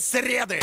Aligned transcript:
Среды! 0.00 0.60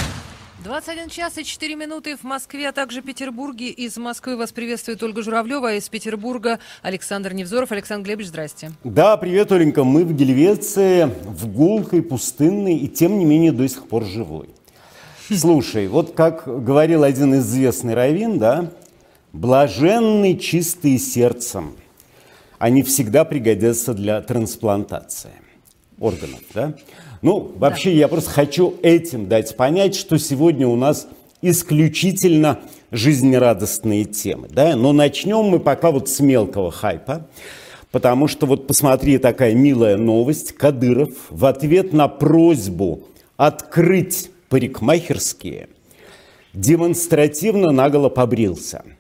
21 0.64 1.10
час 1.10 1.38
и 1.38 1.44
4 1.44 1.76
минуты 1.76 2.18
в 2.18 2.24
Москве, 2.24 2.70
а 2.70 2.72
также 2.72 3.04
Петербурге. 3.04 3.70
Из 3.70 3.96
Москвы 3.96 4.36
вас 4.36 4.52
приветствует 4.52 5.04
Ольга 5.04 5.22
Журавлева, 5.22 5.70
а 5.70 5.74
из 5.74 5.88
Петербурга 5.90 6.60
Александр 6.82 7.34
Невзоров. 7.34 7.72
Александр 7.72 8.08
Глебович, 8.08 8.30
здрасте. 8.30 8.72
Да, 8.84 9.16
привет, 9.16 9.52
Оленька. 9.52 9.84
Мы 9.84 10.06
в 10.06 10.14
Гельвеции, 10.14 11.04
в 11.24 11.48
гулкой, 11.54 12.02
пустынной 12.02 12.78
и 12.78 12.88
тем 12.88 13.20
не 13.20 13.26
менее 13.26 13.52
до 13.52 13.68
сих 13.70 13.88
пор 13.88 14.06
живой. 14.06 14.50
Слушай, 15.32 15.88
вот 15.88 16.16
как 16.16 16.46
говорил 16.64 17.04
один 17.04 17.36
известный 17.36 17.94
раввин, 17.94 18.40
да, 18.40 18.72
блаженный 19.34 20.36
чистые 20.40 20.98
сердцем, 20.98 21.76
они 22.58 22.82
всегда 22.82 23.24
пригодятся 23.24 23.94
для 23.94 24.20
трансплантации 24.22 25.34
органов, 26.00 26.42
да? 26.56 26.74
Ну, 27.22 27.52
вообще, 27.56 27.92
да. 27.92 27.98
я 27.98 28.08
просто 28.08 28.30
хочу 28.30 28.76
этим 28.82 29.28
дать 29.28 29.56
понять, 29.56 29.96
что 29.96 30.18
сегодня 30.18 30.68
у 30.68 30.76
нас 30.76 31.08
исключительно 31.42 32.60
жизнерадостные 32.92 34.06
темы, 34.06 34.48
да? 34.50 34.76
Но 34.76 34.94
начнем 34.94 35.44
мы 35.44 35.60
пока 35.60 35.92
вот 35.92 36.10
с 36.10 36.20
мелкого 36.20 36.72
хайпа, 36.72 37.28
потому 37.92 38.28
что 38.28 38.46
вот 38.46 38.68
посмотри, 38.68 39.18
такая 39.18 39.54
милая 39.54 39.98
новость. 39.98 40.54
Кадыров 40.54 41.12
в 41.30 41.46
ответ 41.46 41.94
на 41.94 42.08
просьбу 42.08 43.04
открыть 43.36 44.30
парикмахерские 44.50 45.70
демонстративно 46.54 47.72
наголо 47.72 48.10
побрился– 48.10 48.84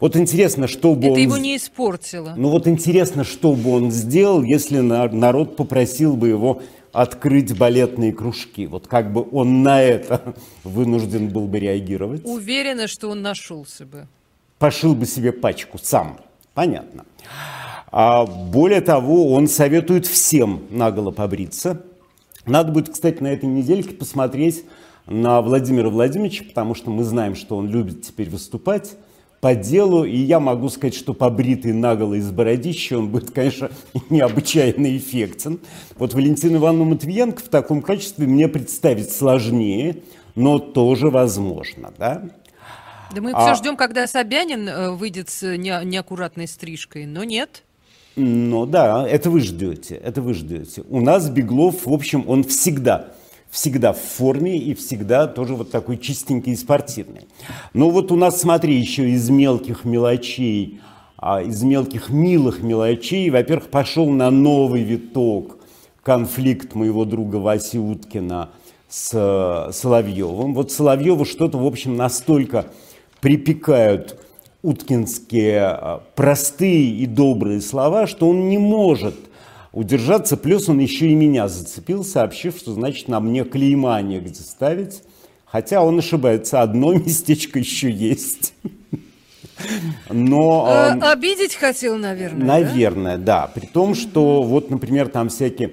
вот 0.00 0.16
интересно, 0.16 0.66
что 0.66 0.94
бы 0.94 1.06
Это 1.06 1.14
он... 1.14 1.18
его 1.18 1.36
не 1.38 1.56
испортило. 1.56 2.34
Ну 2.36 2.50
вот 2.50 2.66
интересно, 2.66 3.24
что 3.24 3.54
бы 3.54 3.70
он 3.70 3.90
сделал, 3.90 4.42
если 4.42 4.80
народ 4.80 5.56
попросил 5.56 6.16
бы 6.16 6.28
его 6.28 6.60
открыть 6.94 7.58
балетные 7.58 8.12
кружки. 8.12 8.66
Вот 8.66 8.86
как 8.86 9.12
бы 9.12 9.26
он 9.32 9.62
на 9.62 9.82
это 9.82 10.34
вынужден 10.64 11.28
был 11.28 11.46
бы 11.46 11.58
реагировать. 11.58 12.22
Уверена, 12.24 12.86
что 12.86 13.10
он 13.10 13.20
нашелся 13.20 13.84
бы. 13.84 14.06
Пошил 14.58 14.94
бы 14.94 15.04
себе 15.04 15.32
пачку 15.32 15.78
сам. 15.82 16.18
Понятно. 16.54 17.04
А 17.90 18.24
более 18.24 18.80
того, 18.80 19.32
он 19.32 19.48
советует 19.48 20.06
всем 20.06 20.62
наголо 20.70 21.10
побриться. 21.10 21.84
Надо 22.46 22.70
будет, 22.70 22.90
кстати, 22.90 23.20
на 23.20 23.28
этой 23.28 23.46
недельке 23.46 23.94
посмотреть 23.94 24.64
на 25.06 25.42
Владимира 25.42 25.90
Владимировича, 25.90 26.44
потому 26.44 26.74
что 26.74 26.90
мы 26.90 27.02
знаем, 27.02 27.34
что 27.34 27.56
он 27.56 27.68
любит 27.68 28.02
теперь 28.02 28.30
выступать 28.30 28.96
по 29.44 29.54
делу, 29.54 30.04
и 30.04 30.16
я 30.16 30.40
могу 30.40 30.70
сказать, 30.70 30.94
что 30.94 31.12
побритый 31.12 31.74
наголо 31.74 32.14
из 32.14 32.30
бородища 32.30 32.96
он 32.98 33.10
будет, 33.10 33.30
конечно, 33.30 33.70
необычайно 34.08 34.96
эффектен. 34.96 35.60
Вот 35.98 36.14
Валентину 36.14 36.56
Ивановну 36.56 36.86
Матвиенко 36.86 37.42
в 37.42 37.48
таком 37.48 37.82
качестве 37.82 38.26
мне 38.26 38.48
представить 38.48 39.12
сложнее, 39.12 39.98
но 40.34 40.58
тоже 40.58 41.10
возможно, 41.10 41.92
да? 41.98 42.22
Да 43.14 43.20
мы 43.20 43.32
а... 43.32 43.52
все 43.52 43.62
ждем, 43.62 43.76
когда 43.76 44.06
Собянин 44.06 44.66
э, 44.66 44.90
выйдет 44.92 45.28
с 45.28 45.42
неаккуратной 45.58 46.48
стрижкой, 46.48 47.04
но 47.04 47.22
нет. 47.22 47.64
Ну 48.16 48.64
да, 48.64 49.06
это 49.06 49.28
вы 49.28 49.40
ждете, 49.40 49.96
это 49.96 50.22
вы 50.22 50.32
ждете. 50.32 50.84
У 50.88 51.02
нас 51.02 51.28
Беглов, 51.28 51.84
в 51.84 51.92
общем, 51.92 52.24
он 52.26 52.44
всегда 52.44 53.10
всегда 53.54 53.92
в 53.92 54.00
форме 54.00 54.58
и 54.58 54.74
всегда 54.74 55.28
тоже 55.28 55.54
вот 55.54 55.70
такой 55.70 55.96
чистенький 55.96 56.54
и 56.54 56.56
спортивный. 56.56 57.28
Но 57.72 57.88
вот 57.90 58.10
у 58.10 58.16
нас, 58.16 58.40
смотри, 58.40 58.74
еще 58.74 59.08
из 59.08 59.30
мелких 59.30 59.84
мелочей, 59.84 60.80
а, 61.16 61.40
из 61.40 61.62
мелких 61.62 62.10
милых 62.10 62.64
мелочей, 62.64 63.30
во-первых, 63.30 63.70
пошел 63.70 64.10
на 64.10 64.32
новый 64.32 64.82
виток 64.82 65.58
конфликт 66.02 66.74
моего 66.74 67.04
друга 67.04 67.36
Васи 67.36 67.78
Уткина 67.78 68.50
с 68.88 69.10
э, 69.14 69.72
Соловьевым. 69.72 70.52
Вот 70.52 70.72
Соловьеву 70.72 71.24
что-то, 71.24 71.56
в 71.58 71.64
общем, 71.64 71.96
настолько 71.96 72.66
припекают 73.20 74.18
уткинские 74.62 75.78
э, 75.80 75.98
простые 76.16 76.90
и 76.90 77.06
добрые 77.06 77.60
слова, 77.60 78.08
что 78.08 78.28
он 78.28 78.48
не 78.48 78.58
может– 78.58 79.14
удержаться. 79.74 80.36
Плюс 80.36 80.68
он 80.68 80.78
еще 80.78 81.08
и 81.08 81.14
меня 81.14 81.48
зацепил, 81.48 82.04
сообщив, 82.04 82.56
что 82.56 82.72
значит 82.72 83.08
на 83.08 83.20
мне 83.20 83.44
клейма 83.44 84.00
негде 84.00 84.40
ставить. 84.40 85.02
Хотя 85.44 85.82
он 85.82 85.98
ошибается, 85.98 86.62
одно 86.62 86.92
местечко 86.94 87.58
еще 87.58 87.90
есть. 87.90 88.54
Но... 90.10 90.66
А, 90.68 90.96
э, 90.96 91.12
обидеть 91.12 91.54
хотел, 91.54 91.96
наверное, 91.96 92.46
Наверное, 92.46 93.18
да? 93.18 93.42
да. 93.42 93.50
При 93.54 93.66
том, 93.66 93.94
что 93.94 94.42
вот, 94.42 94.70
например, 94.70 95.08
там 95.08 95.28
всякие 95.28 95.72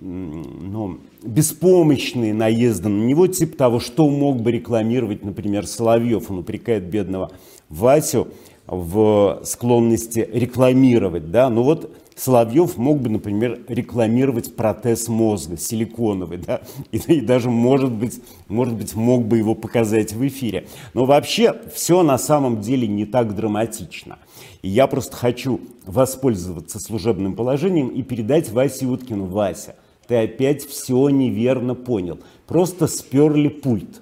ну, 0.00 1.00
беспомощные 1.22 2.34
наезды 2.34 2.88
на 2.88 3.04
него, 3.04 3.26
типа 3.26 3.56
того, 3.56 3.80
что 3.80 4.08
мог 4.08 4.40
бы 4.40 4.52
рекламировать, 4.52 5.24
например, 5.24 5.66
Соловьев. 5.66 6.30
Он 6.30 6.38
упрекает 6.38 6.84
бедного 6.84 7.32
Васю 7.68 8.28
в 8.66 9.40
склонности 9.44 10.28
рекламировать, 10.32 11.30
да, 11.30 11.48
ну 11.50 11.62
вот 11.62 11.92
Соловьев 12.22 12.76
мог 12.76 13.00
бы, 13.00 13.10
например, 13.10 13.62
рекламировать 13.66 14.54
протез 14.54 15.08
мозга, 15.08 15.56
силиконовый, 15.56 16.38
да, 16.38 16.60
и, 16.92 16.98
и 17.14 17.20
даже, 17.20 17.50
может 17.50 17.90
быть, 17.90 18.22
может 18.46 18.74
быть, 18.74 18.94
мог 18.94 19.26
бы 19.26 19.38
его 19.38 19.56
показать 19.56 20.12
в 20.12 20.24
эфире. 20.28 20.68
Но 20.94 21.04
вообще 21.04 21.52
все 21.74 22.04
на 22.04 22.18
самом 22.18 22.60
деле 22.60 22.86
не 22.86 23.06
так 23.06 23.34
драматично. 23.34 24.20
И 24.62 24.68
я 24.68 24.86
просто 24.86 25.16
хочу 25.16 25.62
воспользоваться 25.84 26.78
служебным 26.78 27.34
положением 27.34 27.88
и 27.88 28.02
передать 28.04 28.52
Васе 28.52 28.86
Уткину. 28.86 29.24
Вася, 29.24 29.74
ты 30.06 30.14
опять 30.14 30.64
все 30.64 31.08
неверно 31.08 31.74
понял. 31.74 32.20
Просто 32.46 32.86
сперли 32.86 33.48
пульт 33.48 34.00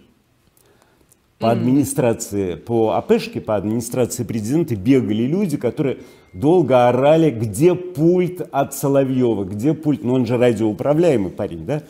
по 1.39 1.51
администрации, 1.51 2.57
по 2.57 2.91
АПшке, 2.91 3.41
по 3.41 3.57
администрации 3.57 4.25
президента 4.25 4.77
бегали 4.77 5.23
люди, 5.23 5.57
которые 5.57 6.01
долго 6.33 6.89
орали, 6.89 7.31
где 7.31 7.75
пульт 7.75 8.47
от 8.53 8.75
Соловьева, 8.75 9.45
где 9.45 9.75
пульт, 9.75 10.05
ну 10.05 10.15
он 10.15 10.27
же 10.27 10.37
радиоуправляемый 10.37 11.31
парень, 11.31 11.65
да? 11.65 11.83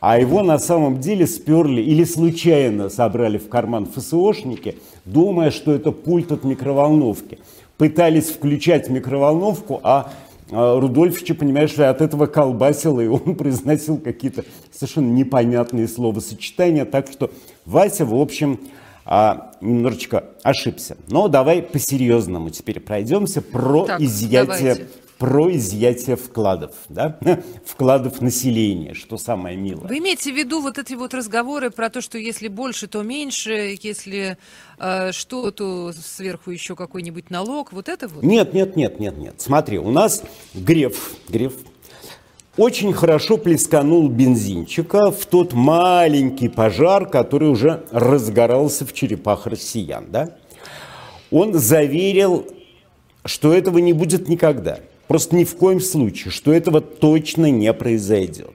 А 0.00 0.18
его 0.18 0.42
на 0.42 0.58
самом 0.58 0.98
деле 0.98 1.28
сперли 1.28 1.80
или 1.80 2.02
случайно 2.02 2.88
собрали 2.88 3.38
в 3.38 3.48
карман 3.48 3.86
ФСОшники, 3.86 4.78
думая, 5.04 5.52
что 5.52 5.72
это 5.72 5.92
пульт 5.92 6.32
от 6.32 6.42
микроволновки. 6.42 7.38
Пытались 7.78 8.30
включать 8.30 8.90
микроволновку, 8.90 9.80
а, 9.84 10.10
а 10.50 10.80
Рудольфича, 10.80 11.36
понимаешь, 11.36 11.78
от 11.78 12.00
этого 12.00 12.26
колбасило, 12.26 13.00
и 13.00 13.06
он 13.06 13.34
произносил 13.38 13.96
какие-то 13.96 14.44
совершенно 14.72 15.12
непонятные 15.12 15.86
словосочетания. 15.86 16.84
Так 16.84 17.06
что 17.12 17.30
Вася, 17.64 18.04
в 18.04 18.14
общем, 18.16 18.58
а, 19.04 19.52
немножечко 19.60 20.24
ошибся. 20.42 20.96
Но 21.08 21.28
давай 21.28 21.62
по-серьезному 21.62 22.50
теперь 22.50 22.80
пройдемся 22.80 23.42
про 23.42 23.86
так, 23.86 24.00
изъятие 24.00 24.88
про 25.22 25.54
изъятие 25.54 26.16
вкладов, 26.16 26.74
да? 26.88 27.16
вкладов 27.64 28.20
населения, 28.20 28.92
что 28.92 29.18
самое 29.18 29.56
милое. 29.56 29.86
Вы 29.86 29.98
имеете 29.98 30.32
в 30.32 30.36
виду 30.36 30.60
вот 30.60 30.78
эти 30.78 30.94
вот 30.94 31.14
разговоры 31.14 31.70
про 31.70 31.90
то, 31.90 32.00
что 32.00 32.18
если 32.18 32.48
больше, 32.48 32.88
то 32.88 33.02
меньше, 33.02 33.78
если 33.80 34.36
э, 34.80 35.12
что, 35.12 35.52
то 35.52 35.92
сверху 35.92 36.50
еще 36.50 36.74
какой-нибудь 36.74 37.30
налог, 37.30 37.72
вот 37.72 37.88
это 37.88 38.08
вот? 38.08 38.24
Нет, 38.24 38.52
нет, 38.52 38.74
нет, 38.74 38.98
нет, 38.98 39.16
нет. 39.16 39.34
Смотри, 39.38 39.78
у 39.78 39.92
нас 39.92 40.24
Греф, 40.54 41.14
Греф 41.28 41.52
очень 42.56 42.92
хорошо 42.92 43.38
плесканул 43.38 44.08
бензинчика 44.08 45.10
в 45.10 45.24
тот 45.26 45.52
маленький 45.52 46.48
пожар, 46.48 47.08
который 47.08 47.48
уже 47.48 47.84
разгорался 47.90 48.84
в 48.84 48.92
черепах 48.92 49.46
россиян. 49.46 50.06
Да? 50.10 50.36
Он 51.30 51.54
заверил, 51.54 52.46
что 53.24 53.52
этого 53.52 53.78
не 53.78 53.92
будет 53.92 54.28
никогда. 54.28 54.80
Просто 55.08 55.36
ни 55.36 55.44
в 55.44 55.56
коем 55.56 55.80
случае, 55.80 56.30
что 56.30 56.52
этого 56.52 56.80
точно 56.80 57.50
не 57.50 57.72
произойдет. 57.72 58.52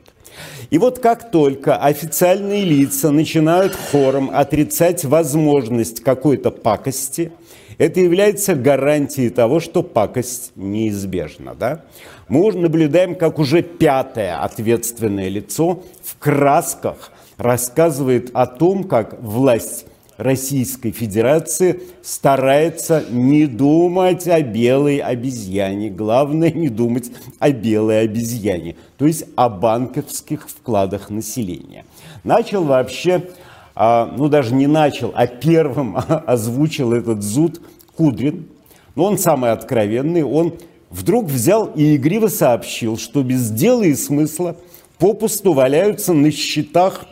И 0.70 0.78
вот 0.78 1.00
как 1.00 1.32
только 1.32 1.78
официальные 1.78 2.66
лица 2.66 3.10
начинают 3.10 3.76
хором 3.76 4.30
отрицать 4.32 5.06
возможность 5.06 6.04
какой-то 6.04 6.52
пакости– 6.52 7.32
это 7.78 8.00
является 8.00 8.56
гарантией 8.56 9.30
того, 9.30 9.60
что 9.60 9.84
пакость 9.84 10.52
неизбежна. 10.56 11.56
Да? 11.56 11.86
Мы 12.28 12.52
наблюдаем, 12.54 13.16
как 13.16 13.40
уже 13.40 13.62
пятое 13.62 14.42
ответственное 14.42 15.30
лицо 15.30 15.84
в 16.04 16.18
красках 16.18 17.12
рассказывает 17.38 18.32
о 18.34 18.48
том, 18.48 18.84
как 18.84 19.22
власть 19.22 19.86
Российской 20.18 20.92
Федерации 20.92 21.82
старается 22.02 23.06
не 23.10 23.46
думать 23.46 24.28
о 24.28 24.42
белой 24.42 24.98
обезьяне. 24.98 25.92
Главное 25.92 26.52
не 26.52 26.70
думать 26.70 27.12
о 27.38 27.52
белой 27.52 28.02
обезьяне, 28.02 28.76
то 28.98 29.06
есть 29.06 29.26
о 29.36 29.48
банковских 29.50 30.50
вкладах 30.50 31.12
населения. 31.12 31.86
Начал 32.24 32.64
вообще 32.64 33.30
а, 33.80 34.12
ну 34.18 34.28
даже 34.28 34.56
не 34.56 34.66
начал, 34.66 35.12
а 35.16 35.28
первым 35.28 35.98
озвучил 36.26 36.94
этот 36.94 37.22
зуд 37.22 37.62
Кудрин. 37.96 38.48
Но 38.96 39.06
он 39.06 39.20
самый 39.20 39.52
откровенный, 39.52 40.24
он 40.24 40.56
вдруг 40.90 41.26
взял 41.26 41.68
и 41.76 41.96
игриво 41.96 42.28
сообщил, 42.28 42.98
что 42.98 43.22
без 43.22 43.52
дела 43.52 43.84
и 43.84 43.94
смысла 43.94 44.58
попусту 44.98 45.54
валяются 45.54 46.14
на 46.14 46.32
счетах 46.32 47.06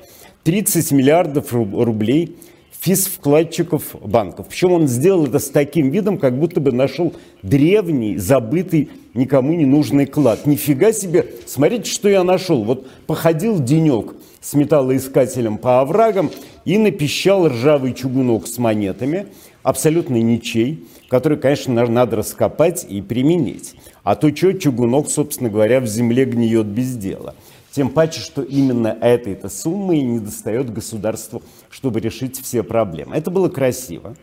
30 0.44 0.92
миллиардов 0.92 1.54
рублей 1.54 2.36
физ-вкладчиков 2.82 3.96
банков. 4.04 4.48
Причем 4.50 4.72
он 4.72 4.88
сделал 4.88 5.26
это 5.26 5.40
с 5.40 5.50
таким 5.50 5.90
видом, 5.90 6.18
как 6.18 6.38
будто 6.40 6.60
бы 6.60 6.72
нашел 6.72 7.14
древний, 7.44 8.18
забытый, 8.18 8.90
никому 9.14 9.54
не 9.54 9.66
нужный 9.66 10.06
клад. 10.06 10.46
Нифига 10.46 10.92
себе, 10.92 11.28
смотрите, 11.46 11.90
что 11.90 12.10
я 12.10 12.24
нашел. 12.24 12.64
Вот 12.64 12.88
походил 13.08 13.60
денек 13.60 14.16
с 14.46 14.54
металлоискателем 14.54 15.58
по 15.58 15.82
оврагам 15.82 16.30
и 16.66 16.78
напищал 16.78 17.48
ржавый 17.48 17.94
чугунок 17.94 18.46
с 18.46 18.60
монетами, 18.60 19.28
абсолютно 19.64 20.22
ничей, 20.22 20.88
который, 21.10 21.40
конечно, 21.40 21.74
надо 21.88 22.18
раскопать 22.18 22.86
и 22.88 23.02
применить. 23.02 23.74
А 24.04 24.16
то 24.16 24.34
что 24.36 24.54
чугунок, 24.54 25.10
собственно 25.10 25.50
говоря, 25.50 25.80
в 25.80 25.88
земле 25.88 26.26
гниет 26.26 26.68
без 26.68 26.96
дела. 26.96 27.34
Тем 27.72 27.90
паче, 27.90 28.22
что 28.22 28.44
именно 28.44 28.96
этой-то 29.02 29.50
суммы 29.50 29.98
и 29.98 30.04
не 30.04 30.20
достает 30.20 30.72
государству, 30.72 31.42
чтобы 31.72 32.00
решить 32.00 32.40
все 32.40 32.62
проблемы. 32.62 33.16
Это 33.16 33.32
было 33.32 33.50
красиво. 33.50 34.16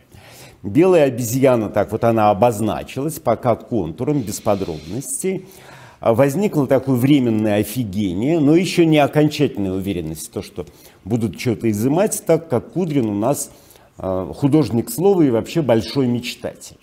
Белая 0.63 1.03
обезьяна, 1.03 1.67
так 1.67 1.91
вот 1.91 2.05
она 2.05 2.29
обозначилась, 2.29 3.19
пока 3.19 3.55
контуром, 3.55 4.21
без 4.21 4.39
подробностей. 4.39 5.45
Возникло 6.11 6.67
такое 6.67 6.97
временное 6.97 7.61
офигение, 7.61 8.39
но 8.41 8.57
еще 8.57 8.85
не 8.85 8.97
окончательная 8.97 9.71
уверенность 9.71 10.27
в 10.27 10.31
том, 10.31 10.43
что 10.43 10.65
будут 11.05 11.39
что-то 11.39 11.71
изымать, 11.71 12.23
так 12.25 12.49
как 12.49 12.73
Кудрин 12.73 13.05
у 13.05 13.13
нас 13.13 13.51
а, 13.97 14.29
художник 14.33 14.89
слова 14.89 15.21
и 15.21 15.29
вообще 15.29 15.61
большой 15.61 16.07
мечтатель. 16.07 16.77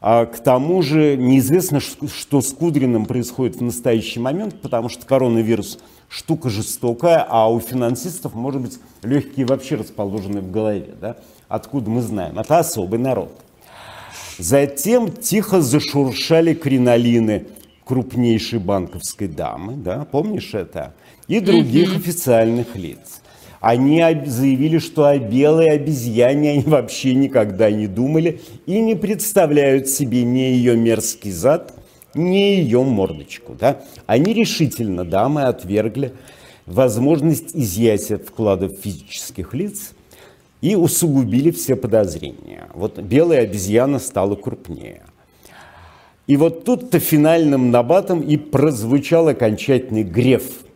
А 0.00 0.24
к 0.24 0.38
тому 0.38 0.80
же 0.80 1.18
неизвестно, 1.18 1.80
что 1.80 2.40
с 2.40 2.52
Кудриным 2.54 3.04
происходит 3.04 3.56
в 3.56 3.62
настоящий 3.62 4.20
момент, 4.20 4.58
потому 4.62 4.88
что 4.88 5.04
коронавирус 5.04 5.78
штука 6.08 6.48
жестокая, 6.48 7.26
а 7.28 7.50
у 7.50 7.60
финансистов, 7.60 8.34
может 8.34 8.62
быть, 8.62 8.78
легкие 9.02 9.44
вообще 9.44 9.74
расположены 9.74 10.40
в 10.40 10.50
голове. 10.50 10.94
Да? 10.98 11.16
Откуда 11.48 11.90
мы 11.90 12.00
знаем? 12.00 12.38
Это 12.38 12.58
особый 12.58 12.98
народ. 13.00 13.32
Затем 14.38 15.10
тихо 15.12 15.60
зашуршали 15.60 16.54
кринолины 16.54 17.48
крупнейшей 17.88 18.58
банковской 18.58 19.28
дамы, 19.28 19.72
да, 19.74 20.04
помнишь 20.04 20.52
это? 20.52 20.92
И 21.26 21.40
других 21.40 21.94
mm-hmm. 21.94 21.96
официальных 21.96 22.76
лиц. 22.76 23.22
Они 23.60 24.04
заявили, 24.26 24.78
что 24.78 25.06
о 25.06 25.18
белой 25.18 25.70
обезьяне 25.70 26.50
они 26.52 26.62
вообще 26.62 27.14
никогда 27.14 27.70
не 27.70 27.86
думали 27.86 28.42
и 28.66 28.78
не 28.80 28.94
представляют 28.94 29.88
себе 29.88 30.22
ни 30.22 30.40
ее 30.40 30.76
мерзкий 30.76 31.32
зад, 31.32 31.74
ни 32.14 32.36
ее 32.36 32.84
мордочку. 32.84 33.56
Да? 33.58 33.80
Они 34.06 34.34
решительно, 34.34 35.04
дамы, 35.04 35.44
отвергли 35.44 36.12
возможность 36.66 37.56
изъятия 37.56 38.18
вкладов 38.18 38.72
физических 38.82 39.54
лиц 39.54 39.92
и 40.60 40.76
усугубили 40.76 41.50
все 41.50 41.74
подозрения. 41.74 42.68
Вот 42.74 42.98
белая 42.98 43.44
обезьяна 43.44 43.98
стала 43.98 44.36
крупнее. 44.36 45.02
И 46.28 46.36
вот 46.36 46.64
тут-то 46.64 47.00
финальным 47.00 47.72
набатом 47.72 48.20
и 48.20 48.36
прозвучал 48.36 49.26
окончательный 49.26 50.04
греф– 50.04 50.44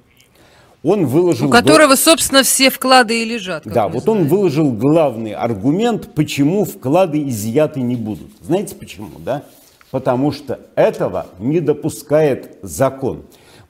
он 0.83 1.07
выложил... 1.07 1.47
У 1.47 1.51
которого, 1.51 1.95
собственно, 1.95 2.43
все 2.43 2.69
вклады 2.71 3.23
и 3.23 3.25
лежат. 3.25 3.63
Да, 3.65 3.89
вот 3.89 4.05
знаем. 4.05 4.23
он 4.23 4.29
выложил 4.29 4.73
главный 4.73 5.33
аргумент, 5.33 6.13
почему 6.15 6.65
вклады 6.65 7.23
изъяты 7.29 7.81
не 7.81 7.95
будут. 7.95 8.31
Знаете 8.41 8.75
почему, 8.75 9.19
да? 9.19 9.45
Потому 9.93 10.33
что 10.33 10.59
этого 10.75 11.27
не 11.39 11.61
допускает 11.61 12.57
закон. 12.63 13.23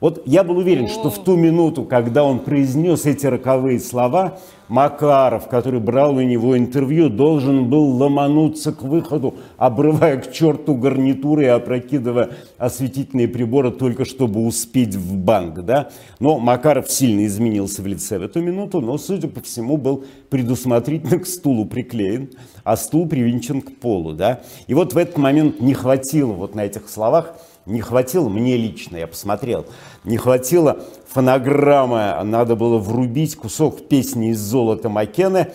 Вот 0.03 0.23
я 0.25 0.43
был 0.43 0.57
уверен, 0.57 0.89
что 0.89 1.09
в 1.09 1.23
ту 1.23 1.37
минуту, 1.37 1.85
когда 1.85 2.25
он 2.25 2.39
произнес 2.39 3.05
эти 3.05 3.25
роковые 3.25 3.79
слова, 3.79 4.37
Макаров, 4.67 5.47
который 5.47 5.79
брал 5.79 6.17
у 6.17 6.21
него 6.21 6.57
интервью, 6.57 7.07
должен 7.07 7.69
был 7.69 7.85
ломануться 7.95 8.73
к 8.73 8.81
выходу, 8.81 9.35
обрывая 9.55 10.17
к 10.17 10.29
черту 10.29 10.75
гарнитуры 10.75 11.43
и 11.43 11.47
опрокидывая 11.47 12.31
осветительные 12.57 13.29
приборы 13.29 13.71
только 13.71 14.03
чтобы 14.03 14.45
успеть 14.45 14.93
в 14.93 15.15
банк. 15.15 15.61
Да? 15.63 15.89
Но 16.19 16.37
Макаров 16.37 16.91
сильно 16.91 17.25
изменился 17.25 17.81
в 17.81 17.87
лице 17.87 18.19
в 18.19 18.23
эту 18.23 18.41
минуту, 18.41 18.81
но, 18.81 18.97
судя 18.97 19.29
по 19.29 19.39
всему, 19.39 19.77
был 19.77 20.03
предусмотрительно 20.29 21.19
к 21.19 21.25
стулу 21.25 21.65
приклеен, 21.65 22.31
а 22.65 22.75
стул 22.75 23.07
привинчен 23.07 23.61
к 23.61 23.77
полу. 23.77 24.11
Да? 24.11 24.41
И 24.67 24.73
вот 24.73 24.91
в 24.91 24.97
этот 24.97 25.17
момент 25.17 25.61
не 25.61 25.73
хватило 25.73 26.33
вот 26.33 26.55
на 26.55 26.65
этих 26.65 26.89
словах 26.89 27.37
не 27.65 27.81
хватило, 27.81 28.29
мне 28.29 28.57
лично, 28.57 28.97
я 28.97 29.07
посмотрел, 29.07 29.65
не 30.03 30.17
хватило 30.17 30.83
фонограммы, 31.07 32.21
надо 32.23 32.55
было 32.55 32.77
врубить 32.77 33.35
кусок 33.35 33.87
песни 33.87 34.31
из 34.31 34.39
золота 34.39 34.89
Маккена, 34.89 35.49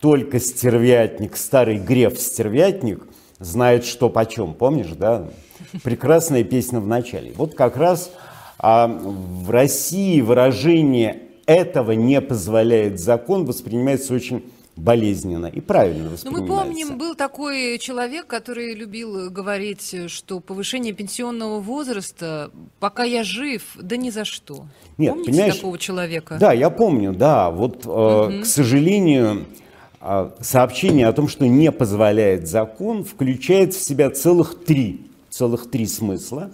только 0.00 0.38
стервятник, 0.40 1.36
старый 1.36 1.78
греф 1.78 2.20
стервятник, 2.20 3.06
знает, 3.38 3.84
что 3.84 4.10
почем, 4.10 4.54
помнишь, 4.54 4.92
да? 4.98 5.28
Прекрасная 5.82 6.44
песня 6.44 6.80
в 6.80 6.86
начале. 6.86 7.32
Вот 7.36 7.54
как 7.54 7.76
раз 7.76 8.10
а, 8.58 8.86
в 8.86 9.50
России 9.50 10.20
выражение 10.20 11.22
«этого 11.46 11.92
не 11.92 12.20
позволяет 12.20 13.00
закон» 13.00 13.44
воспринимается 13.46 14.14
очень 14.14 14.44
болезненно 14.76 15.46
и 15.46 15.60
правильно 15.60 16.10
воспринимается. 16.10 16.46
Ну, 16.52 16.56
мы 16.56 16.64
помним, 16.64 16.98
был 16.98 17.14
такой 17.14 17.78
человек, 17.78 18.26
который 18.26 18.74
любил 18.74 19.30
говорить, 19.30 19.94
что 20.08 20.40
повышение 20.40 20.92
пенсионного 20.92 21.60
возраста, 21.60 22.50
пока 22.80 23.04
я 23.04 23.22
жив, 23.22 23.62
да 23.80 23.96
ни 23.96 24.10
за 24.10 24.24
что. 24.24 24.66
Нет, 24.98 25.12
Помните 25.12 25.30
понимаешь, 25.30 25.56
такого 25.56 25.78
человека? 25.78 26.36
Да, 26.40 26.52
я 26.52 26.70
помню, 26.70 27.12
да. 27.12 27.50
Вот, 27.50 27.86
угу. 27.86 28.42
к 28.42 28.46
сожалению, 28.46 29.46
э, 30.00 30.30
сообщение 30.40 31.06
о 31.06 31.12
том, 31.12 31.28
что 31.28 31.46
не 31.46 31.70
позволяет 31.70 32.48
закон, 32.48 33.04
включает 33.04 33.74
в 33.74 33.80
себя 33.80 34.10
целых 34.10 34.64
три, 34.64 35.06
целых 35.30 35.70
три 35.70 35.86
смысла. 35.86 36.50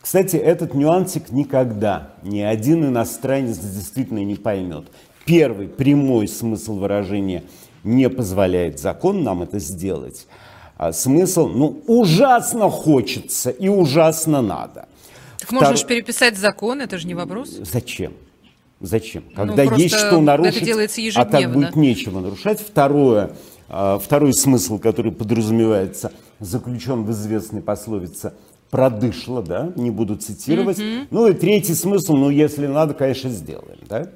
Кстати, 0.00 0.36
этот 0.36 0.74
нюансик 0.74 1.30
никогда 1.30 2.12
ни 2.22 2.40
один 2.40 2.86
иностранец 2.86 3.58
действительно 3.58 4.24
не 4.24 4.36
поймет. 4.36 4.86
Первый 5.28 5.68
прямой 5.68 6.26
смысл 6.26 6.78
выражения 6.78 7.44
не 7.84 8.08
позволяет 8.08 8.80
закон 8.80 9.22
нам 9.22 9.42
это 9.42 9.58
сделать. 9.58 10.26
А 10.78 10.90
смысл, 10.92 11.48
ну, 11.48 11.82
ужасно 11.86 12.70
хочется 12.70 13.50
и 13.50 13.68
ужасно 13.68 14.40
надо. 14.40 14.88
Так 15.38 15.48
Втор... 15.48 15.60
можно 15.60 15.76
же 15.76 15.84
переписать 15.84 16.38
закон, 16.38 16.80
это 16.80 16.96
же 16.96 17.06
не 17.06 17.12
вопрос. 17.12 17.50
Зачем? 17.50 18.14
Зачем? 18.80 19.24
Ну, 19.28 19.34
Когда 19.34 19.64
ну, 19.64 19.76
есть 19.76 19.96
что 19.96 20.18
нарушить, 20.18 21.14
а 21.14 21.24
так 21.26 21.52
будет 21.52 21.76
нечего 21.76 22.20
нарушать. 22.20 22.60
Второе, 22.60 23.32
а, 23.68 23.98
второй 23.98 24.32
смысл, 24.32 24.78
который 24.78 25.12
подразумевается, 25.12 26.10
заключен 26.40 27.04
в 27.04 27.10
известной 27.10 27.60
пословице 27.60 28.32
«продышло», 28.70 29.42
да, 29.42 29.72
не 29.76 29.90
буду 29.90 30.16
цитировать. 30.16 30.78
Mm-hmm. 30.78 31.08
Ну 31.10 31.26
и 31.26 31.34
третий 31.34 31.74
смысл, 31.74 32.16
ну 32.16 32.30
если 32.30 32.66
надо, 32.66 32.94
конечно, 32.94 33.28
сделаем, 33.28 33.78
да. 33.86 34.08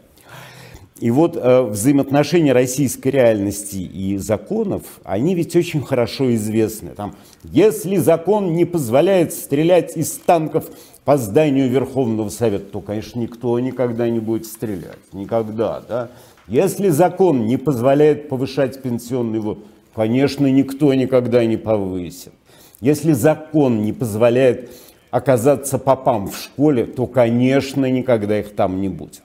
И 1.02 1.10
вот 1.10 1.36
э, 1.36 1.62
взаимоотношения 1.62 2.52
российской 2.52 3.08
реальности 3.08 3.78
и 3.78 4.16
законов, 4.18 4.82
они 5.02 5.34
ведь 5.34 5.56
очень 5.56 5.82
хорошо 5.82 6.32
известны. 6.36 6.90
Там, 6.90 7.16
если 7.42 7.96
закон 7.96 8.52
не 8.52 8.64
позволяет 8.64 9.32
стрелять 9.32 9.96
из 9.96 10.12
танков 10.12 10.66
по 11.04 11.16
зданию 11.16 11.68
Верховного 11.68 12.28
Совета, 12.28 12.66
то, 12.66 12.80
конечно, 12.80 13.18
никто 13.18 13.58
никогда 13.58 14.08
не 14.08 14.20
будет 14.20 14.46
стрелять. 14.46 15.12
Никогда, 15.12 15.82
да? 15.88 16.10
Если 16.46 16.88
закон 16.90 17.46
не 17.46 17.56
позволяет 17.56 18.28
повышать 18.28 18.80
пенсионный 18.80 19.40
возраст, 19.40 19.66
конечно, 19.96 20.46
никто 20.46 20.94
никогда 20.94 21.44
не 21.44 21.56
повысит. 21.56 22.32
Если 22.80 23.10
закон 23.10 23.82
не 23.82 23.92
позволяет 23.92 24.70
оказаться 25.12 25.78
попам 25.78 26.26
в 26.26 26.36
школе, 26.36 26.86
то, 26.86 27.06
конечно, 27.06 27.88
никогда 27.88 28.40
их 28.40 28.56
там 28.56 28.80
не 28.80 28.88
будет. 28.88 29.22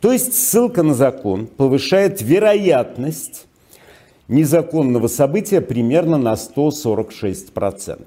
То 0.00 0.10
есть 0.10 0.34
ссылка 0.34 0.82
на 0.82 0.94
закон 0.94 1.46
повышает 1.46 2.22
вероятность 2.22 3.46
незаконного 4.28 5.08
события 5.08 5.60
примерно 5.60 6.16
на 6.16 6.32
146%. 6.32 7.98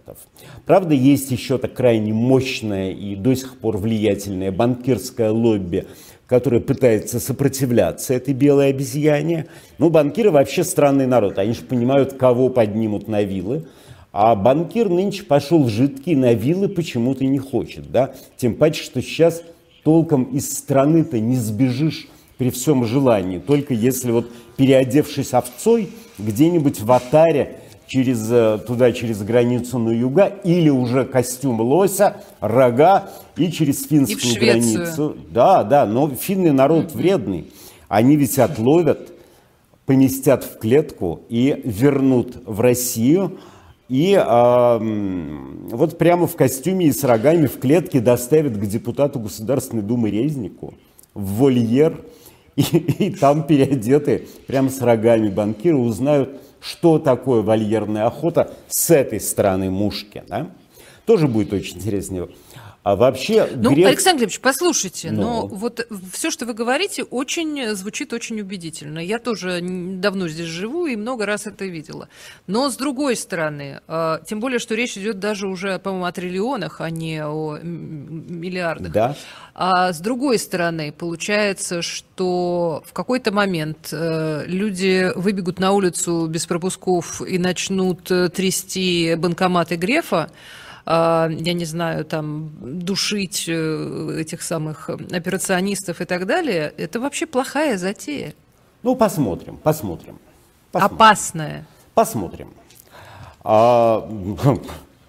Правда, 0.65 0.93
есть 0.95 1.29
еще 1.29 1.59
так 1.59 1.74
крайне 1.75 2.13
мощное 2.13 2.91
и 2.91 3.15
до 3.15 3.36
сих 3.36 3.57
пор 3.59 3.77
влиятельное 3.77 4.51
банкирское 4.51 5.29
лобби, 5.29 5.86
которое 6.25 6.62
пытается 6.62 7.19
сопротивляться 7.19 8.15
этой 8.15 8.33
белой 8.33 8.69
обезьяне. 8.69 9.45
Ну, 9.77 9.91
банкиры 9.91 10.31
вообще 10.31 10.63
странный 10.63 11.05
народ. 11.05 11.38
Они 11.38 11.53
же 11.53 11.62
понимают, 11.62 12.13
кого 12.13 12.50
поднимут 12.50 13.07
на 13.07 13.21
вилы. 13.21 13.67
А 14.11 14.35
банкир 14.35 14.89
нынче 14.89 15.23
пошел 15.23 15.67
жидкий, 15.67 16.15
на 16.15 16.33
вилы 16.33 16.67
почему-то 16.67 17.25
не 17.25 17.39
хочет. 17.39 17.91
Да? 17.91 18.13
Тем 18.37 18.55
паче, 18.55 18.83
что 18.83 19.01
сейчас 19.01 19.43
толком 19.83 20.23
из 20.23 20.51
страны-то 20.51 21.19
не 21.19 21.35
сбежишь 21.35 22.07
при 22.37 22.49
всем 22.49 22.85
желании, 22.85 23.37
только 23.39 23.73
если 23.73 24.11
вот 24.11 24.29
переодевшись 24.55 25.33
овцой 25.33 25.89
где-нибудь 26.17 26.79
в 26.79 26.91
Атаре 26.91 27.59
через, 27.89 28.31
э, 28.31 28.59
туда 28.65 28.91
через 28.93 29.21
границу 29.23 29.77
на 29.77 29.89
юга, 29.89 30.27
или 30.43 30.69
уже 30.69 31.05
костюм 31.05 31.59
лося, 31.59 32.17
рога 32.39 33.09
и 33.35 33.51
через 33.51 33.85
финскую 33.85 34.35
и 34.35 34.39
границу. 34.39 35.17
Да, 35.31 35.63
да, 35.63 35.85
но 35.85 36.09
финный 36.09 36.51
народ 36.51 36.85
mm-hmm. 36.85 36.97
вредный. 36.97 37.51
Они 37.89 38.15
ведь 38.15 38.37
отловят, 38.37 39.11
поместят 39.85 40.43
в 40.43 40.59
клетку 40.59 41.21
и 41.29 41.59
вернут 41.65 42.37
в 42.45 42.61
Россию. 42.61 43.39
И 43.89 44.13
э, 44.13 44.79
вот 45.72 45.98
прямо 45.98 46.27
в 46.27 46.36
костюме 46.36 46.86
и 46.86 46.91
с 46.91 47.03
рогами 47.03 47.48
в 47.48 47.60
клетке 47.60 48.00
доставят 48.00 48.55
к 48.55 48.65
депутату 48.65 49.19
Государственной 49.19 49.81
Думы 49.81 50.12
Резнику 50.12 50.75
в 51.15 51.38
вольер. 51.38 52.00
И, 52.55 52.62
и 52.62 53.10
там 53.10 53.43
переодеты 53.43 54.27
прямо 54.46 54.69
с 54.69 54.81
рогами 54.81 55.29
банкиры 55.29 55.77
узнают, 55.77 56.39
что 56.60 57.00
такое 57.00 57.41
вольерная 57.41 58.05
охота 58.05 58.53
с 58.67 58.91
этой 58.91 59.19
стороны 59.19 59.72
мушки. 59.72 60.24
Да? 60.27 60.51
Тоже 61.05 61.27
будет 61.27 61.51
очень 61.53 61.77
интересно. 61.77 62.27
А 62.81 62.95
вообще 62.95 63.48
ну, 63.55 63.74
грех... 63.74 63.88
Александр 63.88 64.19
Глебович, 64.19 64.39
послушайте, 64.39 65.12
Ну. 65.12 65.21
но 65.21 65.48
вот 65.48 65.86
все, 66.13 66.31
что 66.31 66.45
вы 66.45 66.53
говорите, 66.53 67.03
очень 67.03 67.75
звучит 67.75 68.13
очень 68.13 68.39
убедительно. 68.39 69.00
Я 69.00 69.19
тоже 69.19 69.59
давно 69.62 70.29
здесь 70.29 70.48
живу 70.48 70.88
и 70.88 70.95
много 70.95 71.25
раз 71.25 71.45
это 71.45 71.65
видела. 71.65 72.07
Но 72.48 72.69
с 72.69 72.77
другой 72.77 73.17
стороны, 73.17 73.81
э, 73.86 74.19
тем 74.25 74.39
более, 74.39 74.59
что 74.59 74.75
речь 74.75 74.98
идет 74.98 75.19
даже 75.19 75.48
уже, 75.48 75.77
по-моему, 75.77 76.05
о 76.05 76.12
триллионах, 76.13 76.79
а 76.79 76.89
не 76.89 77.21
о 77.25 77.59
миллиардах. 77.62 78.93
Да. 78.93 79.15
А 79.53 79.91
с 79.91 80.00
другой 80.00 80.39
стороны, 80.39 80.93
получается, 80.93 81.81
что 81.81 82.81
в 82.86 82.93
какой-то 82.93 83.33
момент 83.33 83.89
э, 83.91 84.45
люди 84.48 85.12
выбегут 85.15 85.59
на 85.59 85.74
улицу 85.74 86.27
без 86.27 86.45
пропусков 86.45 87.21
и 87.21 87.38
начнут 87.38 88.09
э, 88.09 88.29
трясти 88.29 89.15
банкоматы 89.17 89.75
Грефа, 89.75 90.19
а, 90.19 90.31
я 90.86 91.53
не 91.53 91.65
знаю, 91.65 92.05
там, 92.05 92.51
душить 92.62 93.45
э, 93.48 94.17
этих 94.19 94.41
самых 94.41 94.89
операционистов 94.89 96.01
и 96.01 96.05
так 96.05 96.25
далее, 96.25 96.74
это 96.77 97.00
вообще 97.00 97.25
плохая 97.25 97.77
затея. 97.77 98.33
Ну, 98.83 98.95
посмотрим, 98.95 99.57
посмотрим. 99.57 100.17
посмотрим. 100.71 100.95
Опасная. 100.95 101.65
Посмотрим. 101.93 102.50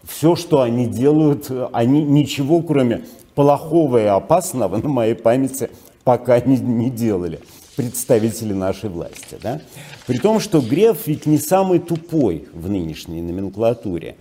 все, 0.05 0.37
что 0.37 0.61
они 0.61 0.87
делают, 0.87 1.51
они 1.73 2.03
ничего, 2.03 2.63
кроме 2.63 3.05
плохого 3.35 4.03
и 4.03 4.07
опасного, 4.07 4.77
на 4.83 4.89
моей 4.89 5.15
памяти, 5.15 5.71
пока 6.05 6.41
не, 6.41 6.59
не 6.59 6.91
делали 6.91 7.41
представители 7.77 8.53
нашей 8.53 8.91
власти. 8.91 9.39
Да? 9.43 9.61
При 10.07 10.19
том, 10.19 10.41
что 10.41 10.61
Греф 10.61 11.07
ведь 11.07 11.27
не 11.27 11.39
самый 11.39 11.79
тупой 11.79 12.47
в 12.53 12.69
нынешней 12.69 13.23
номенклатуре. 13.23 14.17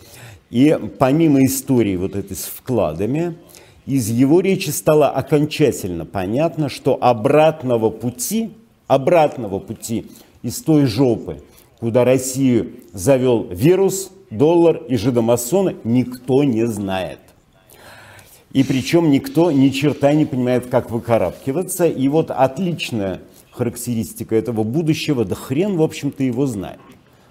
И 0.49 0.77
помимо 0.97 1.45
истории 1.45 1.95
вот 1.95 2.15
этой 2.15 2.35
с 2.35 2.45
вкладами, 2.45 3.35
из 3.85 4.09
его 4.09 4.39
речи 4.41 4.69
стало 4.69 5.09
окончательно 5.09 6.05
понятно, 6.05 6.69
что 6.69 6.97
обратного 6.99 7.89
пути, 7.89 8.51
обратного 8.87 9.59
пути 9.59 10.07
из 10.41 10.61
той 10.61 10.85
жопы, 10.85 11.41
куда 11.79 12.03
Россию 12.03 12.71
завел 12.93 13.47
вирус, 13.49 14.11
доллар 14.29 14.77
и 14.87 14.95
жидомасоны, 14.95 15.75
никто 15.83 16.43
не 16.43 16.65
знает. 16.67 17.19
И 18.51 18.63
причем 18.63 19.11
никто 19.11 19.51
ни 19.51 19.69
черта 19.69 20.13
не 20.13 20.25
понимает, 20.25 20.67
как 20.67 20.89
выкарабкиваться. 20.89 21.87
И 21.87 22.07
вот 22.07 22.31
отличная 22.31 23.21
характеристика 23.51 24.35
этого 24.35 24.63
будущего, 24.63 25.23
да 25.23 25.35
хрен, 25.35 25.77
в 25.77 25.83
общем-то, 25.83 26.23
его 26.23 26.47
знает. 26.47 26.79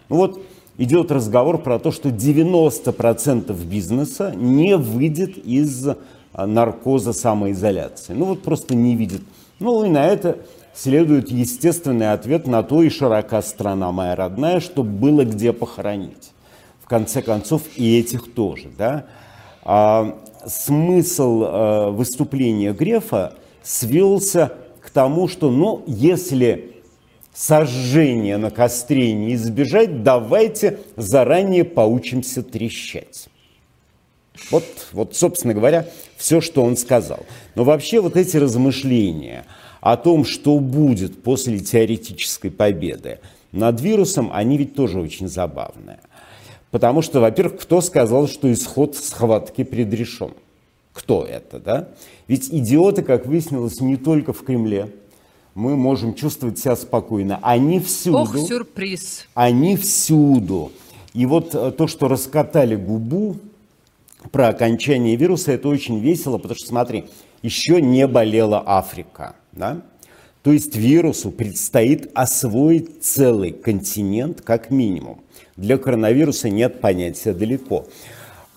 Ну 0.09 0.17
вот 0.17 0.43
идет 0.79 1.11
разговор 1.11 1.59
про 1.59 1.79
то, 1.79 1.91
что 1.91 2.09
90% 2.09 3.53
бизнеса 3.65 4.33
не 4.35 4.77
выйдет 4.77 5.37
из 5.37 5.89
а, 6.33 6.47
наркоза 6.47 7.13
самоизоляции. 7.13 8.15
Ну 8.15 8.27
вот 8.27 8.43
просто 8.43 8.75
не 8.75 8.95
видит. 8.95 9.23
Ну 9.59 9.85
и 9.85 9.89
на 9.89 10.07
это 10.07 10.39
следует 10.73 11.31
естественный 11.31 12.13
ответ 12.13 12.47
на 12.47 12.63
то 12.63 12.83
и 12.83 12.89
широка 12.89 13.43
страна 13.43 13.91
моя 13.91 14.15
родная, 14.15 14.61
чтобы 14.61 14.91
было 14.91 15.25
где 15.25 15.53
похоронить. 15.53 16.31
В 16.81 16.89
конце 16.89 17.21
концов 17.21 17.63
и 17.77 17.99
этих 17.99 18.33
тоже. 18.33 18.71
Да? 18.79 19.07
А, 19.65 20.17
смысл 20.47 21.43
а, 21.45 21.91
выступления 21.91 22.73
Грефа 22.73 23.35
свелся 23.65 24.53
к 24.81 24.91
тому, 24.91 25.27
что 25.27 25.51
ну, 25.51 25.83
если 25.87 26.78
сожжение 27.39 28.37
на 28.37 28.51
костре 28.51 29.13
не 29.13 29.35
избежать, 29.35 30.03
давайте 30.03 30.81
заранее 30.97 31.63
поучимся 31.63 32.43
трещать. 32.43 33.29
Вот, 34.51 34.65
вот, 34.93 35.15
собственно 35.15 35.55
говоря, 35.55 35.87
все, 36.17 36.41
что 36.41 36.65
он 36.65 36.77
сказал. 36.77 37.21
Но 37.55 37.63
вообще 37.63 38.01
вот 38.01 38.17
эти 38.17 38.37
размышления 38.37 39.45
о 39.81 39.97
том, 39.97 40.25
что 40.25 40.59
будет 40.59 41.23
после 41.23 41.61
теоретической 41.61 42.51
победы 42.51 43.21
над 43.53 43.81
вирусом, 43.81 44.31
они 44.33 44.59
ведь 44.59 44.75
тоже 44.75 45.01
очень 45.01 45.29
забавные. 45.29 46.01
Потому 46.73 47.03
что, 47.03 47.21
во-первых, 47.21 47.61
кто 47.61 47.81
сказал, 47.81 48.27
что 48.27 48.53
исход 48.53 48.97
схватки 48.97 49.63
предрешен? 49.63 50.33
Кто 50.93 51.25
это, 51.25 51.61
да? 51.61 51.89
Ведь 52.27 52.49
идиоты, 52.53 53.03
как 53.03 53.27
выяснилось, 53.27 53.81
не 53.81 53.97
только 53.97 54.33
в 54.33 54.43
Кремле. 54.43 54.91
Мы 55.59 55.75
можем 55.75 56.15
чувствовать 56.15 56.57
себя 56.61 56.77
спокойно. 56.77 57.41
Они 57.43 57.81
всюду. 57.81 58.19
Ох, 58.19 58.39
сюрприз. 58.39 59.27
Они 59.35 59.77
всюду. 59.77 60.71
И 61.15 61.27
вот 61.27 61.53
э, 61.53 61.73
то, 61.73 61.89
что 61.89 62.07
раскатали 62.07 62.77
губу 62.77 63.39
про 64.31 64.51
окончание 64.51 65.17
вируса, 65.17 65.51
это 65.51 65.67
очень 65.67 65.99
весело, 65.99 66.39
потому 66.39 66.55
что, 66.57 66.69
смотри, 66.69 67.07
еще 67.43 67.83
не 67.83 68.07
болела 68.07 68.63
Африка. 68.65 69.35
Да? 69.51 69.83
То 70.45 70.53
есть 70.53 70.77
вирусу 70.77 71.33
предстоит 71.33 72.09
освоить 72.15 73.03
целый 73.03 73.51
континент 73.51 74.43
как 74.43 74.71
минимум. 74.71 75.23
Для 75.57 75.77
коронавируса 75.77 76.51
нет 76.51 76.81
понятия 76.81 77.33
далеко. 77.33 77.85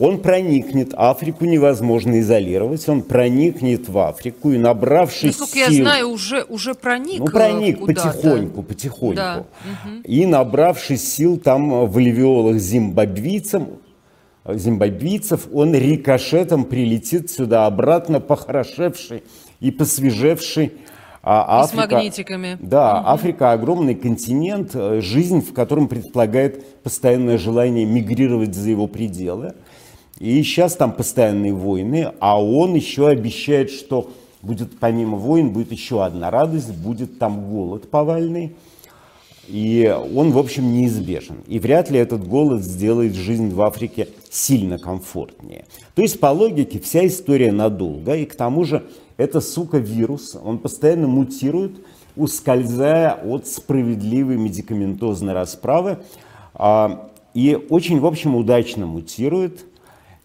Он 0.01 0.17
проникнет, 0.17 0.95
Африку 0.95 1.45
невозможно 1.45 2.19
изолировать, 2.21 2.89
он 2.89 3.03
проникнет 3.03 3.87
в 3.87 3.99
Африку 3.99 4.51
и 4.51 4.57
набравшись 4.57 5.37
Насколько 5.39 5.71
сил... 5.71 5.77
я 5.77 5.83
знаю, 5.83 6.09
уже, 6.09 6.41
уже 6.49 6.73
проник. 6.73 7.19
Ну, 7.19 7.27
э, 7.27 7.29
проник 7.29 7.79
куда-то. 7.79 8.07
потихоньку, 8.09 8.63
потихоньку. 8.63 9.15
Да. 9.15 9.45
И 10.03 10.25
набравшись 10.25 11.07
сил 11.13 11.37
там 11.37 11.85
в 11.85 11.95
альвеолах 11.99 12.57
зимбабвийцам, 12.57 13.67
зимбабвийцев, 14.47 15.47
он 15.53 15.75
рикошетом 15.75 16.65
прилетит 16.65 17.29
сюда 17.29 17.67
обратно, 17.67 18.19
похорошевший 18.19 19.21
и 19.59 19.69
посвежевший. 19.69 20.71
А 21.21 21.63
И 21.63 21.67
с 21.67 21.73
магнитиками. 21.75 22.57
Да, 22.59 23.03
Африка 23.05 23.51
огромный 23.51 23.93
континент, 23.93 24.71
э, 24.73 24.99
жизнь 25.01 25.41
в 25.41 25.53
котором 25.53 25.87
предполагает 25.87 26.81
постоянное 26.81 27.37
желание 27.37 27.85
мигрировать 27.85 28.55
за 28.55 28.71
его 28.71 28.87
пределы. 28.87 29.53
И 30.21 30.43
сейчас 30.43 30.75
там 30.75 30.91
постоянные 30.91 31.51
войны, 31.51 32.11
а 32.19 32.39
он 32.39 32.75
еще 32.75 33.07
обещает, 33.07 33.71
что 33.71 34.11
будет 34.43 34.77
помимо 34.77 35.17
войн, 35.17 35.49
будет 35.49 35.71
еще 35.71 36.05
одна 36.05 36.29
радость, 36.29 36.71
будет 36.75 37.17
там 37.17 37.49
голод 37.49 37.89
повальный. 37.89 38.55
И 39.47 39.91
он, 40.15 40.29
в 40.29 40.37
общем, 40.37 40.73
неизбежен. 40.73 41.37
И 41.47 41.57
вряд 41.57 41.89
ли 41.89 41.97
этот 41.97 42.27
голод 42.27 42.61
сделает 42.61 43.15
жизнь 43.15 43.49
в 43.49 43.59
Африке 43.63 44.09
сильно 44.29 44.77
комфортнее. 44.77 45.65
То 45.95 46.03
есть, 46.03 46.19
по 46.19 46.27
логике, 46.27 46.79
вся 46.79 47.07
история 47.07 47.51
надолго. 47.51 48.15
И 48.15 48.25
к 48.25 48.35
тому 48.35 48.63
же, 48.63 48.83
это, 49.17 49.41
сука, 49.41 49.79
вирус. 49.79 50.37
Он 50.43 50.59
постоянно 50.59 51.07
мутирует, 51.07 51.83
ускользая 52.15 53.13
от 53.13 53.47
справедливой 53.47 54.37
медикаментозной 54.37 55.33
расправы. 55.33 55.97
А, 56.53 57.09
И 57.33 57.57
очень, 57.71 57.99
в 57.99 58.05
общем, 58.05 58.35
удачно 58.35 58.85
мутирует. 58.85 59.65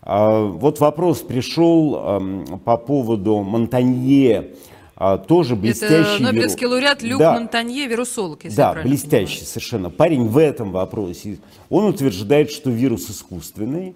А, 0.07 0.45
Вот 0.47 0.79
вопрос 0.81 1.19
пришел 1.19 2.21
по 2.65 2.77
поводу 2.77 3.41
Монтанье, 3.43 4.53
а, 4.95 5.19
тоже 5.19 5.57
блестящий... 5.57 6.15
Это 6.15 6.23
Нобелевский 6.23 6.61
вирус. 6.61 6.73
лауреат 6.73 7.03
Люк 7.03 7.19
Да. 7.19 7.35
Монтанье, 7.35 7.87
вирусолог, 7.87 8.45
если 8.45 8.57
Да, 8.57 8.73
блестящий 8.73 9.45
совершенно 9.45 9.91
парень 9.91 10.29
в 10.29 10.39
этом 10.39 10.71
вопросе. 10.71 11.39
Он 11.69 11.85
утверждает, 11.87 12.51
что 12.51 12.71
вирус 12.71 13.11
искусственный. 13.11 13.95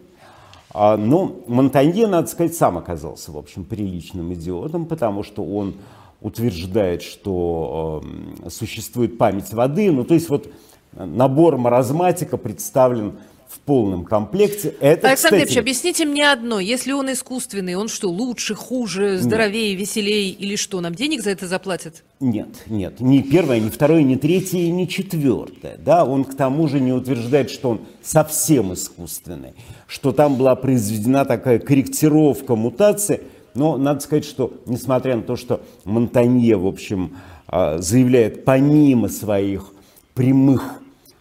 А, 0.74 0.96
Но 0.96 1.36
Монтанье, 1.46 2.06
надо 2.08 2.26
сказать, 2.26 2.54
сам 2.54 2.76
оказался, 2.76 3.30
в 3.32 3.38
общем, 3.38 3.64
приличным 3.64 4.34
идиотом, 4.34 4.86
потому 4.86 5.22
что 5.22 5.42
он 5.44 5.76
утверждает, 6.20 7.02
что 7.02 8.02
существует 8.48 9.16
память 9.16 9.54
воды. 9.54 9.90
Ну, 9.90 10.04
то 10.04 10.14
есть 10.14 10.28
вот 10.28 10.48
набор 10.92 11.56
маразматика 11.56 12.36
представлен 12.36 13.14
в 13.50 13.58
полном 13.58 14.04
комплекте. 14.04 14.74
Это, 14.80 15.08
Александр 15.08 15.38
кстати, 15.38 15.48
Ильич, 15.48 15.58
объясните 15.58 16.04
мне 16.04 16.30
одно. 16.30 16.60
Если 16.60 16.92
он 16.92 17.10
искусственный, 17.12 17.74
он 17.74 17.88
что, 17.88 18.08
лучше, 18.08 18.54
хуже, 18.54 19.18
здоровее, 19.18 19.74
веселее 19.74 20.30
или 20.30 20.54
что? 20.54 20.80
Нам 20.80 20.94
денег 20.94 21.22
за 21.22 21.30
это 21.30 21.48
заплатят? 21.48 22.04
Нет, 22.20 22.48
нет, 22.66 23.00
ни 23.00 23.22
первое, 23.22 23.58
ни 23.58 23.68
второе, 23.68 24.04
ни 24.04 24.14
третье, 24.14 24.70
ни 24.70 24.84
четвертое. 24.84 25.76
Да, 25.84 26.04
он 26.04 26.24
к 26.24 26.36
тому 26.36 26.68
же 26.68 26.78
не 26.78 26.92
утверждает, 26.92 27.50
что 27.50 27.70
он 27.70 27.80
совсем 28.02 28.72
искусственный, 28.72 29.54
что 29.88 30.12
там 30.12 30.36
была 30.36 30.54
произведена 30.54 31.24
такая 31.24 31.58
корректировка 31.58 32.54
мутации. 32.54 33.22
Но 33.54 33.76
надо 33.76 33.98
сказать, 33.98 34.24
что 34.24 34.52
несмотря 34.66 35.16
на 35.16 35.22
то, 35.22 35.34
что 35.34 35.60
Монтанье, 35.84 36.56
в 36.56 36.68
общем, 36.68 37.16
а, 37.48 37.78
заявляет 37.78 38.44
помимо 38.44 39.08
своих 39.08 39.72
прямых 40.14 40.79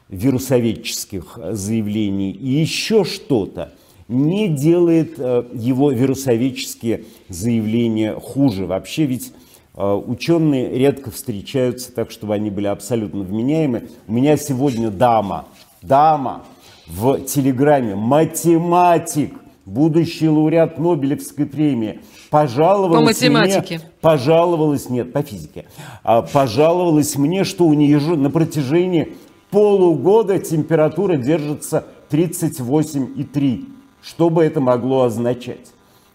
вирусоведческих 0.10 1.38
заявлений 1.52 2.32
и 2.32 2.50
еще 2.50 3.04
что-то, 3.04 3.72
не 4.08 4.48
делает 4.48 5.14
э, 5.20 5.44
его 5.54 5.92
вирусоведческие 5.92 7.04
заявления 7.30 8.16
хуже. 8.16 8.66
Вообще 8.66 9.06
ведь 9.06 9.32
э, 9.76 9.94
ученые 9.94 10.78
редко 10.78 11.12
встречаются 11.12 11.94
так, 11.94 12.10
чтобы 12.10 12.34
они 12.34 12.50
были 12.50 12.66
абсолютно 12.66 13.22
вменяемы. 13.22 13.84
У 14.08 14.14
меня 14.14 14.36
сегодня 14.36 14.90
дама, 14.90 15.46
дама 15.84 16.44
в 16.88 17.20
Телеграме, 17.22 17.94
математик, 17.94 19.36
будущий 19.66 20.28
лауреат 20.28 20.80
Нобелевской 20.80 21.46
премии, 21.46 22.00
пожаловалась 22.32 23.20
по 23.20 23.26
математике. 23.30 23.76
Мне, 23.78 23.90
пожаловалась, 24.02 24.90
нет, 24.90 25.14
по 25.14 25.22
физике, 25.22 25.66
а, 26.04 26.24
пожаловалась 26.24 27.16
мне, 27.16 27.44
что 27.44 27.66
у 27.66 27.74
нее 27.74 28.00
на 28.00 28.32
протяжении 28.32 29.14
полугода 29.50 30.40
температура 30.40 31.18
держится 31.18 31.86
38,3. 32.10 33.66
Что 34.02 34.30
бы 34.30 34.44
это 34.44 34.60
могло 34.62 35.04
означать? 35.04 35.72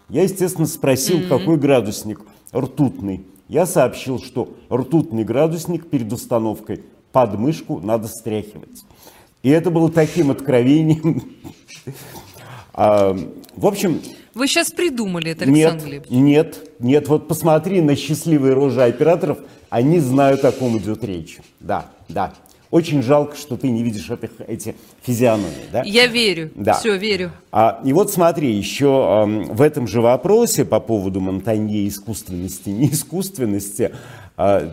Я, 0.09 0.23
естественно, 0.23 0.67
спросил, 0.67 1.19
mm-hmm. 1.19 1.27
какой 1.27 1.57
градусник 1.57 2.21
ртутный. 2.53 3.25
Я 3.47 3.65
сообщил, 3.65 4.19
что 4.19 4.55
ртутный 4.71 5.23
градусник 5.23 5.87
перед 5.89 6.11
установкой 6.11 6.83
под 7.11 7.37
мышку 7.37 7.79
надо 7.79 8.07
стряхивать. 8.07 8.83
И 9.43 9.49
это 9.49 9.69
было 9.69 9.91
таким 9.91 10.31
откровением. 10.31 11.23
А, 12.77 13.17
в 13.55 13.67
общем... 13.67 14.01
Вы 14.33 14.47
сейчас 14.47 14.69
придумали 14.69 15.31
это, 15.31 15.45
Александр 15.45 15.85
Нет, 15.85 16.09
нет, 16.09 16.71
нет. 16.79 17.07
Вот 17.07 17.29
посмотри 17.29 17.79
на 17.79 17.95
счастливые 17.95 18.53
рожи 18.53 18.83
операторов. 18.83 19.37
Они 19.69 19.99
знают, 19.99 20.43
о 20.43 20.51
ком 20.51 20.77
идет 20.77 21.01
речь. 21.05 21.37
Да, 21.61 21.85
да. 22.09 22.33
Очень 22.75 23.01
жалко, 23.03 23.37
что 23.37 23.55
ты 23.55 23.69
не 23.69 23.83
видишь 23.83 24.09
этих, 24.09 24.31
эти 24.45 24.75
физиономии. 25.01 25.69
Да? 25.71 25.83
Я 25.85 26.07
верю. 26.07 26.51
Да. 26.55 26.73
Все, 26.73 26.97
верю. 26.97 27.31
А, 27.49 27.79
и 27.85 27.93
вот 27.93 28.11
смотри, 28.11 28.51
еще 28.51 29.45
э, 29.47 29.53
в 29.53 29.61
этом 29.61 29.87
же 29.87 30.01
вопросе 30.01 30.65
по 30.65 30.81
поводу 30.81 31.21
Монтанье 31.21 31.87
искусственности, 31.87 32.71
неискусственности, 32.71 33.93
э, 34.35 34.71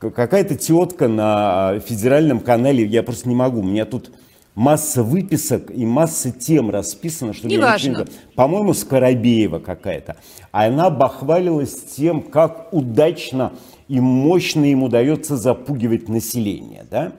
какая-то 0.00 0.56
тетка 0.56 1.06
на 1.06 1.78
федеральном 1.78 2.40
канале, 2.40 2.84
я 2.84 3.04
просто 3.04 3.28
не 3.28 3.36
могу, 3.36 3.60
у 3.60 3.62
меня 3.62 3.84
тут 3.84 4.10
масса 4.56 5.04
выписок 5.04 5.70
и 5.70 5.86
масса 5.86 6.32
тем 6.32 6.70
расписано, 6.70 7.34
что 7.34 7.46
не 7.46 7.58
важно. 7.58 8.04
По-моему, 8.34 8.74
Скоробеева 8.74 9.60
какая-то. 9.60 10.16
А 10.50 10.66
она 10.66 10.90
бахвалилась 10.90 11.76
тем, 11.96 12.20
как 12.20 12.72
удачно 12.72 13.52
и 13.86 14.00
мощно 14.00 14.64
им 14.64 14.82
удается 14.82 15.36
запугивать 15.36 16.08
население, 16.08 16.84
да? 16.90 17.12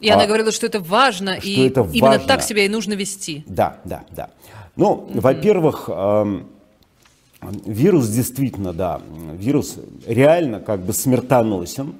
И 0.00 0.08
а, 0.08 0.14
она 0.14 0.26
говорила, 0.26 0.52
что 0.52 0.66
это 0.66 0.80
важно, 0.80 1.38
что 1.38 1.48
и 1.48 1.66
это 1.66 1.88
именно 1.92 2.12
важно. 2.12 2.26
так 2.26 2.42
себя 2.42 2.64
и 2.64 2.68
нужно 2.68 2.94
вести. 2.94 3.44
Да, 3.46 3.78
да, 3.84 4.04
да. 4.10 4.30
Ну, 4.76 4.92
угу. 4.92 5.20
во-первых, 5.20 5.88
э, 5.88 6.40
вирус 7.66 8.08
действительно, 8.08 8.72
да, 8.72 9.00
вирус 9.34 9.76
реально 10.06 10.60
как 10.60 10.82
бы 10.82 10.92
смертоносен. 10.92 11.94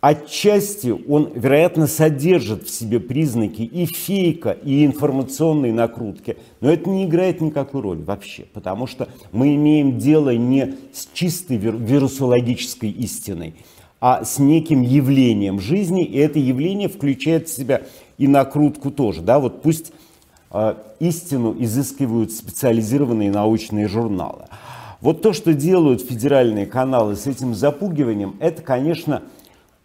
Отчасти 0.00 0.94
он, 1.08 1.32
вероятно, 1.34 1.86
содержит 1.86 2.64
в 2.64 2.70
себе 2.70 3.00
признаки 3.00 3.62
и 3.62 3.86
фейка, 3.86 4.50
и 4.50 4.84
информационной 4.84 5.72
накрутки, 5.72 6.36
но 6.60 6.70
это 6.70 6.90
не 6.90 7.06
играет 7.06 7.40
никакой 7.40 7.80
роли 7.80 8.02
вообще, 8.02 8.44
потому 8.52 8.86
что 8.86 9.08
мы 9.32 9.54
имеем 9.54 9.98
дело 9.98 10.36
не 10.36 10.74
с 10.92 11.08
чистой 11.14 11.56
вирусологической 11.56 12.90
истиной, 12.90 13.54
а 14.06 14.22
с 14.22 14.38
неким 14.38 14.82
явлением 14.82 15.58
жизни, 15.60 16.04
и 16.04 16.18
это 16.18 16.38
явление 16.38 16.90
включает 16.90 17.48
в 17.48 17.56
себя 17.56 17.84
и 18.18 18.28
накрутку 18.28 18.90
тоже. 18.90 19.22
Да? 19.22 19.38
Вот 19.38 19.62
пусть 19.62 19.94
э, 20.50 20.74
истину 21.00 21.56
изыскивают 21.58 22.30
специализированные 22.30 23.30
научные 23.30 23.88
журналы. 23.88 24.42
Вот 25.00 25.22
то, 25.22 25.32
что 25.32 25.54
делают 25.54 26.02
федеральные 26.02 26.66
каналы 26.66 27.16
с 27.16 27.26
этим 27.26 27.54
запугиванием, 27.54 28.36
это, 28.40 28.60
конечно, 28.60 29.22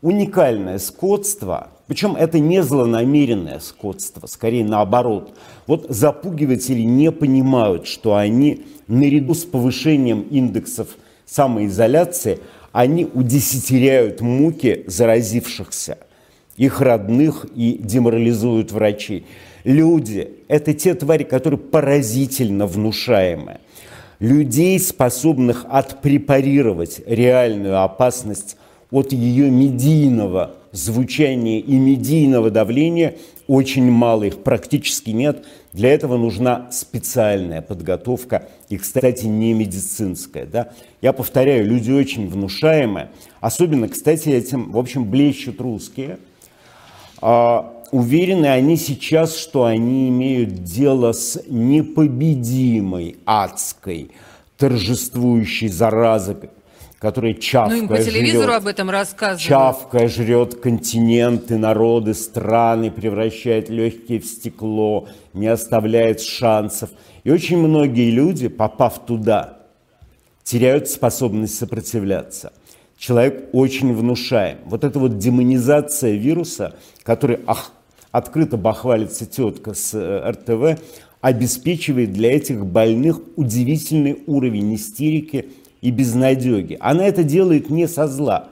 уникальное 0.01 0.79
скотство, 0.79 1.69
причем 1.87 2.17
это 2.17 2.39
не 2.39 2.61
злонамеренное 2.61 3.61
скотство, 3.61 4.27
скорее 4.27 4.65
наоборот. 4.65 5.33
Вот 5.65 5.85
запугиватели 5.87 6.81
не 6.81 7.13
понимают, 7.13 7.87
что 7.87 8.17
они 8.17 8.65
наряду 8.89 9.33
с 9.33 9.45
повышением 9.45 10.23
индексов 10.23 10.89
самоизоляции– 11.25 12.39
они 12.71 13.05
удесятеряют 13.05 14.21
муки 14.21 14.83
заразившихся, 14.87 15.97
их 16.57 16.81
родных 16.81 17.45
и 17.55 17.79
деморализуют 17.79 18.71
врачей. 18.71 19.25
Люди– 19.63 20.29
это 20.47 20.73
те 20.73 20.93
твари, 20.93 21.23
которые 21.23 21.59
поразительно 21.59 22.65
внушаемы. 22.67 23.59
Людей, 24.19 24.79
способных 24.79 25.65
отпрепарировать 25.69 27.01
реальную 27.05 27.81
опасность 27.81 28.57
от 28.91 29.13
ее 29.13 29.49
медийного 29.49 30.55
звучания 30.71 31.59
и 31.59 31.73
медийного 31.73 32.49
давления 32.49 33.15
очень 33.47 33.89
мало, 33.89 34.23
их 34.23 34.43
практически 34.43 35.09
нет. 35.11 35.45
Для 35.71 35.93
этого 35.93 36.17
нужна 36.17 36.71
специальная 36.71 37.61
подготовка, 37.61 38.49
и, 38.69 38.77
кстати, 38.77 39.25
не 39.25 39.53
медицинская. 39.53 40.45
Да? 40.45 40.71
Я 41.01 41.13
повторяю, 41.13 41.65
люди 41.65 41.91
очень 41.91 42.27
внушаемые, 42.27 43.11
особенно, 43.39 43.87
кстати, 43.87 44.29
этим, 44.29 44.71
в 44.71 44.77
общем, 44.77 45.09
блещут 45.09 45.61
русские. 45.61 46.17
А, 47.21 47.83
уверены 47.91 48.47
они 48.47 48.77
сейчас, 48.77 49.37
что 49.37 49.65
они 49.65 50.09
имеют 50.09 50.63
дело 50.63 51.11
с 51.11 51.39
непобедимой 51.47 53.17
адской, 53.25 54.09
торжествующей 54.57 55.67
заразой, 55.67 56.35
которая 56.99 57.33
чавкая 57.33 57.77
Ну, 57.77 57.83
им 57.83 57.87
по 57.87 57.97
телевизору 57.97 58.51
жрет, 58.51 58.61
об 58.61 58.67
этом 58.67 58.89
рассказывают. 58.89 59.41
Чавкая 59.41 60.09
жрет 60.09 60.55
континенты, 60.55 61.57
народы, 61.57 62.13
страны, 62.13 62.91
превращает 62.91 63.69
легкие 63.69 64.19
в 64.19 64.25
стекло, 64.25 65.07
не 65.33 65.47
оставляет 65.47 66.21
шансов. 66.21 66.89
И 67.23 67.31
очень 67.31 67.57
многие 67.57 68.11
люди, 68.11 68.49
попав 68.49 69.05
туда, 69.05 69.59
теряют 70.43 70.89
способность 70.89 71.57
сопротивляться. 71.57 72.51
Человек 72.97 73.49
очень 73.53 73.93
внушаем. 73.93 74.57
Вот 74.65 74.83
эта 74.83 74.99
вот 74.99 75.17
демонизация 75.17 76.15
вируса, 76.15 76.75
который 77.03 77.39
ах, 77.47 77.71
открыто 78.11 78.57
бахвалится 78.57 79.25
тетка 79.25 79.73
с 79.73 79.93
э, 79.93 80.31
РТВ, 80.31 80.81
обеспечивает 81.21 82.11
для 82.11 82.35
этих 82.35 82.65
больных 82.65 83.21
удивительный 83.37 84.21
уровень 84.25 84.75
истерики 84.75 85.49
и 85.81 85.91
безнадеги. 85.91 86.77
Она 86.79 87.05
это 87.05 87.23
делает 87.23 87.69
не 87.69 87.87
со 87.87 88.07
зла. 88.07 88.49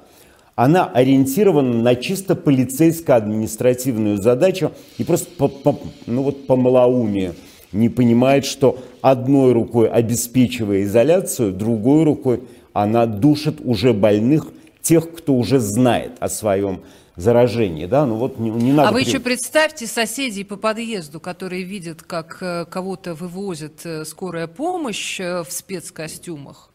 Она 0.55 0.85
ориентирована 0.85 1.81
на 1.81 1.95
чисто 1.95 2.35
полицейско-административную 2.35 4.17
задачу 4.17 4.71
и 4.97 5.03
просто 5.03 5.29
по, 5.37 5.47
по, 5.47 5.79
ну 6.07 6.23
вот 6.23 6.47
по 6.47 6.55
малоумию 6.55 7.35
не 7.71 7.89
понимает, 7.89 8.45
что 8.45 8.79
одной 9.01 9.53
рукой 9.53 9.87
обеспечивая 9.87 10.83
изоляцию, 10.83 11.53
другой 11.53 12.03
рукой 12.03 12.41
она 12.73 13.05
душит 13.05 13.57
уже 13.63 13.93
больных, 13.93 14.47
тех, 14.81 15.11
кто 15.13 15.35
уже 15.35 15.59
знает 15.59 16.13
о 16.19 16.29
своем 16.29 16.81
заражении, 17.17 17.87
да, 17.87 18.05
ну 18.05 18.15
вот 18.15 18.39
не, 18.39 18.49
не 18.49 18.71
надо... 18.71 18.89
А 18.89 18.91
вы 18.91 19.01
еще 19.01 19.19
представьте 19.19 19.87
соседей 19.87 20.43
по 20.43 20.55
подъезду, 20.55 21.19
которые 21.19 21.63
видят, 21.63 22.03
как 22.03 22.37
э, 22.41 22.65
кого-то 22.65 23.15
вывозят 23.15 23.85
э, 23.85 24.05
скорая 24.05 24.47
помощь 24.47 25.19
э, 25.19 25.43
в 25.43 25.51
спецкостюмах, 25.51 26.69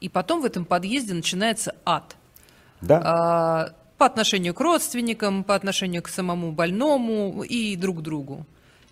и 0.00 0.08
потом 0.08 0.42
в 0.42 0.44
этом 0.44 0.64
подъезде 0.64 1.14
начинается 1.14 1.74
ад. 1.84 2.16
Да. 2.80 3.00
А, 3.04 3.72
по 3.98 4.06
отношению 4.06 4.54
к 4.54 4.60
родственникам, 4.60 5.44
по 5.44 5.54
отношению 5.54 6.02
к 6.02 6.08
самому 6.08 6.52
больному 6.52 7.42
и 7.42 7.76
друг 7.76 8.02
другу. 8.02 8.46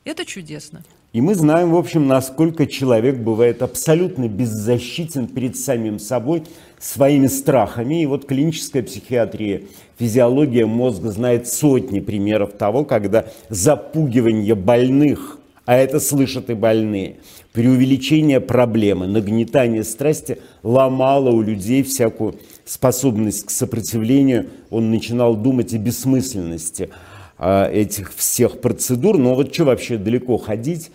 Это 0.05 0.25
чудесно. 0.25 0.83
И 1.13 1.21
мы 1.21 1.35
знаем, 1.35 1.71
в 1.71 1.77
общем, 1.77 2.07
насколько 2.07 2.67
человек 2.67 3.17
бывает 3.17 3.63
абсолютно 3.63 4.29
беззащитен 4.29 5.29
перед 5.29 5.57
самим 5.57 5.99
собой, 5.99 6.43
своими 6.79 7.27
страхами. 7.27 8.03
И 8.03 8.07
вот 8.07 8.27
клиническая 8.27 8.83
психиатрия, 8.83 9.63
физиология 9.99 10.67
мозга 10.67 11.11
знает 11.11 11.49
сотни 11.49 12.01
примеров 12.01 12.53
того, 12.53 12.85
когда 12.85 13.27
запугивание 13.49 14.55
больных, 14.55 15.36
а 15.67 15.77
это 15.77 15.99
слышат 15.99 16.49
и 16.49 16.55
больные, 16.55 17.17
преувеличение 17.53 18.41
проблемы, 18.41 19.09
нагнетание 19.09 19.83
страсти 19.83 20.39
ломало 20.63 21.31
у 21.31 21.43
людей 21.43 21.83
всякую 21.83 22.37
способность 22.65 23.47
к 23.47 23.51
сопротивлению. 23.51 24.49
Он 24.71 24.91
начинал 24.91 25.35
думать 25.35 25.75
о 25.75 25.79
бессмысленности 25.79 26.91
а, 27.37 27.69
этих 27.69 28.15
всех 28.15 28.61
процедур. 28.61 29.19
Но 29.19 29.35
вот 29.35 29.53
что 29.53 29.65
вообще 29.65 29.99
далеко 29.99 30.39
ходить? 30.39 30.93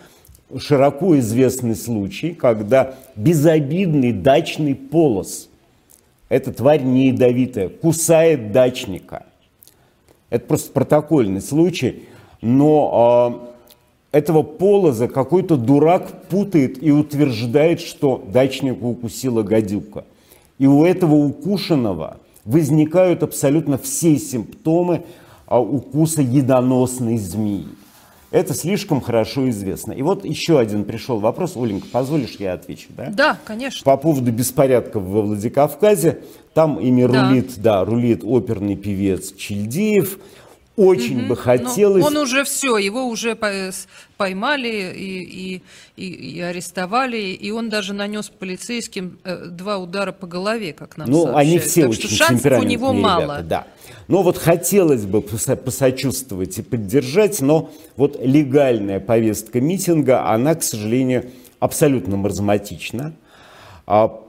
Широко 0.56 1.18
известный 1.18 1.76
случай, 1.76 2.32
когда 2.32 2.94
безобидный 3.14 4.12
дачный 4.12 4.74
полос, 4.74 5.48
эта 6.30 6.52
тварь 6.52 6.82
не 6.82 7.08
ядовитая, 7.08 7.68
кусает 7.68 8.52
дачника. 8.52 9.26
Это 10.30 10.46
просто 10.46 10.72
протокольный 10.72 11.42
случай, 11.42 12.04
но 12.40 13.46
э, 13.48 13.51
этого 14.12 14.42
полоза 14.42 15.08
какой-то 15.08 15.56
дурак 15.56 16.28
путает 16.28 16.82
и 16.82 16.92
утверждает, 16.92 17.80
что 17.80 18.22
дачника 18.32 18.84
укусила 18.84 19.42
гадюка. 19.42 20.04
И 20.58 20.66
у 20.66 20.84
этого 20.84 21.14
укушенного 21.14 22.18
возникают 22.44 23.22
абсолютно 23.22 23.78
все 23.78 24.18
симптомы 24.18 25.04
а, 25.46 25.60
укуса 25.60 26.22
едоносной 26.22 27.16
змеи. 27.16 27.66
Это 28.30 28.54
слишком 28.54 29.02
хорошо 29.02 29.50
известно. 29.50 29.92
И 29.92 30.00
вот 30.00 30.24
еще 30.24 30.58
один 30.58 30.84
пришел 30.84 31.18
вопрос. 31.18 31.54
Оленька, 31.54 31.86
позволишь, 31.92 32.36
я 32.38 32.54
отвечу, 32.54 32.88
да? 32.96 33.10
Да, 33.10 33.38
конечно. 33.44 33.84
По 33.84 33.98
поводу 33.98 34.32
беспорядков 34.32 35.02
во 35.02 35.20
Владикавказе. 35.20 36.22
Там 36.54 36.80
ими 36.80 37.04
да. 37.04 37.28
рулит, 37.28 37.52
да, 37.58 37.84
рулит 37.84 38.22
оперный 38.24 38.76
певец 38.76 39.34
Чильдеев. 39.34 40.18
Очень 40.76 41.20
угу. 41.20 41.28
бы 41.28 41.36
хотелось... 41.36 42.00
Но 42.00 42.06
он 42.06 42.16
уже 42.16 42.44
все, 42.44 42.78
его 42.78 43.04
уже 43.04 43.36
поймали 44.16 44.92
и, 44.96 45.62
и, 45.96 46.06
и, 46.06 46.40
арестовали, 46.40 47.18
и 47.18 47.50
он 47.50 47.68
даже 47.68 47.92
нанес 47.92 48.30
полицейским 48.30 49.18
э, 49.24 49.48
два 49.50 49.76
удара 49.76 50.12
по 50.12 50.26
голове, 50.26 50.72
как 50.72 50.96
нам 50.96 51.10
Ну, 51.10 51.24
сообщают. 51.24 51.48
они 51.48 51.58
все 51.58 51.82
так 51.82 51.90
очень 51.90 52.08
что 52.08 52.14
шансов 52.26 52.58
у 52.58 52.62
него 52.62 52.90
ребята, 52.90 53.02
мало. 53.02 53.42
Да. 53.42 53.66
Но 54.08 54.22
вот 54.22 54.38
хотелось 54.38 55.04
бы 55.04 55.20
посочувствовать 55.20 56.58
и 56.58 56.62
поддержать, 56.62 57.42
но 57.42 57.70
вот 57.96 58.18
легальная 58.22 58.98
повестка 58.98 59.60
митинга, 59.60 60.26
она, 60.30 60.54
к 60.54 60.62
сожалению, 60.62 61.30
абсолютно 61.60 62.16
маразматична. 62.16 63.12
А 63.86 64.20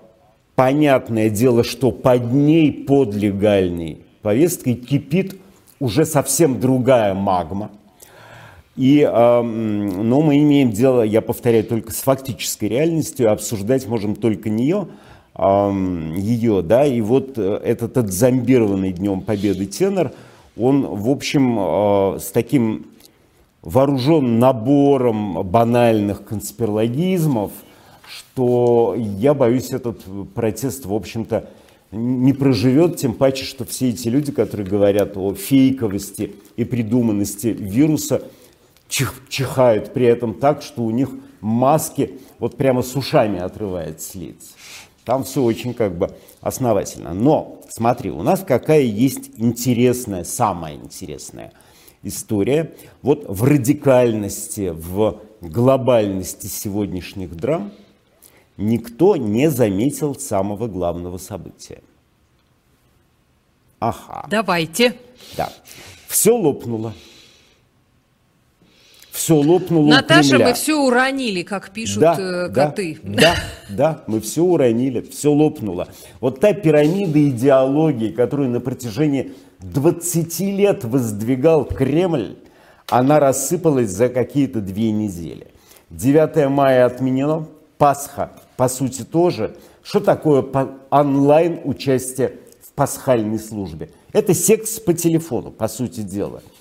понятное 0.56 1.30
дело, 1.30 1.64
что 1.64 1.92
под 1.92 2.34
ней, 2.34 2.72
под 2.72 3.16
легальной 3.16 4.00
повесткой, 4.22 4.76
кипит 4.76 5.38
уже 5.84 6.06
совсем 6.06 6.60
другая 6.60 7.14
магма. 7.14 7.72
И, 8.76 9.02
э, 9.02 9.42
но 9.42 10.22
мы 10.22 10.38
имеем 10.40 10.72
дело, 10.72 11.02
я 11.04 11.22
повторяю, 11.22 11.64
только 11.64 11.92
с 11.92 12.02
фактической 12.02 12.66
реальностью, 12.66 13.32
обсуждать 13.32 13.88
можем 13.88 14.16
только 14.16 14.50
нее– 14.50 14.88
ее, 15.36 16.62
да, 16.62 16.86
и 16.86 17.02
вот 17.02 17.40
э, 17.40 17.60
этот 17.64 17.98
отзомбированный 17.98 18.92
Днем 18.92 19.22
Победы 19.22 19.66
тенор, 19.66 20.12
он, 20.56 20.86
в 20.86 21.10
общем, 21.10 21.58
э, 21.58 22.20
с 22.20 22.30
таким 22.32 22.86
вооружен 23.64 24.38
набором 24.38 25.42
банальных 25.42 26.24
конспирологизмов, 26.24 27.52
что 28.08 28.96
я 28.96 29.34
боюсь, 29.34 29.72
этот 29.72 30.04
протест, 30.36 30.86
в 30.86 30.94
общем-то, 30.94 31.50
не 31.94 32.34
проживет, 32.34 32.98
тем 32.98 33.14
паче, 33.14 33.46
что 33.46 33.66
все 33.66 33.90
эти 33.90 34.08
люди, 34.08 34.32
которые 34.32 34.68
говорят 34.68 35.16
о 35.16 35.36
фейковости 35.36 36.36
и 36.56 36.64
придуманности 36.64 37.48
вируса, 37.48 38.24
чих, 38.88 39.14
чихают 39.30 39.94
при 39.94 40.08
этом 40.08 40.34
так, 40.34 40.64
что 40.64 40.84
у 40.84 40.90
них 40.90 41.10
маски 41.40 42.20
вот 42.40 42.58
прямо 42.58 42.82
с 42.82 42.96
ушами 42.96 43.40
отрывает 43.40 44.02
с 44.02 44.16
лиц. 44.16 44.56
Там 45.06 45.24
все 45.24 45.44
очень 45.44 45.74
как 45.74 45.98
бы 45.98 46.16
основательно. 46.42 47.14
Но 47.14 47.62
смотри, 47.70 48.10
у 48.10 48.24
нас 48.24 48.44
какая 48.46 48.82
есть 48.82 49.32
интересная, 49.38 50.24
самая 50.24 50.76
интересная 50.76 51.54
история. 52.02 52.74
Вот 53.02 53.26
в 53.28 53.44
радикальности, 53.44 54.74
в 54.76 55.22
глобальности 55.42 56.48
сегодняшних 56.48 57.36
драм 57.36 57.72
никто 58.58 59.16
не 59.16 59.50
заметил 59.50 60.16
самого 60.16 60.68
главного 60.68 61.18
события. 61.18 61.82
Ага. 63.80 64.26
Давайте. 64.30 64.96
Да. 65.36 65.52
Все 66.08 66.36
лопнуло 66.36 66.94
все 69.24 69.36
лопнуло 69.36 69.88
Наташа, 69.88 70.38
мы 70.38 70.54
все 70.54 70.76
уронили, 70.76 71.44
как 71.44 71.70
пишут 71.70 72.02
да, 72.02 72.18
э, 72.20 72.50
коты. 72.50 72.98
Да, 73.04 73.22
да, 73.22 73.36
да, 73.70 74.04
мы 74.08 74.20
все 74.20 74.44
уронили, 74.44 75.02
все 75.02 75.32
лопнуло. 75.32 75.88
Вот 76.20 76.42
та 76.42 76.54
пирамида 76.54 77.30
идеологии, 77.30 78.10
которую 78.10 78.50
на 78.50 78.60
протяжении 78.60 79.32
20 79.60 80.40
лет 80.42 80.84
воздвигал 80.84 81.64
Кремль, 81.64 82.36
она 82.90 83.20
рассыпалась 83.20 83.92
за 83.92 84.10
какие-то 84.10 84.60
две 84.60 84.92
недели. 84.92 85.48
9 85.92 86.50
мая 86.50 86.86
отменено, 86.86 87.48
Пасха, 87.78 88.32
по 88.58 88.68
сути, 88.68 89.04
тоже. 89.04 89.56
Что 89.84 90.00
такое 90.00 90.46
онлайн 90.90 91.62
участие 91.64 92.36
в 92.62 92.74
пасхальной 92.74 93.40
службе? 93.40 93.90
Это 94.12 94.34
секс 94.34 94.80
по 94.80 94.94
телефону, 94.94 95.52
по 95.52 95.68
сути 95.68 96.02
дела– 96.02 96.42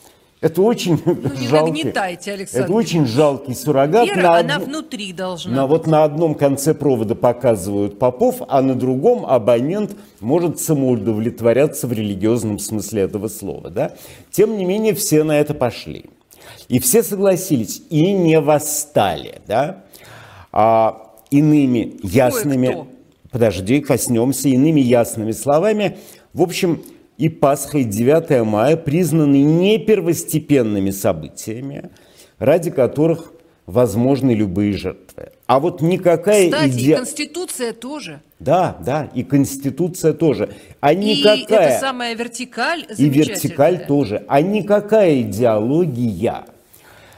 это 0.43 0.61
очень 0.61 1.01
ну, 1.05 1.15
не 1.15 1.47
жалкий. 1.47 1.85
нагнетайте, 1.85 2.33
Александр. 2.33 2.65
Это 2.65 2.75
очень 2.75 3.07
жалкий 3.07 3.55
суррогат. 3.55 4.09
Вера, 4.09 4.23
на 4.23 4.39
она 4.39 4.57
од... 4.57 4.65
внутри 4.65 5.13
должна. 5.13 5.55
На, 5.55 5.67
вот 5.69 5.87
на 5.87 6.03
одном 6.03 6.35
конце 6.35 6.75
провода 6.75 7.15
показывают 7.15 8.01
попов, 8.01 8.43
а 8.49 8.61
на 8.61 8.75
другом 8.75 9.25
абонент 9.25 9.93
может 10.19 10.59
самоудовлетворяться 10.59 11.87
в 11.87 11.93
религиозном 11.93 12.59
смысле 12.59 13.03
этого 13.03 13.29
слова. 13.29 13.71
Да? 13.71 13.93
Тем 14.33 14.59
не 14.59 14.65
менее, 14.65 14.95
все 14.95 15.23
на 15.23 15.39
это 15.39 15.55
пошли. 15.55 16.07
И 16.67 16.81
все 16.81 17.05
согласились 17.05 17.81
и 17.89 18.13
не 18.13 18.41
восстали. 18.41 19.43
Да? 19.47 19.85
А, 20.51 21.12
иными 21.33 21.97
ясными... 22.03 22.67
Кое-кто. 22.67 22.89
Подожди, 23.31 23.81
коснемся. 23.81 24.49
Иными 24.49 24.81
ясными 24.81 25.33
словами. 25.33 25.97
В 26.33 26.43
общем, 26.43 26.83
и 27.17 27.29
Пасха, 27.29 27.79
и 27.79 27.85
9 27.85 28.45
мая 28.45 28.77
признаны 28.77 29.43
не 29.43 29.79
первостепенными 29.79 30.91
событиями, 30.91 31.91
ради 32.39 32.71
которых 32.71 33.33
возможны 33.67 34.33
любые 34.33 34.73
жертвы. 34.75 35.31
А 35.47 35.61
вот 35.61 35.81
никакая 35.81 36.51
Кстати, 36.51 36.71
иде... 36.71 36.93
и 36.93 36.97
Конституция 36.97 37.73
тоже. 37.73 38.21
Да, 38.39 38.77
да, 38.85 39.09
и 39.15 39.23
Конституция 39.23 40.13
тоже. 40.13 40.51
А 40.81 40.93
и 40.93 40.97
никакая... 40.97 41.69
это 41.69 41.81
самая 41.81 42.15
вертикаль 42.15 42.87
И 42.97 43.09
вертикаль 43.09 43.87
тоже. 43.87 44.25
А 44.29 44.41
никакая 44.41 45.21
идеология 45.23 46.45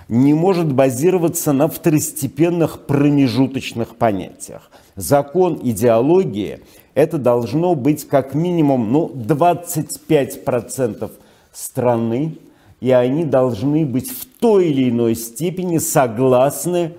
не 0.08 0.34
может 0.34 0.72
базироваться 0.72 1.52
на 1.52 1.68
второстепенных 1.68 2.86
промежуточных 2.86 3.96
понятиях. 3.96 4.70
Закон 4.96 5.58
идеологии 5.62 6.60
это 6.94 7.18
должно 7.18 7.74
быть 7.74 8.06
как 8.06 8.34
минимум 8.34 8.92
ну, 8.92 9.10
25% 9.14 11.10
страны, 11.52 12.38
и 12.80 12.90
они 12.90 13.24
должны 13.24 13.86
быть 13.86 14.10
в 14.10 14.26
той 14.26 14.68
или 14.68 14.90
иной 14.90 15.14
степени 15.14 15.78
согласны 15.78 16.92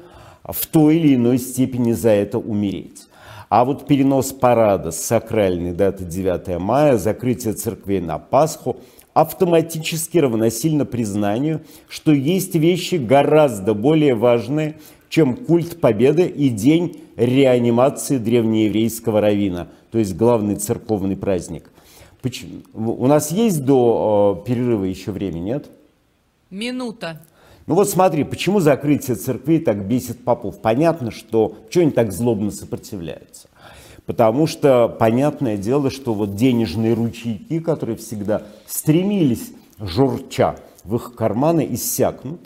в 0.44 0.66
той 0.68 0.98
или 0.98 1.16
иной 1.16 1.38
степени 1.38 1.92
за 1.94 2.10
это 2.10 2.38
умереть. 2.38 3.08
А 3.50 3.64
вот 3.64 3.88
перенос 3.88 4.34
парада 4.34 4.92
с 4.92 5.00
сакральной 5.00 5.72
даты 5.72 6.04
9 6.04 6.60
мая, 6.60 6.98
закрытие 6.98 7.54
церквей 7.54 8.02
на 8.02 8.18
Пасху 8.18 8.78
автоматически 9.16 10.18
равносильно 10.18 10.86
признанию, 10.86 11.62
что 11.88 12.12
есть 12.12 12.54
вещи 12.54 12.96
гораздо 12.96 13.74
более 13.74 14.14
важные, 14.14 14.78
чем 15.10 15.38
культ 15.38 15.80
победы 15.80 16.28
и 16.28 16.50
день 16.50 17.02
реанимации 17.16 18.18
древнееврейского 18.18 19.22
равина, 19.22 19.70
то 19.90 19.98
есть 19.98 20.16
главный 20.16 20.58
церковный 20.58 21.16
праздник. 21.16 21.72
У 22.74 23.08
нас 23.08 23.32
есть 23.32 23.64
до 23.64 24.42
э, 24.44 24.48
перерыва 24.48 24.84
еще 24.84 25.12
время, 25.12 25.40
нет? 25.40 25.70
Минута. 26.50 27.22
Ну 27.68 27.76
вот 27.76 27.90
смотри, 27.90 28.24
почему 28.26 28.60
закрытие 28.60 29.16
церквей 29.16 29.60
так 29.60 29.88
бесит 29.88 30.24
попов? 30.26 30.62
Понятно, 30.62 31.12
что 31.12 31.56
что 31.70 31.80
они 31.80 31.92
так 31.92 32.12
злобно 32.12 32.52
сопротивляются. 32.52 33.48
Потому 34.06 34.46
что 34.46 34.88
понятное 34.88 35.58
дело, 35.58 35.90
что 35.90 36.14
вот 36.14 36.36
денежные 36.36 36.94
ручейки, 36.94 37.60
которые 37.60 37.98
всегда 37.98 38.44
стремились, 38.68 39.52
журча, 39.80 40.60
в 40.84 40.96
их 40.96 41.16
карманы 41.16 41.68
иссякнут. 41.72 42.42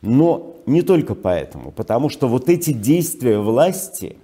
Но 0.00 0.56
не 0.66 0.82
только 0.82 1.14
поэтому, 1.14 1.70
потому 1.70 2.08
что 2.08 2.26
вот 2.28 2.48
эти 2.48 2.72
действия 2.72 3.38
власти, 3.38 4.16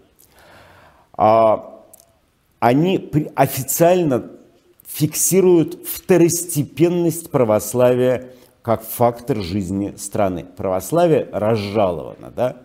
а, 1.13 1.83
они 2.59 3.11
официально 3.35 4.25
фиксируют 4.87 5.87
второстепенность 5.87 7.31
православия 7.31 8.31
как 8.63 8.83
фактор 8.83 9.39
жизни 9.39 9.95
страны. 9.97 10.45
Православие 10.45 11.29
разжаловано. 11.33 12.31
Да? 12.31 12.57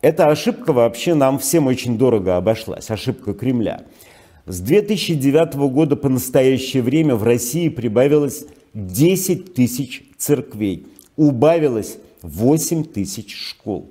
Эта 0.00 0.28
ошибка 0.28 0.72
вообще 0.72 1.14
нам 1.14 1.38
всем 1.38 1.66
очень 1.66 1.98
дорого 1.98 2.36
обошлась, 2.36 2.90
ошибка 2.90 3.34
Кремля. 3.34 3.82
С 4.46 4.60
2009 4.60 5.54
года 5.70 5.96
по 5.96 6.08
настоящее 6.08 6.82
время 6.82 7.16
в 7.16 7.24
России 7.24 7.68
прибавилось 7.68 8.46
10 8.74 9.54
тысяч 9.54 10.04
церквей, 10.16 10.86
убавилось 11.16 11.98
8 12.22 12.84
тысяч 12.84 13.36
школ, 13.36 13.90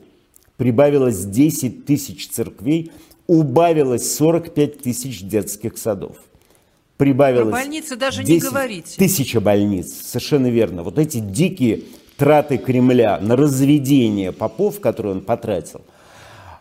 прибавилось 0.56 1.26
10 1.26 1.86
тысяч 1.86 2.30
церквей, 2.30 2.92
убавилось 3.28 4.16
45 4.16 4.80
тысяч 4.82 5.22
детских 5.24 5.78
садов. 5.78 6.18
Прибавилось 6.96 7.54
Про 7.54 7.64
больницы 7.64 7.96
даже 7.98 8.24
не 8.24 8.40
говорить. 8.40 8.96
Тысяча 8.98 9.40
больниц, 9.42 9.94
совершенно 9.94 10.48
верно. 10.48 10.82
Вот 10.84 10.98
эти 10.98 11.20
дикие 11.20 11.82
траты 12.16 12.58
Кремля 12.58 13.20
на 13.20 13.36
разведение 13.36 14.32
попов, 14.32 14.80
которые 14.80 15.16
он 15.16 15.22
потратил, 15.22 15.82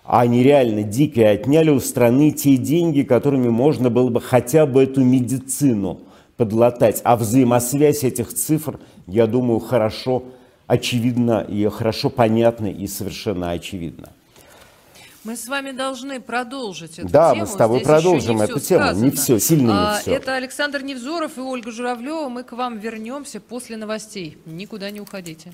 они 0.07 0.42
реально 0.42 0.83
дикие 0.83 1.31
отняли 1.31 1.71
у 1.71 1.81
страны 1.81 2.31
те 2.31 2.57
деньги, 2.57 3.03
которыми 3.03 3.49
можно 3.49 3.90
было 3.90 4.09
бы 4.09 4.21
хотя 4.21 4.66
бы 4.66 4.85
эту 4.85 5.03
медицину 5.03 6.01
подлатать. 6.37 7.01
А 7.05 7.16
взаимосвязь 7.16 8.05
этих 8.05 8.33
цифр, 8.33 8.79
я 9.07 9.27
думаю, 9.27 9.59
хорошо 9.59 10.25
очевидна 10.66 11.40
и 11.49 11.66
хорошо 11.69 12.11
понятна 12.11 12.66
и 12.66 12.87
совершенно 12.87 13.51
очевидна. 13.51 14.11
Мы 15.25 15.37
с 15.37 15.49
вами 15.49 15.73
должны 15.73 16.21
продолжить 16.21 17.01
эту 17.01 17.09
да, 17.09 17.31
тему. 17.31 17.40
мы 17.40 17.47
с 17.49 17.57
тобой 17.57 17.79
Здесь 17.79 17.88
продолжим 17.88 18.42
эту 18.42 18.61
тему. 18.61 18.85
Сказано. 18.85 19.05
Не 19.05 19.11
все, 19.11 19.40
сильно 19.40 19.66
не 19.66 19.73
а, 19.73 19.99
все. 20.01 20.12
Это 20.12 20.37
Александр 20.37 20.83
Невзоров 20.83 21.37
и 21.37 21.40
Ольга 21.40 21.73
Журавлева. 21.73 22.29
Мы 22.29 22.45
к 22.45 22.53
вам 22.53 22.79
вернемся 22.79 23.40
после 23.40 23.77
новостей. 23.77 24.38
Никуда 24.47 24.88
не 24.92 25.01
уходите. 25.01 25.53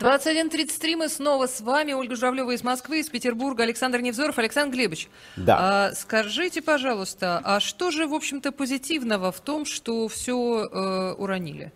21.33 0.00 0.96
мы 0.96 1.08
снова 1.10 1.46
с 1.46 1.60
вами. 1.60 1.92
Ольга 1.92 2.16
Журавлева 2.16 2.52
из 2.52 2.64
Москвы, 2.64 3.00
из 3.00 3.10
Петербурга, 3.10 3.64
Александр 3.64 4.00
Невзоров. 4.00 4.38
Александр 4.38 4.74
Глебович, 4.74 5.10
да. 5.36 5.58
а, 5.60 5.94
скажите, 5.94 6.62
пожалуйста, 6.62 7.38
а 7.44 7.60
что 7.60 7.90
же, 7.90 8.06
в 8.06 8.14
общем-то, 8.14 8.50
позитивного 8.50 9.30
в 9.30 9.40
том, 9.40 9.66
что 9.66 10.08
все 10.08 10.64
э, 10.72 11.12
уронили? 11.18 11.72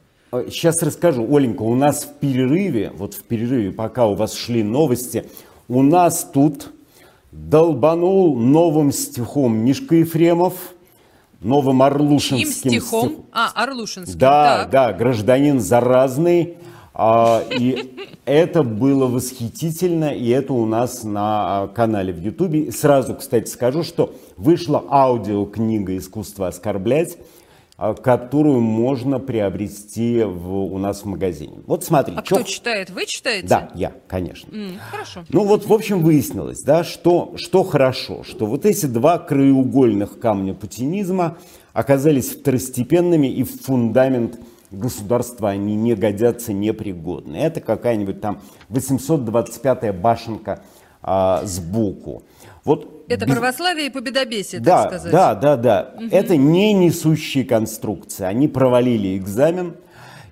Сейчас 0.48 0.82
расскажу. 0.82 1.28
Оленька, 1.36 1.62
у 1.62 1.74
нас 1.74 2.04
в 2.04 2.14
перерыве, 2.18 2.92
вот 2.96 3.12
в 3.12 3.24
перерыве, 3.24 3.72
пока 3.72 4.06
у 4.06 4.14
вас 4.14 4.34
шли 4.34 4.62
новости, 4.62 5.28
у 5.68 5.82
нас 5.82 6.28
тут 6.32 6.72
долбанул 7.30 8.36
новым 8.38 8.90
стихом 8.90 9.54
Мишка 9.58 9.96
Ефремов, 9.96 10.54
новым 11.40 11.82
орлушинским 11.82 12.48
Им 12.48 12.52
стихом? 12.80 13.08
стих... 13.10 13.18
А, 13.32 13.50
орлушинским, 13.54 14.18
Да, 14.18 14.60
так. 14.62 14.70
да, 14.70 14.92
гражданин 14.94 15.60
заразный. 15.60 16.56
А, 16.94 17.42
и 17.50 17.92
это 18.24 18.62
было 18.62 19.06
восхитительно, 19.06 20.14
и 20.14 20.28
это 20.28 20.52
у 20.52 20.64
нас 20.64 21.02
на 21.02 21.62
а, 21.62 21.68
канале 21.68 22.12
в 22.12 22.20
Ютубе. 22.20 22.70
Сразу, 22.70 23.16
кстати, 23.16 23.48
скажу, 23.50 23.82
что 23.82 24.14
вышла 24.36 24.84
аудиокнига 24.88 25.96
«Искусство 25.96 26.46
оскорблять», 26.46 27.18
а, 27.76 27.94
которую 27.94 28.60
можно 28.60 29.18
приобрести 29.18 30.22
в, 30.22 30.72
у 30.72 30.78
нас 30.78 31.02
в 31.02 31.06
магазине. 31.06 31.58
Вот 31.66 31.82
смотри. 31.82 32.14
А 32.16 32.22
чё... 32.22 32.36
кто 32.36 32.44
читает? 32.44 32.90
Вы 32.90 33.06
читаете? 33.06 33.48
Да, 33.48 33.70
я, 33.74 33.92
конечно. 34.06 34.54
М, 34.54 34.78
хорошо. 34.88 35.24
Ну 35.30 35.44
вот, 35.44 35.66
в 35.66 35.72
общем, 35.72 36.00
выяснилось, 36.00 36.62
да, 36.62 36.84
что, 36.84 37.34
что 37.36 37.64
хорошо, 37.64 38.22
что 38.22 38.46
вот 38.46 38.64
эти 38.64 38.86
два 38.86 39.18
краеугольных 39.18 40.20
камня 40.20 40.54
путинизма 40.54 41.38
оказались 41.72 42.30
второстепенными 42.30 43.26
и 43.26 43.42
в 43.42 43.62
фундамент 43.62 44.38
государства 44.78 45.50
они 45.50 45.74
не 45.74 45.94
годятся, 45.94 46.52
непригодны. 46.52 47.36
Это 47.36 47.60
какая-нибудь 47.60 48.20
там 48.20 48.40
825-я 48.70 49.92
башенка 49.92 50.62
а, 51.02 51.42
сбоку. 51.44 52.22
Вот 52.64 53.04
Это 53.08 53.26
без... 53.26 53.34
православие 53.34 53.86
и 53.86 53.90
победобесие, 53.90 54.60
да, 54.60 54.82
так 54.82 54.92
сказать. 54.92 55.12
Да, 55.12 55.34
да, 55.34 55.56
да. 55.56 55.94
Угу. 55.96 56.06
Это 56.10 56.36
не 56.36 56.72
несущие 56.72 57.44
конструкции. 57.44 58.24
Они 58.24 58.48
провалили 58.48 59.16
экзамен. 59.16 59.76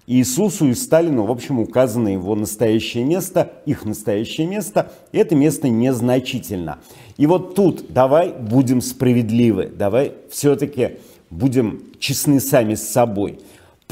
Иисусу 0.07 0.66
и 0.66 0.74
Сталину, 0.74 1.24
в 1.24 1.31
общем, 1.31 1.61
указано 1.61 2.09
его 2.09 2.35
настоящее 2.35 3.05
место, 3.05 3.52
их 3.66 3.85
настоящее 3.85 4.48
место, 4.48 4.90
это 5.12 5.37
место 5.37 5.68
незначительно. 5.68 6.81
И 7.16 7.26
вот 7.26 7.55
тут 7.55 7.92
давай 7.92 8.33
будем 8.33 8.81
справедливы, 8.81 9.66
давай 9.66 10.14
все-таки 10.28 10.98
будем 11.31 11.85
честны 12.00 12.40
сами 12.40 12.74
с 12.74 12.88
собой. 12.88 13.38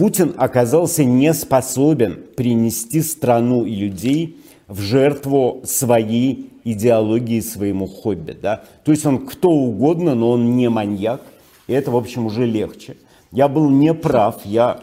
Путин 0.01 0.33
оказался 0.39 1.05
не 1.05 1.35
способен 1.35 2.21
принести 2.35 3.03
страну 3.03 3.67
и 3.67 3.75
людей 3.75 4.39
в 4.67 4.81
жертву 4.81 5.61
своей 5.65 6.51
идеологии, 6.65 7.41
своему 7.41 7.87
хобби. 7.87 8.35
Да? 8.41 8.63
То 8.83 8.93
есть 8.93 9.05
он 9.05 9.27
кто 9.27 9.51
угодно, 9.51 10.15
но 10.15 10.31
он 10.31 10.57
не 10.57 10.71
маньяк, 10.71 11.21
и 11.67 11.75
это, 11.75 11.91
в 11.91 11.97
общем, 11.97 12.25
уже 12.25 12.47
легче. 12.47 12.97
Я 13.31 13.47
был 13.47 13.69
неправ, 13.69 14.41
я 14.47 14.81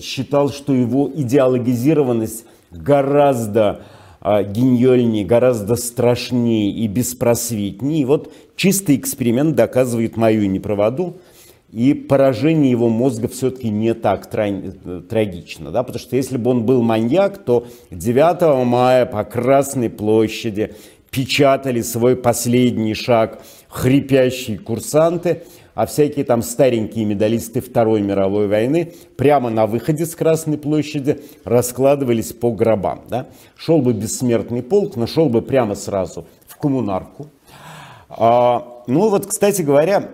считал, 0.00 0.48
что 0.50 0.72
его 0.72 1.10
идеологизированность 1.12 2.44
гораздо 2.70 3.82
а, 4.20 4.44
гениальнее, 4.44 5.24
гораздо 5.24 5.74
страшнее 5.74 6.70
и 6.70 6.86
беспросветнее. 6.86 8.02
И 8.02 8.04
вот 8.04 8.32
чистый 8.54 8.94
эксперимент 8.94 9.56
доказывает 9.56 10.16
мою 10.16 10.48
неправоту– 10.48 11.16
и 11.72 11.94
поражение 11.94 12.70
его 12.70 12.90
мозга 12.90 13.28
все-таки 13.28 13.70
не 13.70 13.94
так 13.94 14.26
трагично. 14.28 15.70
Да? 15.70 15.82
Потому 15.82 15.98
что 15.98 16.16
если 16.16 16.36
бы 16.36 16.50
он 16.50 16.64
был 16.64 16.82
маньяк, 16.82 17.38
то 17.38 17.66
9 17.90 18.66
мая 18.66 19.06
по 19.06 19.24
Красной 19.24 19.88
площади 19.88 20.74
печатали 21.10 21.80
свой 21.80 22.14
последний 22.14 22.94
шаг 22.94 23.40
хрипящие 23.68 24.58
курсанты, 24.58 25.44
а 25.74 25.86
всякие 25.86 26.26
там 26.26 26.42
старенькие 26.42 27.06
медалисты 27.06 27.62
Второй 27.62 28.02
мировой 28.02 28.48
войны 28.48 28.92
прямо 29.16 29.48
на 29.48 29.66
выходе 29.66 30.04
с 30.04 30.14
Красной 30.14 30.58
площади 30.58 31.22
раскладывались 31.44 32.34
по 32.34 32.52
гробам. 32.52 33.00
Да? 33.08 33.28
Шел 33.56 33.78
бы 33.78 33.94
бессмертный 33.94 34.62
полк, 34.62 34.96
но 34.96 35.06
шел 35.06 35.30
бы 35.30 35.40
прямо 35.40 35.74
сразу 35.74 36.26
в 36.46 36.56
коммунарку. 36.58 37.28
А, 38.10 38.82
ну 38.86 39.08
вот, 39.08 39.24
кстати 39.24 39.62
говоря, 39.62 40.10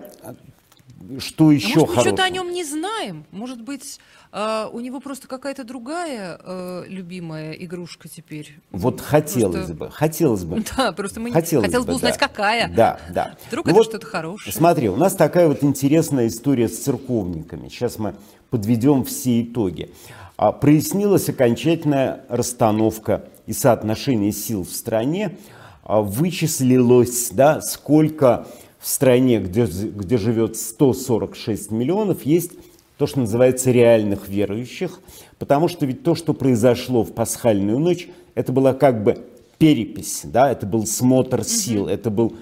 что 1.17 1.51
еще 1.51 1.73
а 1.73 1.79
может, 1.79 1.89
хорошего? 1.89 1.95
мы 1.95 2.01
что-то 2.01 2.23
о 2.23 2.29
нем 2.29 2.51
не 2.51 2.63
знаем. 2.63 3.25
Может 3.31 3.61
быть, 3.61 3.99
э, 4.31 4.65
у 4.71 4.79
него 4.79 4.99
просто 4.99 5.27
какая-то 5.27 5.63
другая 5.63 6.39
э, 6.41 6.83
любимая 6.87 7.53
игрушка 7.53 8.07
теперь. 8.07 8.59
Вот 8.71 9.01
хотелось 9.01 9.55
просто... 9.55 9.73
бы, 9.73 9.91
хотелось 9.91 10.43
бы. 10.43 10.63
Да, 10.77 10.91
просто 10.91 11.19
мы 11.19 11.31
хотелось, 11.31 11.65
хотелось 11.65 11.87
бы 11.87 11.95
узнать, 11.95 12.17
да. 12.19 12.27
какая. 12.27 12.73
Да, 12.73 12.99
да. 13.09 13.35
Вдруг 13.47 13.65
ну 13.65 13.71
это 13.71 13.77
вот, 13.79 13.87
что-то 13.87 14.05
хорошее. 14.05 14.53
Смотри, 14.53 14.89
у 14.89 14.95
нас 14.95 15.15
такая 15.15 15.47
вот 15.47 15.63
интересная 15.63 16.27
история 16.27 16.69
с 16.69 16.77
церковниками. 16.77 17.69
Сейчас 17.69 17.97
мы 17.97 18.15
подведем 18.49 19.03
все 19.03 19.41
итоги. 19.41 19.91
А, 20.37 20.51
прояснилась 20.51 21.27
окончательная 21.27 22.23
расстановка 22.29 23.25
и 23.47 23.53
соотношение 23.53 24.31
сил 24.31 24.63
в 24.63 24.69
стране. 24.71 25.37
А, 25.83 26.01
вычислилось, 26.01 27.31
да, 27.31 27.61
сколько 27.61 28.47
в 28.79 28.87
стране, 28.87 29.39
где, 29.39 29.65
где 29.65 30.17
живет 30.17 30.55
146 30.55 31.71
миллионов, 31.71 32.25
есть 32.25 32.51
то, 32.97 33.07
что 33.07 33.19
называется 33.19 33.71
реальных 33.71 34.27
верующих, 34.27 34.99
потому 35.37 35.67
что 35.67 35.85
ведь 35.85 36.03
то, 36.03 36.15
что 36.15 36.33
произошло 36.33 37.03
в 37.03 37.13
пасхальную 37.13 37.79
ночь, 37.79 38.09
это 38.35 38.51
была 38.51 38.73
как 38.73 39.03
бы 39.03 39.25
перепись, 39.57 40.21
да, 40.23 40.51
это 40.51 40.65
был 40.65 40.85
смотр 40.85 41.43
сил, 41.43 41.87
это 41.87 42.09
был 42.09 42.35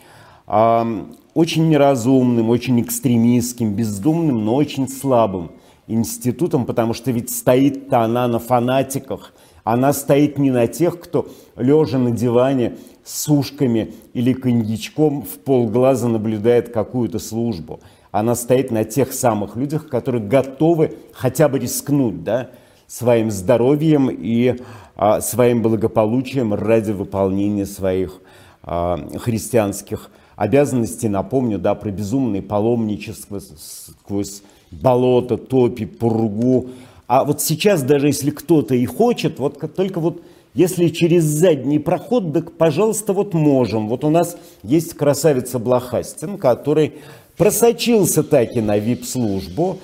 очень 0.46 1.68
неразумным, 1.68 2.48
очень 2.50 2.80
экстремистским, 2.80 3.74
бездумным, 3.74 4.44
но 4.44 4.54
очень 4.54 4.88
слабым 4.88 5.50
институтом, 5.86 6.66
потому 6.66 6.94
что 6.94 7.10
ведь 7.10 7.30
стоит-то 7.30 8.02
она 8.02 8.28
на 8.28 8.38
фанатиках– 8.38 9.34
она 9.64 9.92
стоит 9.92 10.38
не 10.38 10.50
на 10.50 10.66
тех, 10.66 11.00
кто 11.00 11.28
лежа 11.56 11.98
на 11.98 12.10
диване 12.10 12.76
с 13.04 13.28
ушками 13.28 13.94
или 14.12 14.32
коньячком 14.32 15.22
в 15.22 15.38
полглаза 15.38 16.08
наблюдает 16.08 16.70
какую-то 16.70 17.18
службу. 17.18 17.80
Она 18.10 18.34
стоит 18.34 18.70
на 18.70 18.84
тех 18.84 19.12
самых 19.12 19.56
людях, 19.56 19.88
которые 19.88 20.24
готовы 20.24 20.96
хотя 21.12 21.48
бы 21.48 21.58
рискнуть 21.58 22.24
да, 22.24 22.50
своим 22.86 23.30
здоровьем 23.30 24.08
и 24.10 24.56
а, 24.96 25.20
своим 25.20 25.62
благополучием 25.62 26.52
ради 26.52 26.90
выполнения 26.90 27.66
своих 27.66 28.20
а, 28.62 28.98
христианских 29.18 30.10
обязанностей. 30.34 31.08
Напомню 31.08 31.58
да, 31.58 31.74
про 31.74 31.90
безумное 31.90 32.42
паломничество 32.42 33.38
сквозь 33.38 34.42
болото, 34.70 35.36
топи, 35.36 35.86
пургу, 35.86 36.70
А 37.12 37.24
вот 37.24 37.42
сейчас, 37.42 37.82
даже 37.82 38.06
если 38.06 38.30
кто-то 38.30 38.76
и 38.76 38.86
хочет, 38.86 39.40
вот 39.40 39.58
только 39.74 39.98
вот 39.98 40.22
если 40.54 40.86
через 40.90 41.24
задний 41.24 41.80
проход, 41.80 42.32
так, 42.32 42.52
пожалуйста, 42.52 43.12
вот 43.12 43.34
можем. 43.34 43.88
Вот 43.88 44.04
у 44.04 44.10
нас 44.10 44.36
есть 44.62 44.94
красавица 44.94 45.58
Блохастин, 45.58 46.38
который 46.38 46.92
просочился 47.36 48.22
таки 48.22 48.60
на 48.60 48.78
вип-службу, 48.78 49.80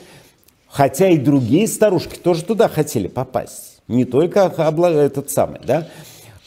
хотя 0.68 1.08
и 1.08 1.18
другие 1.18 1.66
старушки 1.66 2.16
тоже 2.16 2.44
туда 2.44 2.68
хотели 2.68 3.08
попасть. 3.08 3.80
Не 3.88 4.04
только 4.04 4.42
этот 4.42 5.28
самый, 5.28 5.58
да. 5.66 5.88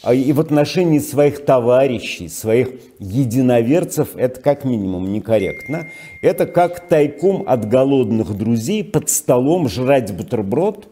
А 0.02 0.14
и 0.14 0.32
в 0.32 0.40
отношении 0.40 0.98
своих 0.98 1.44
товарищей, 1.44 2.28
своих 2.28 2.68
единоверцев 2.98 4.16
это 4.16 4.40
как 4.40 4.64
минимум 4.64 5.12
некорректно. 5.12 5.88
Это 6.22 6.46
как 6.46 6.88
тайком 6.88 7.44
от 7.46 7.68
голодных 7.68 8.34
друзей 8.34 8.82
под 8.82 9.10
столом 9.10 9.68
жрать 9.68 10.14
бутерброд, 10.16 10.88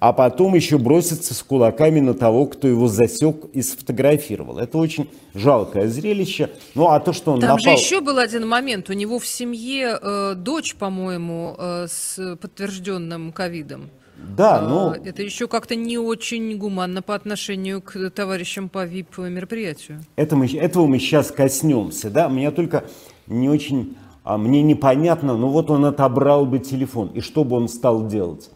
а 0.00 0.12
потом 0.14 0.54
еще 0.54 0.78
броситься 0.78 1.34
с 1.34 1.42
кулаками 1.42 2.00
на 2.00 2.14
того, 2.14 2.46
кто 2.46 2.66
его 2.66 2.88
засек 2.88 3.44
и 3.52 3.60
сфотографировал. 3.60 4.58
Это 4.58 4.78
очень 4.78 5.08
жалкое 5.34 5.86
зрелище. 5.88 6.48
Ну 6.74 6.88
а 6.88 6.98
то, 6.98 7.12
что 7.12 7.32
он 7.32 7.40
Там 7.40 7.50
напал... 7.50 7.60
же 7.60 7.70
еще 7.70 8.00
был 8.00 8.18
один 8.18 8.48
момент. 8.48 8.88
У 8.88 8.94
него 8.94 9.18
в 9.18 9.26
семье 9.26 9.98
э, 10.00 10.34
дочь, 10.34 10.74
по-моему, 10.74 11.54
э, 11.58 11.86
с 11.88 12.36
подтвержденным 12.40 13.32
ковидом. 13.32 13.90
Да, 14.16 14.60
но... 14.60 14.90
Ну. 14.90 15.04
Это 15.04 15.22
еще 15.22 15.48
как-то 15.48 15.74
не 15.74 15.98
очень 15.98 16.56
гуманно 16.56 17.02
по 17.02 17.14
отношению 17.14 17.82
к 17.82 18.10
товарищам 18.10 18.68
по 18.68 18.84
ВИП-мероприятию. 18.84 20.00
Это 20.16 20.36
мы, 20.36 20.46
этого 20.46 20.86
мы 20.86 20.98
сейчас 20.98 21.30
коснемся, 21.30 22.10
да? 22.10 22.28
Меня 22.28 22.50
только 22.50 22.84
не 23.26 23.48
очень... 23.48 23.96
А 24.24 24.38
мне 24.38 24.62
непонятно, 24.62 25.36
ну 25.36 25.48
вот 25.48 25.70
он 25.70 25.84
отобрал 25.84 26.46
бы 26.46 26.60
телефон, 26.60 27.08
и 27.08 27.20
что 27.20 27.42
бы 27.42 27.56
он 27.56 27.68
стал 27.68 28.06
делать? 28.06 28.50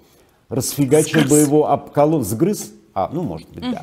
Расфигачил 0.49 1.21
Сгрыз. 1.23 1.29
бы 1.29 1.37
его 1.39 1.69
об 1.69 1.91
колонн, 1.91 2.23
сгрыз? 2.23 2.73
А, 2.95 3.11
ну, 3.13 3.23
может 3.23 3.49
быть, 3.51 3.65
да. 3.73 3.83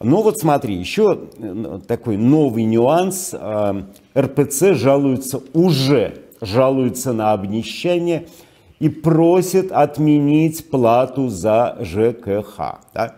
Но 0.00 0.22
вот 0.22 0.38
смотри, 0.38 0.74
еще 0.74 1.28
э, 1.38 1.80
такой 1.86 2.16
новый 2.16 2.64
нюанс. 2.64 3.30
А, 3.32 3.86
РПЦ 4.18 4.74
жалуется 4.74 5.40
уже, 5.52 6.24
жалуется 6.40 7.12
на 7.12 7.32
обнищание– 7.32 8.26
и 8.78 8.88
просит 8.88 9.72
отменить 9.72 10.70
плату 10.70 11.28
за 11.28 11.78
ЖКХ. 11.80 12.80
Да? 12.94 13.14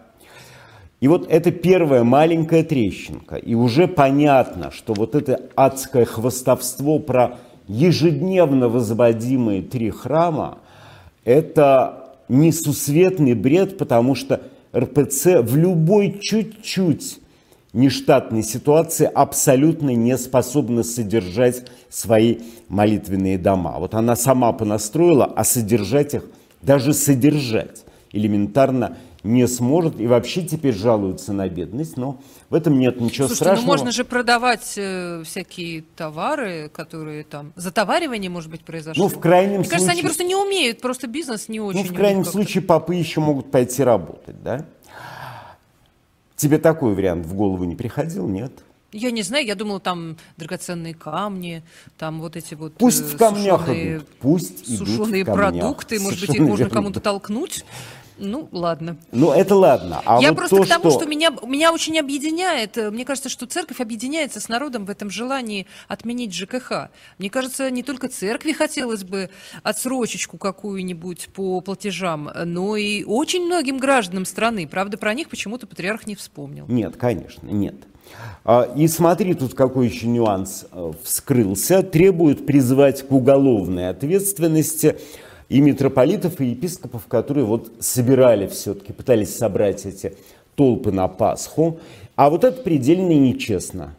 И 1.01 1.09
вот 1.09 1.27
это 1.31 1.51
первая 1.51 2.03
маленькая 2.03 2.65
трещинка. 2.65 3.37
И 3.37 3.55
уже 3.55 3.87
понятно, 3.87 4.71
что 4.71 4.95
вот 4.95 5.15
это 5.15 5.43
адское 5.55 6.05
хвостовство 6.05 6.99
про 6.99 7.39
ежедневно 7.69 8.69
возводимые 8.69 9.63
три 9.63 9.91
храма, 9.91 10.59
это 11.25 12.15
несусветный 12.29 13.35
бред, 13.35 13.79
потому 13.79 14.15
что 14.15 14.41
РПЦ 14.75 15.41
в 15.43 15.57
любой 15.57 16.19
чуть-чуть 16.21 17.21
нештатной 17.79 18.43
ситуации 18.43 19.11
абсолютно 19.13 19.91
не 19.95 20.19
способна 20.19 20.83
содержать 20.83 21.65
свои 21.89 22.39
молитвенные 22.69 23.39
дома. 23.39 23.77
Вот 23.79 23.95
она 23.95 24.17
сама 24.17 24.53
понастроила, 24.53 25.25
а 25.25 25.45
содержать 25.45 26.15
их, 26.15 26.25
даже 26.61 26.93
содержать 26.93 27.85
элементарно 28.13 28.97
не 29.25 29.47
сможет 29.49 30.01
и 30.01 30.07
вообще 30.07 30.43
теперь 30.43 30.75
жалуются 30.75 31.33
на 31.33 31.49
бедность, 31.49 31.97
но 31.97 32.21
в 32.51 32.55
этом 32.55 32.79
нет 32.79 33.01
ничего 33.01 33.27
Слушайте, 33.27 33.35
страшного. 33.35 33.67
ну 33.67 33.73
можно 33.73 33.93
же 33.93 34.05
продавать 34.05 34.75
э, 34.77 35.23
всякие 35.25 35.83
товары, 35.97 36.71
которые 36.73 37.25
там... 37.25 37.53
Затоваривание, 37.57 38.31
может 38.31 38.51
быть, 38.51 38.63
произошло? 38.63 39.05
Ну, 39.05 39.09
в 39.09 39.19
крайнем 39.19 39.59
Мне 39.59 39.65
случае... 39.65 39.71
кажется, 39.71 39.93
они 39.93 40.03
просто 40.03 40.25
не 40.25 40.37
умеют, 40.37 40.81
просто 40.81 41.09
бизнес 41.09 41.49
не 41.49 41.61
очень. 41.61 41.81
Ну, 41.81 41.93
в 41.93 41.95
крайнем 41.95 42.25
случае, 42.25 42.63
попы 42.63 42.95
еще 42.95 43.21
могут 43.21 43.51
пойти 43.51 43.83
работать, 43.83 44.43
да? 44.43 44.65
Тебе 46.39 46.59
такой 46.59 46.95
вариант 46.95 47.27
в 47.27 47.35
голову 47.35 47.65
не 47.65 47.75
приходил, 47.75 48.29
нет? 48.29 48.53
Я 48.93 49.11
не 49.11 49.23
знаю, 49.23 49.45
я 49.45 49.57
думала, 49.57 49.81
там 49.81 50.17
драгоценные 50.37 50.95
камни, 50.95 51.65
там 51.99 52.21
вот 52.21 52.37
эти 52.37 52.55
вот 52.55 52.75
Пусть 52.75 53.03
э, 53.03 53.05
в 53.05 53.19
камнях 53.19 53.63
сушеные, 53.63 53.97
идут, 53.97 54.09
пусть 54.21 54.67
сушеные 54.79 55.23
идут 55.23 55.35
в 55.35 55.37
камнях. 55.37 55.63
продукты, 55.63 56.01
может 56.01 56.21
быть, 56.21 56.23
их 56.23 56.27
Совершенно 56.29 56.49
можно 56.49 56.71
кому-то 56.71 57.01
толкнуть. 57.01 57.65
Ну, 58.19 58.49
ладно. 58.53 58.97
Ну, 59.13 59.33
это 59.33 59.55
ладно. 59.55 60.03
А 60.05 60.21
я 60.21 60.31
вот 60.31 60.39
просто 60.39 60.57
то, 60.57 60.63
к 60.65 60.69
тому, 60.69 60.91
что... 60.91 61.01
что 61.01 61.09
меня, 61.09 61.31
меня 61.47 61.73
очень 61.73 61.99
объединяет, 61.99 62.77
э, 62.77 62.91
мне 62.91 63.05
кажется, 63.05 63.29
что 63.29 63.47
церковь 63.47 63.81
объединяется 63.81 64.41
с 64.41 64.49
народом 64.49 64.85
в 64.85 64.91
этом 64.91 65.11
желании 65.11 65.67
отменить 65.87 66.35
ЖКХ. 66.35 66.91
Мне 67.19 67.31
кажется, 67.31 67.71
не 67.71 67.83
только 67.83 68.09
церкви 68.09 68.53
хотелось 68.53 69.05
бы 69.05 69.31
отсрочечку 69.63 70.39
какую-нибудь 70.39 71.29
по 71.35 71.61
платежам, 71.61 72.31
но 72.45 72.77
и 72.77 73.05
очень 73.05 73.45
многим 73.45 73.79
гражданам 73.79 74.25
страны. 74.25 74.67
Правда, 74.67 74.99
про 74.99 75.15
них 75.15 75.29
почему-то 75.29 75.67
патриарх 75.67 76.07
не 76.07 76.15
вспомнил. 76.15 76.67
Нет, 76.69 76.97
конечно, 76.97 77.49
нет. 77.49 77.77
А, 78.45 78.63
И 78.77 78.89
смотри, 78.89 79.35
тут 79.35 79.55
какой 79.55 79.89
еще 79.89 80.07
нюанс 80.07 80.67
э, 80.73 80.93
вскрылся. 81.03 81.83
Требуют 81.83 82.47
призвать 82.47 83.07
к 83.07 83.13
уголовной 83.13 83.91
ответственности 83.91 84.97
и 85.49 85.61
митрополитов, 85.61 86.41
и 86.41 86.47
епископов, 86.47 87.07
которые 87.07 87.45
вот 87.45 87.73
собирали 87.81 88.47
все-таки, 88.47 88.93
пытались 88.93 89.37
собрать 89.37 89.87
эти 89.87 90.17
толпы 90.55 90.93
на 90.93 91.09
Пасху. 91.09 91.79
А 92.17 92.31
вот 92.31 92.45
это 92.45 92.63
предельно 92.63 93.13
нечестно. 93.13 93.95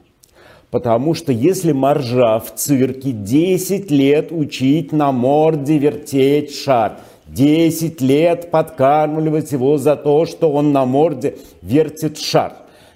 Потому 0.71 1.15
что 1.15 1.31
если 1.31 1.71
моржа 1.71 2.39
в 2.39 2.53
цирке 2.53 3.11
10 3.11 3.89
лет 3.89 4.31
учить 4.31 4.91
на 4.91 5.11
морде 5.11 5.79
вертеть 5.79 6.53
шар, 6.53 6.99
10 7.27 8.01
лет 8.01 8.51
подкармливать 8.51 9.51
его 9.51 9.77
за 9.77 9.95
то, 9.95 10.25
что 10.25 10.51
он 10.51 10.71
на 10.71 10.85
морде 10.85 11.37
вертит 11.63 12.19
шар, 12.19 12.53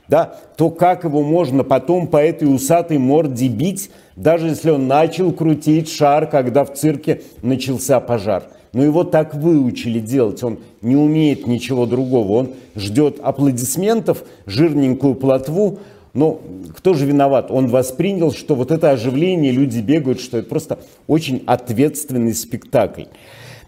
да, 0.08 0.36
то 0.58 0.70
как 0.70 1.04
его 1.04 1.24
можно 1.24 1.64
потом 1.64 2.08
по 2.08 2.18
этой 2.18 2.54
усатой 2.54 3.00
морде 3.00 3.48
бить, 3.48 3.90
даже 4.16 4.48
если 4.48 4.70
он 4.70 4.88
начал 4.88 5.32
крутить 5.32 5.90
шар, 5.90 6.28
когда 6.30 6.64
в 6.64 6.74
цирке 6.74 7.22
начался 7.42 8.00
пожар. 8.00 8.44
Но 8.74 8.84
его 8.84 9.04
так 9.04 9.36
выучили 9.36 10.00
делать, 10.00 10.44
он 10.44 10.60
не 10.82 10.96
умеет 10.96 11.46
ничего 11.46 11.86
другого, 11.86 12.32
он 12.32 12.50
ждет 12.76 13.20
аплодисментов, 13.22 14.24
жирненькую 14.48 15.14
плотву, 15.16 15.80
но 16.14 16.42
кто 16.78 16.94
же 16.94 17.06
виноват? 17.06 17.52
Он 17.52 17.68
воспринял, 17.68 18.32
что 18.32 18.56
вот 18.56 18.72
это 18.72 18.92
оживление, 18.92 19.52
люди 19.52 19.80
бегают, 19.80 20.20
что 20.20 20.38
это 20.38 20.50
просто 20.50 20.80
очень 21.08 21.44
ответственный 21.46 22.34
спектакль. 22.34 23.06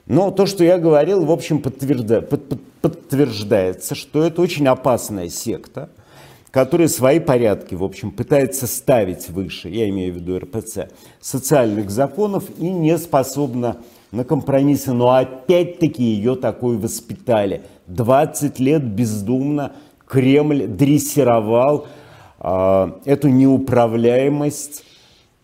Но 0.07 0.29
то, 0.31 0.45
что 0.45 0.63
я 0.63 0.77
говорил, 0.77 1.25
в 1.25 1.31
общем, 1.31 1.59
подтвержда- 1.59 2.21
под- 2.21 2.47
под- 2.47 2.61
подтверждается, 2.81 3.95
что 3.95 4.23
это 4.23 4.41
очень 4.41 4.67
опасная 4.67 5.29
секта, 5.29 5.89
которая 6.55 6.87
свои 6.87 7.19
порядки, 7.19 7.75
в 7.75 7.83
общем, 7.83 8.11
пытается 8.11 8.65
ставить 8.65 9.27
выше, 9.27 9.67
я 9.67 9.89
имею 9.89 10.13
в 10.13 10.15
виду 10.15 10.39
РПЦ, 10.39 10.87
социальных 11.19 11.91
законов 11.91 12.45
и 12.57 12.69
не 12.69 12.97
способна 12.97 13.75
на 14.13 14.23
компромиссы. 14.23 14.93
Но 14.93 15.09
опять-таки 15.09 16.01
ее 16.01 16.37
такой 16.37 16.77
воспитали. 16.77 17.63
20 17.87 18.57
лет 18.59 18.85
бездумно 18.85 19.73
Кремль 20.07 20.65
дрессировал 20.65 21.87
э, 22.39 22.91
эту 23.03 23.27
неуправляемость, 23.27 24.85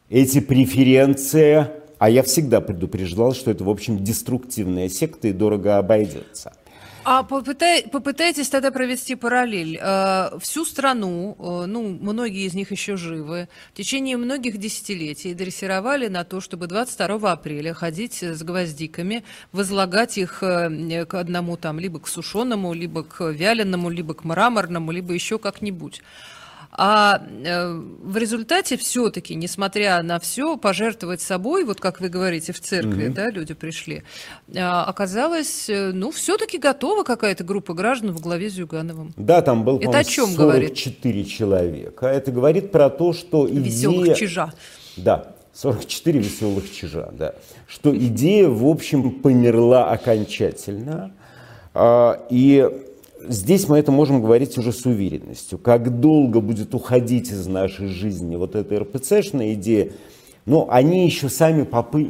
эти 0.10 0.40
преференции. 0.40 1.68
А 2.00 2.10
я 2.10 2.24
всегда 2.24 2.62
предупреждал, 2.62 3.34
что 3.34 3.52
это, 3.52 3.66
в 3.66 3.70
общем, 3.70 4.02
деструктивная 4.02 4.88
секта 4.88 5.28
и 5.28 5.34
дорого 5.34 5.78
обойдется. 5.78 6.54
А 7.04 7.24
попытай, 7.24 7.84
попытайтесь 7.90 8.50
тогда 8.50 8.70
провести 8.72 9.16
параллель. 9.16 9.80
Э, 9.82 10.38
Всю 10.40 10.66
страну, 10.66 11.36
э, 11.40 11.66
ну, 11.66 11.98
многие 12.00 12.46
из 12.46 12.54
них 12.54 12.72
еще 12.72 12.96
живы, 12.96 13.50
в 13.74 13.78
течение 13.78 14.18
многих 14.18 14.58
десятилетий 14.58 15.34
дрессировали 15.34 16.08
на 16.08 16.24
то, 16.24 16.42
чтобы 16.42 16.68
22 16.68 17.32
апреля 17.32 17.74
ходить 17.74 18.22
с 18.22 18.44
гвоздиками, 18.44 19.24
возлагать 19.52 20.18
их 20.20 20.44
э, 20.44 21.06
к 21.06 21.14
одному 21.16 21.58
там, 21.58 21.80
либо 21.80 22.00
к 22.00 22.08
сушеному, 22.08 22.74
либо 22.74 23.04
к 23.04 23.32
вяленому, 23.32 23.90
либо 23.90 24.14
к 24.14 24.24
мраморному, 24.24 24.92
либо 24.92 25.14
еще 25.14 25.40
как-нибудь. 25.40 26.02
А 26.74 27.22
э, 27.44 27.74
в 28.02 28.18
результате 28.18 28.78
все-таки, 28.78 29.36
несмотря 29.36 30.02
на 30.04 30.20
все, 30.20 30.56
пожертвовать 30.56 31.22
собой, 31.22 31.66
вот 31.66 31.82
как 31.82 32.00
вы 32.00 32.08
говорите, 32.08 32.54
в 32.54 32.62
церкви, 32.62 33.10
да, 33.10 33.30
люди 33.30 33.54
пришли, 33.54 34.04
э, 34.54 34.60
оказалось, 34.62 35.70
э, 35.70 35.92
ну, 35.94 36.12
все-таки 36.12 36.58
готова 36.58 37.04
какая-то 37.04 37.44
группа 37.44 37.74
граждан 37.74 38.12
в 38.12 38.22
главе 38.22 38.50
с 38.50 38.54
Зюгановым. 38.54 39.14
Да, 39.18 39.42
там 39.42 39.66
был, 39.66 39.80
Это 39.80 39.98
о 39.98 40.04
чем 40.04 40.34
говорит? 40.34 40.78
44 40.78 41.26
человека. 41.26 42.08
Это 42.08 42.32
говорит 42.32 42.72
про 42.72 42.90
то, 42.90 43.12
что 43.12 43.50
идея... 43.50 43.64
Веселых 43.64 44.18
чижа. 44.18 44.54
Да, 44.96 45.36
44 45.54 46.20
веселых 46.20 46.72
чижа, 46.72 47.10
да. 47.12 47.36
Что 47.68 47.96
идея, 47.96 48.48
в 48.48 48.66
общем, 48.66 49.12
померла 49.12 49.92
окончательно. 49.92 51.12
А, 51.74 52.26
И 52.30 52.70
здесь 53.28 53.68
мы 53.68 53.78
это 53.78 53.92
можем 53.92 54.22
говорить 54.22 54.58
уже 54.58 54.72
с 54.72 54.86
уверенностью. 54.86 55.58
Как 55.58 56.00
долго 56.00 56.42
будет 56.42 56.74
уходить 56.74 57.32
из 57.32 57.48
нашей 57.48 57.88
жизни 57.88 58.36
вот 58.36 58.56
эта 58.56 58.80
РПЦшная 58.80 59.54
идея, 59.54 59.92
но 60.46 60.68
они 60.70 61.06
еще 61.06 61.30
сами 61.30 61.64
попы 61.64 62.10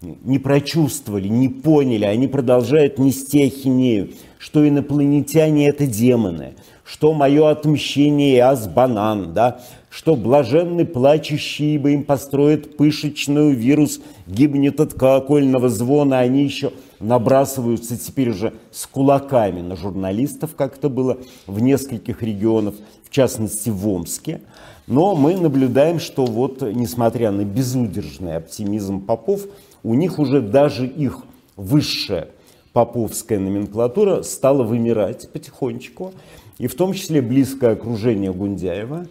не 0.00 0.38
прочувствовали, 0.38 1.28
не 1.28 1.48
поняли, 1.48 2.04
они 2.04 2.26
продолжают 2.26 2.98
нести 2.98 3.44
ахинею, 3.44 4.10
что 4.38 4.66
инопланетяне– 4.66 5.68
это 5.68 5.86
демоны, 5.86 6.54
что 6.84 7.12
мое 7.12 7.50
отмщение– 7.50 8.42
азбанан, 8.44 9.32
да, 9.32 9.60
что 9.90 10.16
блаженный 10.16 10.86
плачущий, 10.86 11.74
ибо 11.74 11.90
им 11.90 12.02
построит 12.02 12.76
пышечную 12.76 13.54
вирус, 13.54 14.00
гибнет 14.26 14.80
от 14.80 14.94
колокольного 14.94 15.68
звона, 15.68 16.18
они 16.18 16.42
еще 16.42 16.72
набрасываются 17.02 17.98
теперь 17.98 18.30
уже 18.30 18.54
с 18.70 18.86
кулаками 18.86 19.60
на 19.60 19.76
журналистов, 19.76 20.54
как 20.56 20.78
это 20.78 20.88
было 20.88 21.18
в 21.46 21.60
нескольких 21.60 22.22
регионах, 22.22 22.74
в 23.04 23.10
частности 23.10 23.68
в 23.68 23.86
Омске. 23.86 24.40
Но 24.86 25.14
мы 25.14 25.36
наблюдаем, 25.36 26.00
что 26.00 26.24
вот, 26.24 26.62
несмотря 26.62 27.30
на 27.30 27.44
безудержный 27.44 28.36
оптимизм 28.36 29.00
попов, 29.00 29.42
у 29.82 29.94
них 29.94 30.18
уже 30.18 30.40
даже 30.40 30.86
их 30.86 31.18
высшая 31.56 32.28
поповская 32.72 33.38
номенклатура 33.38 34.22
стала 34.22 34.62
вымирать 34.62 35.30
потихонечку, 35.30 36.12
и 36.58 36.66
в 36.66 36.74
том 36.74 36.94
числе 36.94 37.20
близкое 37.20 37.72
окружение 37.72 38.32
Гундяева. 38.32 39.06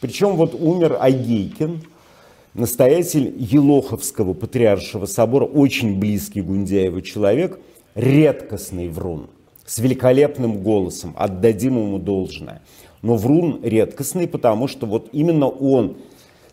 Причем 0.00 0.36
вот 0.36 0.54
умер 0.54 0.98
Агейкин, 1.00 1.82
настоятель 2.54 3.34
Елоховского 3.36 4.32
патриаршего 4.32 5.06
собора, 5.06 5.44
очень 5.44 5.98
близкий 5.98 6.40
Гундяеву 6.40 7.00
человек, 7.00 7.58
редкостный 7.94 8.88
врун, 8.88 9.28
с 9.66 9.78
великолепным 9.78 10.62
голосом, 10.62 11.14
отдадим 11.16 11.76
ему 11.78 11.98
должное. 11.98 12.62
Но 13.02 13.16
врун 13.16 13.60
редкостный, 13.62 14.26
потому 14.26 14.68
что 14.68 14.86
вот 14.86 15.08
именно 15.12 15.48
он 15.48 15.96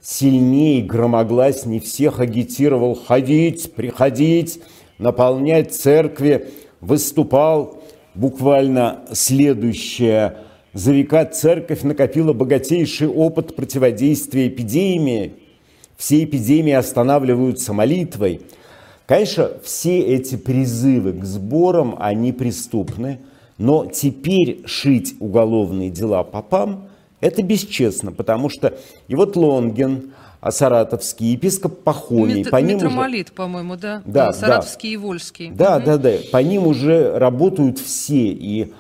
сильнее, 0.02 0.84
громогласнее 0.84 1.80
всех 1.80 2.20
агитировал 2.20 2.96
ходить, 2.96 3.74
приходить, 3.74 4.60
наполнять 4.98 5.74
церкви, 5.74 6.50
выступал 6.82 7.82
буквально 8.16 9.06
следующее. 9.14 10.38
За 10.74 10.92
века 10.92 11.26
церковь 11.26 11.84
накопила 11.84 12.34
богатейший 12.34 13.08
опыт 13.08 13.56
противодействия 13.56 14.48
эпидемии. 14.48 15.34
Все 16.02 16.24
эпидемии 16.24 16.74
останавливаются 16.74 17.74
молитвой. 17.74 18.42
Конечно, 19.06 19.52
все 19.64 20.00
эти 20.00 20.36
призывы 20.36 21.14
к 21.14 21.24
сборам, 21.24 21.96
они 22.00 22.32
преступны, 22.32 23.20
но 23.60 23.86
теперь 23.86 24.64
шить 24.66 25.14
уголовные 25.20 25.92
дела 25.92 26.24
попам– 26.24 26.88
это 27.20 27.44
бесчестно, 27.44 28.12
потому 28.12 28.50
что 28.50 28.80
и 29.08 29.14
вот 29.14 29.36
Лонгин, 29.36 30.14
а 30.40 30.50
саратовский, 30.50 31.34
епископ 31.34 31.84
Пахомий. 31.84 32.38
Мит, 32.38 32.50
по 32.50 32.56
ним 32.56 32.78
митромолит, 32.78 33.28
уже... 33.28 33.36
по-моему, 33.36 33.76
да? 33.76 34.02
Да, 34.04 34.34
Саратовский 34.34 34.90
да. 34.90 34.94
и 34.94 34.98
Вольский. 34.98 35.52
Да, 35.52 35.78
угу. 35.78 35.86
да, 35.86 35.98
да. 35.98 36.14
По 36.32 36.38
ним 36.38 36.66
уже 36.66 37.16
работают 37.16 37.78
все. 37.78 38.32
И 38.32 38.74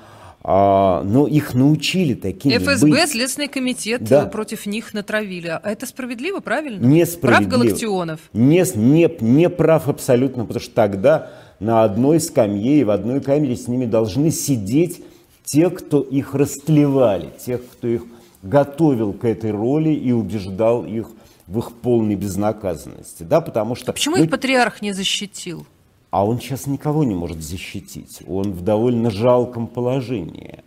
а, 0.43 1.03
но 1.03 1.27
их 1.27 1.53
научили 1.53 2.15
такими 2.15 2.57
ФСБ, 2.57 2.87
быть. 2.87 3.09
Следственный 3.09 3.47
комитет 3.47 4.03
да. 4.03 4.25
против 4.25 4.65
них 4.65 4.93
натравили. 4.93 5.47
А 5.47 5.61
это 5.63 5.85
справедливо, 5.85 6.39
правильно? 6.39 6.83
Несправедливо. 6.83 7.49
Прав 7.49 7.61
Галактионов? 7.61 8.19
Не, 8.33 8.65
не, 8.75 9.17
не 9.19 9.49
прав 9.49 9.87
абсолютно, 9.87 10.45
потому 10.45 10.63
что 10.63 10.73
тогда 10.73 11.31
на 11.59 11.83
одной 11.83 12.19
скамье 12.19 12.79
и 12.79 12.83
в 12.83 12.89
одной 12.89 13.21
камере 13.21 13.55
с 13.55 13.67
ними 13.67 13.85
должны 13.85 14.31
сидеть 14.31 15.03
те, 15.43 15.69
кто 15.69 16.01
их 16.01 16.33
растлевали, 16.33 17.29
тех, 17.45 17.61
кто 17.73 17.87
их 17.87 18.03
готовил 18.41 19.13
к 19.13 19.25
этой 19.25 19.51
роли 19.51 19.93
и 19.93 20.11
убеждал 20.11 20.85
их 20.85 21.07
в 21.45 21.59
их 21.59 21.71
полной 21.73 22.15
безнаказанности. 22.15 23.23
Да, 23.23 23.41
потому 23.41 23.75
что, 23.75 23.91
а 23.91 23.93
почему 23.93 24.17
ну, 24.17 24.23
их 24.23 24.29
патриарх 24.31 24.81
не 24.81 24.93
защитил? 24.93 25.67
А 26.11 26.25
он 26.25 26.39
сейчас 26.39 26.67
никого 26.67 27.05
не 27.05 27.15
может 27.15 27.41
защитить. 27.41 28.19
Он 28.27 28.51
в 28.51 28.61
довольно 28.61 29.09
жалком 29.09 29.67
положении. 29.67 30.59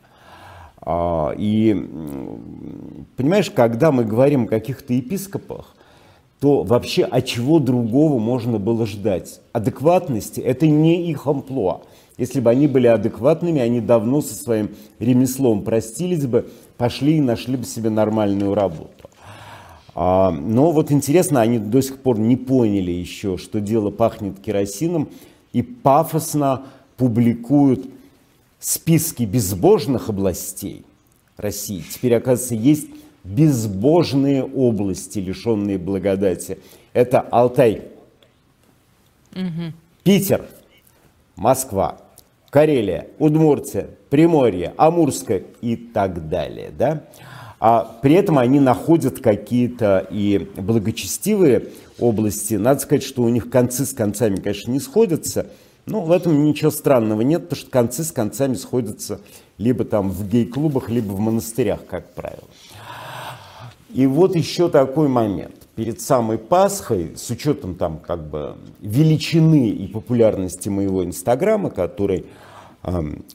А, 0.80 1.34
и, 1.36 1.74
понимаешь, 3.16 3.50
когда 3.50 3.92
мы 3.92 4.04
говорим 4.04 4.44
о 4.44 4.48
каких-то 4.48 4.94
епископах, 4.94 5.76
то 6.40 6.62
вообще 6.62 7.04
от 7.04 7.26
чего 7.26 7.58
другого 7.58 8.18
можно 8.18 8.58
было 8.58 8.86
ждать? 8.86 9.40
Адекватности– 9.52 10.40
это 10.42 10.66
не 10.66 11.10
их 11.10 11.26
амплуа. 11.26 11.82
Если 12.16 12.40
бы 12.40 12.50
они 12.50 12.66
были 12.66 12.86
адекватными, 12.86 13.60
они 13.60 13.80
давно 13.80 14.22
со 14.22 14.34
своим 14.34 14.70
ремеслом 14.98 15.62
простились 15.62 16.26
бы, 16.26 16.48
пошли 16.78 17.18
и 17.18 17.20
нашли 17.20 17.56
бы 17.56 17.64
себе 17.64 17.90
нормальную 17.90 18.54
работу. 18.54 19.10
А, 19.94 20.30
но 20.30 20.70
вот 20.72 20.90
интересно, 20.90 21.40
они 21.40 21.58
до 21.58 21.82
сих 21.82 21.98
пор 21.98 22.18
не 22.18 22.36
поняли 22.36 22.92
еще, 22.92 23.36
что 23.36 23.60
дело 23.60 23.90
пахнет 23.90 24.40
керосином, 24.40 25.08
и 25.54 25.62
пафосно 25.62 26.66
публикуют 26.98 27.88
списки 28.60 29.22
безбожных 29.22 30.10
областей 30.10 30.84
России. 31.38 31.82
Теперь, 31.88 32.16
оказывается, 32.16 32.54
есть 32.54 32.88
безбожные 33.22 34.44
области, 34.44 35.18
лишенные 35.20 35.78
благодати. 35.78 36.58
Это 36.92 37.20
Алтай, 37.20 37.84
угу. 39.32 39.72
Питер, 40.02 40.44
Москва, 41.36 41.98
Карелия, 42.50 43.08
Удмуртия, 43.18 43.88
Приморье, 44.10 44.74
Амурская 44.76 45.44
и 45.60 45.76
так 45.76 46.28
далее. 46.28 46.70
Да? 46.76 47.04
А 47.66 47.96
при 48.02 48.12
этом 48.12 48.36
они 48.36 48.60
находят 48.60 49.20
какие-то 49.20 50.06
и 50.10 50.50
благочестивые 50.54 51.68
области. 51.98 52.56
Надо 52.56 52.80
сказать, 52.80 53.02
что 53.02 53.22
у 53.22 53.30
них 53.30 53.48
концы 53.48 53.86
с 53.86 53.94
концами, 53.94 54.36
конечно, 54.36 54.70
не 54.70 54.80
сходятся, 54.80 55.46
но 55.86 56.02
в 56.02 56.12
этом 56.12 56.44
ничего 56.44 56.70
странного 56.70 57.22
нет, 57.22 57.44
потому 57.44 57.60
что 57.60 57.70
концы 57.70 58.04
с 58.04 58.12
концами 58.12 58.52
сходятся 58.52 59.18
либо 59.56 59.86
там 59.86 60.10
в 60.10 60.28
гей-клубах, 60.28 60.90
либо 60.90 61.12
в 61.12 61.20
монастырях, 61.20 61.86
как 61.86 62.12
правило. 62.12 62.44
И 63.94 64.04
вот 64.04 64.36
еще 64.36 64.68
такой 64.68 65.08
момент. 65.08 65.54
Перед 65.74 66.02
самой 66.02 66.36
Пасхой, 66.36 67.12
с 67.16 67.30
учетом 67.30 67.76
там 67.76 67.96
как 67.96 68.28
бы 68.28 68.56
величины 68.82 69.70
и 69.70 69.86
популярности 69.86 70.68
моего 70.68 71.02
Инстаграма, 71.02 71.70
который 71.70 72.26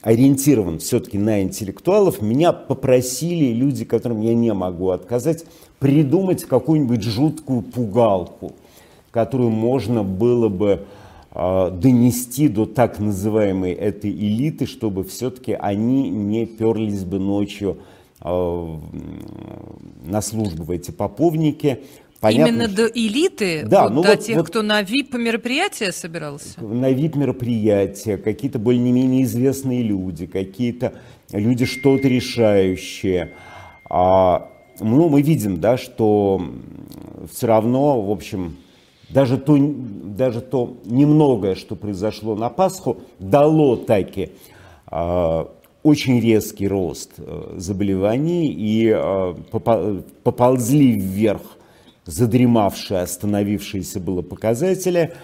ориентирован 0.02 0.78
все-таки 0.78 1.18
на 1.18 1.42
интеллектуалов, 1.42 2.22
меня 2.22 2.52
попросили 2.52 3.52
люди, 3.52 3.84
которым 3.84 4.20
я 4.20 4.34
не 4.34 4.52
могу 4.54 4.90
отказать, 4.90 5.44
придумать 5.80 6.44
какую-нибудь 6.44 7.02
жуткую 7.02 7.62
пугалку, 7.62 8.52
которую 9.10 9.50
можно 9.50 10.04
было 10.04 10.48
бы 10.48 10.84
э, 11.32 11.70
донести 11.72 12.46
до 12.48 12.64
так 12.66 13.00
называемой 13.00 13.72
этой 13.72 14.12
элиты, 14.12 14.66
чтобы 14.66 15.02
все-таки 15.02 15.52
они 15.52 16.10
не 16.10 16.46
перлись 16.46 17.02
бы 17.02 17.18
ночью 17.18 17.78
э, 18.22 18.76
на 20.04 20.22
службу 20.22 20.62
в 20.62 20.70
эти 20.70 20.92
поповники, 20.92 21.80
Понятно, 22.20 22.50
Именно 22.50 22.68
до 22.68 22.86
элиты, 22.86 23.64
да, 23.64 23.84
вот 23.84 23.92
ну 23.92 24.02
до 24.02 24.10
вот, 24.10 24.20
тех, 24.20 24.36
вот, 24.36 24.46
кто 24.48 24.60
на 24.60 24.82
VIP-мероприятия 24.82 25.90
собирался? 25.90 26.62
На 26.62 26.92
VIP-мероприятия, 26.92 28.18
какие-то 28.18 28.58
более-менее 28.58 29.24
известные 29.24 29.82
люди, 29.82 30.26
какие-то 30.26 30.92
люди 31.32 31.64
что-то 31.64 32.08
решающие. 32.08 33.32
А, 33.88 34.50
ну, 34.80 35.08
мы 35.08 35.22
видим, 35.22 35.60
да, 35.60 35.78
что 35.78 36.42
все 37.32 37.46
равно, 37.46 38.02
в 38.02 38.10
общем, 38.10 38.58
даже 39.08 39.38
то, 39.38 39.56
даже 39.58 40.42
то 40.42 40.76
немногое, 40.84 41.54
что 41.54 41.74
произошло 41.74 42.36
на 42.36 42.50
Пасху, 42.50 42.98
дало 43.18 43.76
таки 43.76 44.32
а, 44.86 45.50
очень 45.82 46.20
резкий 46.20 46.68
рост 46.68 47.12
э, 47.16 47.54
заболеваний 47.56 48.48
и 48.48 48.90
а, 48.94 49.34
поползли 50.22 50.92
вверх 50.92 51.56
задремавшие, 52.10 53.00
остановившиеся 53.00 54.00
было 54.00 54.22
показатели. 54.22 55.14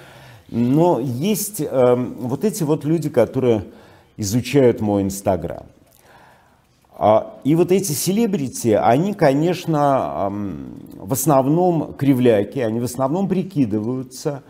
Но 0.49 1.01
есть 1.01 1.61
э, 1.61 1.95
вот 1.95 2.45
эти 2.45 2.63
вот 2.63 2.85
люди, 2.85 3.09
которые 3.09 3.65
изучают 4.17 4.81
мой 4.81 5.03
Инстаграм. 5.03 5.67
А, 6.99 7.39
и 7.45 7.55
вот 7.55 7.73
эти 7.73 7.93
селебрити, 7.93 8.69
они, 8.69 9.13
конечно, 9.13 10.33
в 10.95 11.13
основном 11.13 11.93
кривляки, 11.95 12.59
они 12.61 12.81
в 12.81 12.85
основном 12.85 13.29
прикидываются, 13.29 14.43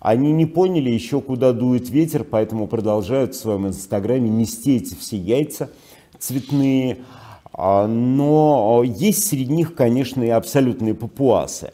они 0.00 0.32
не 0.32 0.44
поняли 0.44 0.90
еще, 0.90 1.22
куда 1.22 1.54
дует 1.54 1.88
ветер, 1.88 2.24
поэтому 2.24 2.66
продолжают 2.66 3.34
в 3.34 3.38
своем 3.38 3.68
инстаграме 3.68 4.28
нести 4.28 4.76
эти 4.76 4.94
все 4.94 5.16
яйца 5.16 5.70
цветные. 6.18 6.98
А, 7.54 7.86
но 7.86 8.82
есть 8.84 9.26
среди 9.28 9.52
них, 9.52 9.74
конечно, 9.74 10.22
и 10.22 10.28
абсолютные 10.28 10.94
папуасы. 10.94 11.72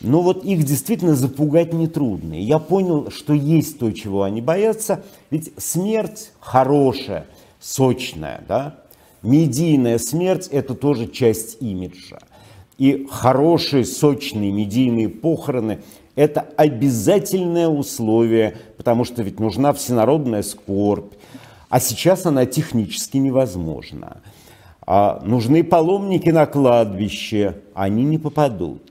Но 0.00 0.22
вот 0.22 0.44
их 0.44 0.64
действительно 0.64 1.14
запугать 1.14 1.72
нетрудно. 1.72 2.34
И 2.34 2.42
я 2.42 2.58
понял, 2.58 3.10
что 3.10 3.34
есть 3.34 3.78
то, 3.78 3.90
чего 3.92 4.22
они 4.22 4.40
боятся. 4.40 5.04
Ведь 5.30 5.52
смерть 5.58 6.32
хорошая, 6.40 7.26
сочная, 7.60 8.42
да? 8.48 8.76
Медийная 9.22 9.98
смерть– 9.98 10.48
это 10.50 10.74
тоже 10.74 11.06
часть 11.06 11.60
имиджа. 11.60 12.18
И 12.78 13.06
хорошие, 13.10 13.84
сочные 13.84 14.50
медийные 14.50 15.10
похороны– 15.10 15.80
это 16.14 16.46
обязательное 16.56 17.68
условие, 17.68 18.56
потому 18.78 19.04
что 19.04 19.22
ведь 19.22 19.38
нужна 19.38 19.74
всенародная 19.74 20.42
скорбь, 20.42 21.12
а 21.68 21.78
сейчас 21.78 22.24
она 22.26 22.46
технически 22.46 23.18
невозможна. 23.18 24.22
А 24.86 25.22
нужны 25.24 25.62
паломники 25.62 26.30
на 26.30 26.46
кладбище, 26.46 27.58
они 27.74 28.02
не 28.04 28.18
попадут. 28.18 28.89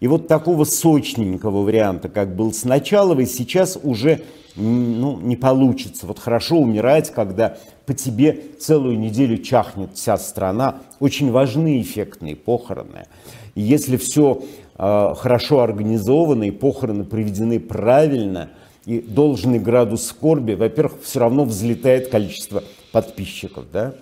И 0.00 0.06
вот 0.06 0.28
такого 0.28 0.64
сочненького 0.64 1.62
варианта, 1.62 2.08
как 2.08 2.34
был 2.34 2.52
с 2.52 2.64
Началовой, 2.64 3.26
сейчас 3.26 3.78
уже 3.82 4.22
ну, 4.56 5.18
не 5.18 5.36
получится. 5.36 6.06
Вот 6.06 6.18
хорошо 6.18 6.58
умирать, 6.58 7.10
когда 7.10 7.56
по 7.86 7.94
тебе 7.94 8.38
целую 8.58 8.98
неделю 8.98 9.38
чахнет 9.38 9.90
вся 9.94 10.16
страна. 10.18 10.76
Очень 11.00 11.30
важны 11.30 11.80
эффектные 11.80 12.36
похороны. 12.36 13.06
И 13.54 13.62
если 13.62 13.96
все 13.96 14.42
э, 14.76 15.14
хорошо 15.16 15.60
организовано 15.60 16.44
и 16.44 16.50
похороны 16.50 17.04
проведены 17.04 17.60
правильно, 17.60 18.50
и 18.86 19.00
должный 19.00 19.58
градус 19.58 20.06
скорби, 20.06 20.54
во-первых, 20.54 21.02
все 21.02 21.20
равно 21.20 21.44
взлетает 21.44 22.08
количество 22.08 22.62
подписчиков, 22.92 23.64
да? 23.72 23.94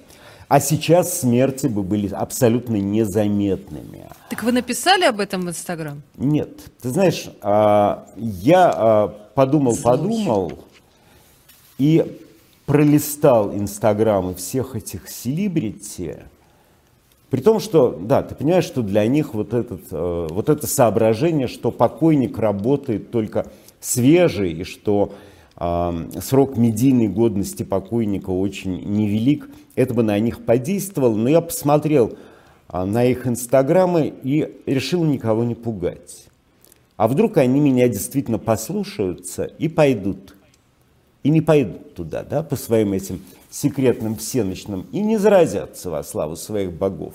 А 0.52 0.60
сейчас 0.60 1.20
смерти 1.20 1.66
бы 1.66 1.82
были 1.82 2.08
абсолютно 2.08 2.76
незаметными. 2.76 4.06
Так 4.28 4.42
вы 4.42 4.52
написали 4.52 5.04
об 5.04 5.18
этом 5.18 5.46
в 5.46 5.48
Инстаграм? 5.48 6.02
Нет. 6.18 6.50
Ты 6.82 6.90
знаешь, 6.90 7.30
а, 7.40 8.06
я 8.18 9.14
подумал-подумал 9.34 10.58
и 11.78 12.20
пролистал 12.66 13.54
Инстаграмы 13.54 14.34
всех 14.34 14.76
этих 14.76 15.08
селебрити, 15.08 16.18
при 17.30 17.40
том, 17.40 17.58
что, 17.58 17.98
да, 17.98 18.22
ты 18.22 18.34
понимаешь, 18.34 18.64
что 18.64 18.82
для 18.82 19.06
них 19.06 19.32
вот, 19.32 19.54
этот, 19.54 19.84
э, 19.90 20.28
вот 20.30 20.50
это 20.50 20.66
соображение, 20.66 21.48
что 21.48 21.70
покойник 21.70 22.38
работает 22.38 23.10
только 23.10 23.46
свежий, 23.80 24.52
и 24.52 24.64
что 24.64 25.14
э, 25.56 26.10
срок 26.20 26.58
медийной 26.58 27.08
годности 27.08 27.62
покойника 27.62 28.28
очень 28.28 28.82
невелик, 28.84 29.48
это 29.74 29.94
бы 29.94 30.02
на 30.02 30.18
них 30.18 30.44
подействовало. 30.44 31.14
Но 31.14 31.28
я 31.28 31.40
посмотрел 31.40 32.16
э, 32.68 32.84
на 32.84 33.04
их 33.04 33.26
инстаграмы 33.26 34.12
и 34.22 34.60
решил 34.66 35.04
никого 35.04 35.44
не 35.44 35.54
пугать. 35.54 36.26
А 36.96 37.08
вдруг 37.08 37.38
они 37.38 37.60
меня 37.60 37.88
действительно 37.88 38.38
послушаются 38.38 39.44
и 39.44 39.68
пойдут. 39.68 40.36
И 41.22 41.30
не 41.30 41.40
пойдут 41.40 41.94
туда, 41.94 42.24
да, 42.24 42.42
по 42.42 42.56
своим 42.56 42.92
этим 42.92 43.20
секретным 43.50 44.16
всеночным, 44.16 44.86
и 44.92 45.00
не 45.00 45.18
заразятся 45.18 45.90
во 45.90 46.02
славу 46.02 46.36
своих 46.36 46.72
богов. 46.72 47.14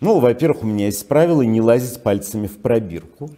Ну, 0.00 0.20
во-первых, 0.20 0.62
у 0.62 0.66
меня 0.66 0.86
есть 0.86 1.08
правило 1.08 1.42
не 1.42 1.60
лазить 1.60 2.02
пальцами 2.02 2.46
в 2.46 2.58
пробирку. 2.58 3.30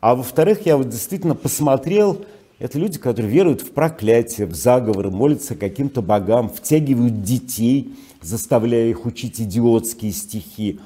А 0.00 0.14
во-вторых, 0.14 0.66
я 0.66 0.76
вот 0.76 0.88
действительно 0.88 1.34
посмотрел, 1.34 2.24
это 2.58 2.78
люди, 2.78 2.98
которые 2.98 3.30
веруют 3.30 3.62
в 3.62 3.72
проклятие, 3.72 4.46
в 4.46 4.54
заговоры, 4.54 5.10
молятся 5.10 5.54
каким-то 5.54 6.02
богам, 6.02 6.48
втягивают 6.48 7.22
детей, 7.22 7.94
заставляя 8.22 8.88
их 8.88 9.04
учить 9.06 9.40
идиотские 9.40 10.12
стихи. 10.12 10.78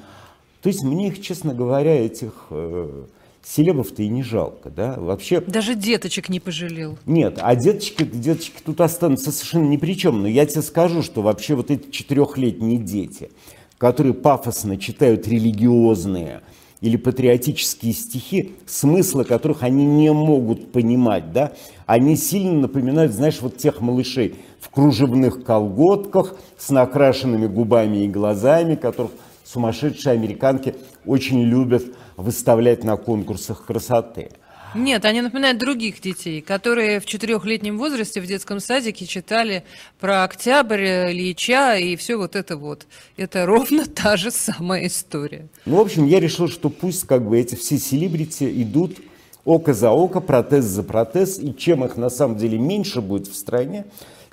То 0.61 0.67
есть 0.67 0.83
мне 0.83 1.07
их, 1.07 1.21
честно 1.21 1.53
говоря, 1.53 2.05
этих 2.05 2.47
э, 2.49 3.03
селебов-то 3.43 4.03
и 4.03 4.09
не 4.09 4.23
жалко, 4.23 4.69
да, 4.69 4.95
вообще... 4.97 5.41
Даже 5.41 5.75
деточек 5.75 6.29
не 6.29 6.39
пожалел. 6.39 6.97
Нет, 7.05 7.39
а 7.39 7.55
деточки, 7.55 8.03
деточки 8.03 8.57
тут 8.63 8.81
останутся 8.81 9.31
совершенно 9.31 9.69
ни 9.69 9.77
при 9.77 9.97
чем, 9.97 10.21
но 10.21 10.27
я 10.27 10.45
тебе 10.45 10.61
скажу, 10.61 11.01
что 11.01 11.21
вообще 11.21 11.55
вот 11.55 11.71
эти 11.71 11.89
четырехлетние 11.91 12.77
дети, 12.77 13.31
которые 13.77 14.13
пафосно 14.13 14.77
читают 14.77 15.27
религиозные 15.27 16.41
или 16.81 16.97
патриотические 16.97 17.93
стихи, 17.93 18.53
смысла 18.65 19.23
которых 19.23 19.63
они 19.63 19.85
не 19.85 20.11
могут 20.13 20.71
понимать, 20.71 21.31
да, 21.33 21.53
они 21.85 22.15
сильно 22.15 22.53
напоминают, 22.53 23.11
знаешь, 23.11 23.41
вот 23.41 23.57
тех 23.57 23.81
малышей 23.81 24.35
в 24.59 24.69
кружевных 24.69 25.43
колготках 25.43 26.35
с 26.57 26.69
накрашенными 26.69 27.47
губами 27.47 28.05
и 28.05 28.07
глазами, 28.07 28.75
которых 28.75 29.11
сумасшедшие 29.43 30.13
американки 30.13 30.75
очень 31.05 31.41
любят 31.41 31.83
выставлять 32.17 32.83
на 32.83 32.97
конкурсах 32.97 33.65
красоты. 33.65 34.29
Нет, 34.75 35.05
они 35.05 35.21
напоминают 35.21 35.57
других 35.57 35.99
детей, 35.99 36.41
которые 36.41 36.99
в 36.99 37.05
четырехлетнем 37.05 37.77
возрасте 37.77 38.21
в 38.21 38.27
детском 38.27 38.59
садике 38.59 39.05
читали 39.05 39.63
про 39.99 40.23
Октябрь, 40.23 41.11
Ильича 41.11 41.75
и 41.75 41.95
все 41.95 42.17
вот 42.17 42.35
это 42.35 42.55
вот. 42.55 42.85
Это 43.17 43.45
ровно 43.45 43.85
та 43.95 44.15
же 44.15 44.29
самая 44.29 44.85
история. 44.87 45.47
Ну, 45.65 45.77
в 45.77 45.79
общем, 45.81 46.05
я 46.05 46.19
решил, 46.19 46.47
что 46.47 46.69
пусть 46.69 47.07
как 47.07 47.27
бы 47.27 47.39
эти 47.39 47.55
все 47.55 47.77
селебрити 47.77 48.45
идут 48.61 48.97
око 49.43 49.73
за 49.73 49.89
око, 49.89 50.19
протез 50.19 50.65
за 50.65 50.83
протез, 50.83 51.39
и 51.39 51.55
чем 51.55 51.83
их 51.83 51.97
на 51.97 52.09
самом 52.09 52.37
деле 52.37 52.59
меньше 52.59 53.01
будет 53.01 53.27
в 53.27 53.35
стране, 53.35 53.85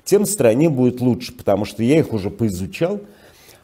тем 0.03 0.25
стране 0.25 0.69
будет 0.69 1.01
лучше, 1.01 1.33
потому 1.33 1.65
что 1.65 1.83
я 1.83 1.99
их 1.99 2.13
уже 2.13 2.29
поизучал, 2.29 3.01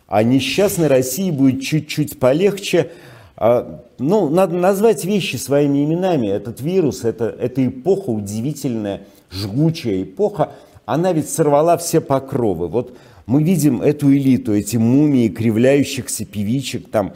а 0.08 0.24
несчастной 0.24 0.88
России 0.88 1.32
будет 1.32 1.62
чуть-чуть 1.62 2.20
полегче, 2.20 2.92
ну, 3.38 4.30
надо 4.30 4.56
назвать 4.56 5.06
вещи 5.06 5.36
своими 5.38 5.84
именами. 5.84 6.28
Этот 6.28 6.62
вирус, 6.62 7.04
это, 7.04 7.26
эта 7.26 7.66
эпоха 7.66 8.10
удивительная, 8.10 9.02
жгучая 9.32 10.04
эпоха, 10.04 10.52
она 10.86 11.14
ведь 11.14 11.30
сорвала 11.30 11.78
все 11.78 12.02
покровы. 12.02 12.68
Вот 12.68 12.96
мы 13.26 13.44
видим 13.44 13.82
эту 13.82 14.14
элиту, 14.14 14.54
эти 14.54 14.78
мумии 14.78 15.30
кривляющихся 15.30 16.26
певичек, 16.26 16.90
там, 16.90 17.14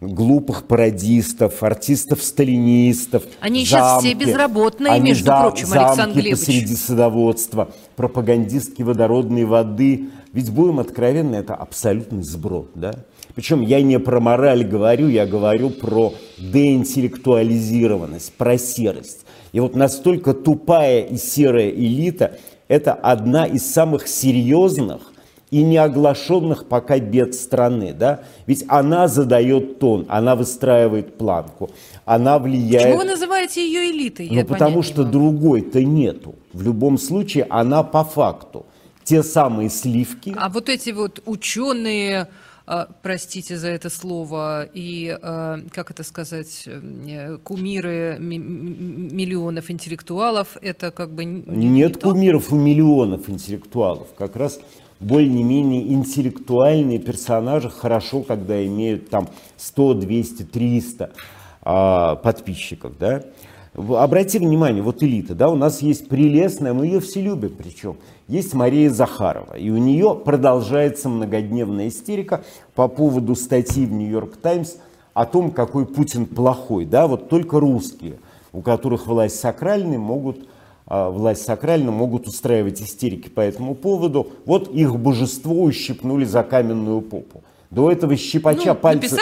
глупых 0.00 0.66
пародистов, 0.66 1.62
артистов-сталинистов. 1.62 3.24
Они 3.40 3.64
замки, 3.64 3.66
сейчас 3.66 4.00
все 4.00 4.14
безработные, 4.14 4.92
они 4.92 5.10
между 5.10 5.26
за, 5.26 5.40
прочим, 5.40 5.72
Александр 5.72 6.20
Глебович. 6.20 6.38
посреди 6.38 6.76
садоводства, 6.76 7.70
пропагандистки 7.96 8.82
водородной 8.82 9.44
воды. 9.44 10.08
Ведь 10.32 10.50
будем 10.50 10.78
откровенны, 10.78 11.36
это 11.36 11.54
абсолютный 11.54 12.22
сброд, 12.22 12.70
да? 12.74 12.94
Причем 13.38 13.60
я 13.60 13.80
не 13.82 14.00
про 14.00 14.18
мораль 14.18 14.64
говорю, 14.64 15.06
я 15.06 15.24
говорю 15.24 15.70
про 15.70 16.12
деинтеллектуализированность, 16.38 18.32
про 18.32 18.58
серость. 18.58 19.20
И 19.52 19.60
вот 19.60 19.76
настолько 19.76 20.34
тупая 20.34 21.02
и 21.02 21.16
серая 21.16 21.70
элита– 21.70 22.36
это 22.66 22.92
одна 22.94 23.46
из 23.46 23.64
самых 23.64 24.08
серьезных 24.08 25.12
и 25.52 25.62
неоглашенных 25.62 26.66
пока 26.66 26.98
бед 26.98 27.36
страны. 27.36 27.92
Да? 27.92 28.24
Ведь 28.48 28.64
она 28.66 29.06
задает 29.06 29.78
тон, 29.78 30.06
она 30.08 30.34
выстраивает 30.34 31.16
планку, 31.16 31.70
она 32.04 32.40
влияет... 32.40 32.86
Почему 32.86 32.98
вы 32.98 33.04
называете 33.04 33.64
ее 33.64 33.92
элитой? 33.92 34.30
Ну, 34.32 34.44
потому 34.46 34.82
что 34.82 35.04
другой-то 35.04 35.84
нету. 35.84 36.34
В 36.52 36.62
любом 36.62 36.98
случае, 36.98 37.46
она 37.48 37.84
по 37.84 38.02
факту. 38.02 38.66
Те 39.04 39.22
самые 39.22 39.70
сливки... 39.70 40.34
А 40.36 40.48
вот 40.48 40.68
эти 40.68 40.90
вот 40.90 41.22
ученые 41.24 42.26
простите 43.02 43.56
за 43.56 43.68
это 43.68 43.88
слово, 43.88 44.64
и, 44.64 45.08
а, 45.22 45.58
как 45.70 45.90
это 45.90 46.02
сказать, 46.02 46.64
э, 46.66 47.38
кумиры 47.38 48.18
миллионов 48.20 49.70
интеллектуалов, 49.70 50.56
это 50.60 50.90
как 50.90 51.14
бы... 51.14 51.24
Не, 51.24 51.68
Нет 51.68 51.96
не 51.96 52.00
кумиров 52.00 52.52
у 52.52 52.56
миллионов 52.56 53.28
интеллектуалов, 53.30 54.08
как 54.16 54.36
раз 54.36 54.60
более-менее 55.00 55.92
интеллектуальные 55.94 56.98
персонажи 56.98 57.70
хорошо, 57.70 58.22
когда 58.22 58.64
имеют 58.66 59.10
там 59.10 59.28
100, 59.56 59.94
200, 59.94 60.42
300 60.44 61.10
а, 61.62 62.16
подписчиков, 62.16 62.98
да. 62.98 63.22
Обрати 63.78 64.40
внимание, 64.40 64.82
вот 64.82 65.04
элита, 65.04 65.36
да, 65.36 65.48
у 65.48 65.54
нас 65.54 65.82
есть 65.82 66.08
прелестная, 66.08 66.72
мы 66.72 66.86
ее 66.86 66.98
все 66.98 67.22
любим 67.22 67.54
причем, 67.56 67.96
есть 68.26 68.52
Мария 68.52 68.90
Захарова, 68.90 69.54
и 69.54 69.70
у 69.70 69.76
нее 69.76 70.20
продолжается 70.24 71.08
многодневная 71.08 71.86
истерика 71.86 72.42
по 72.74 72.88
поводу 72.88 73.36
статьи 73.36 73.86
в 73.86 73.92
Нью-Йорк 73.92 74.36
Таймс 74.36 74.74
о 75.14 75.26
том, 75.26 75.52
какой 75.52 75.86
Путин 75.86 76.26
плохой, 76.26 76.86
да, 76.86 77.06
вот 77.06 77.28
только 77.28 77.60
русские, 77.60 78.18
у 78.52 78.62
которых 78.62 79.06
власть 79.06 79.38
сакральная, 79.38 79.98
могут 79.98 80.48
а, 80.88 81.10
власть 81.10 81.44
сакральная, 81.44 81.92
могут 81.92 82.26
устраивать 82.26 82.80
истерики 82.80 83.28
по 83.28 83.42
этому 83.42 83.74
поводу. 83.74 84.28
Вот 84.46 84.68
их 84.68 84.98
божество 84.98 85.62
ущипнули 85.62 86.24
за 86.24 86.42
каменную 86.42 87.02
попу. 87.02 87.42
До 87.70 87.92
этого 87.92 88.16
щипача 88.16 88.72
ну, 88.72 88.74
пальцы, 88.74 89.16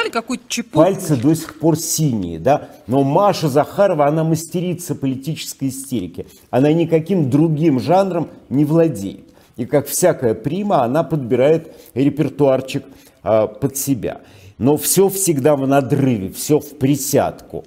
пальцы 0.73 1.17
до 1.17 1.35
сих 1.35 1.59
пор 1.59 1.77
синие, 1.77 2.39
да. 2.39 2.69
Но 2.87 3.03
Маша 3.03 3.49
Захарова, 3.49 4.07
она 4.07 4.23
мастерица 4.23 4.95
политической 4.95 5.69
истерики. 5.69 6.27
Она 6.51 6.73
никаким 6.73 7.29
другим 7.29 7.81
жанром 7.81 8.29
не 8.49 8.65
владеет. 8.65 9.25
И 9.57 9.65
как 9.65 9.89
всякая 9.89 10.35
прима, 10.35 10.85
она 10.85 11.03
подбирает 11.03 11.75
репертуарчик 11.95 12.85
а, 13.25 13.49
под 13.49 13.77
себя. 13.77 14.21
Но 14.59 14.77
все 14.77 15.09
всегда 15.09 15.57
в 15.57 15.67
надрыве, 15.67 16.31
все 16.31 16.61
в 16.61 16.79
присядку. 16.79 17.65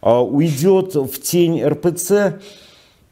А, 0.00 0.22
уйдет 0.22 0.94
в 0.94 1.20
тень 1.20 1.60
РПЦ, 1.60 2.40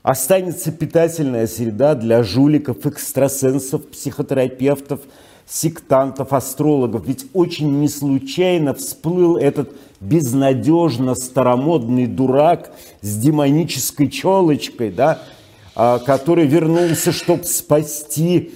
останется 0.05 0.71
питательная 0.71 1.49
среда 1.49 1.97
для 1.97 2.23
жуликов, 2.23 2.87
экстрасенсов, 2.87 3.89
психотерапевтов– 3.89 5.01
сектантов, 5.49 6.33
астрологов. 6.33 7.07
Ведь 7.07 7.27
очень 7.33 7.81
не 7.81 7.89
случайно 7.89 8.75
всплыл 8.75 9.37
этот 9.37 9.73
безнадежно 10.01 11.15
старомодный 11.15 12.07
дурак 12.07 12.71
с 13.01 13.17
демонической 13.17 14.09
челочкой, 14.09 14.91
да, 14.91 15.23
а, 15.75 15.99
который 15.99 16.47
вернулся, 16.47 17.13
чтобы 17.13 17.45
спасти 17.45 18.53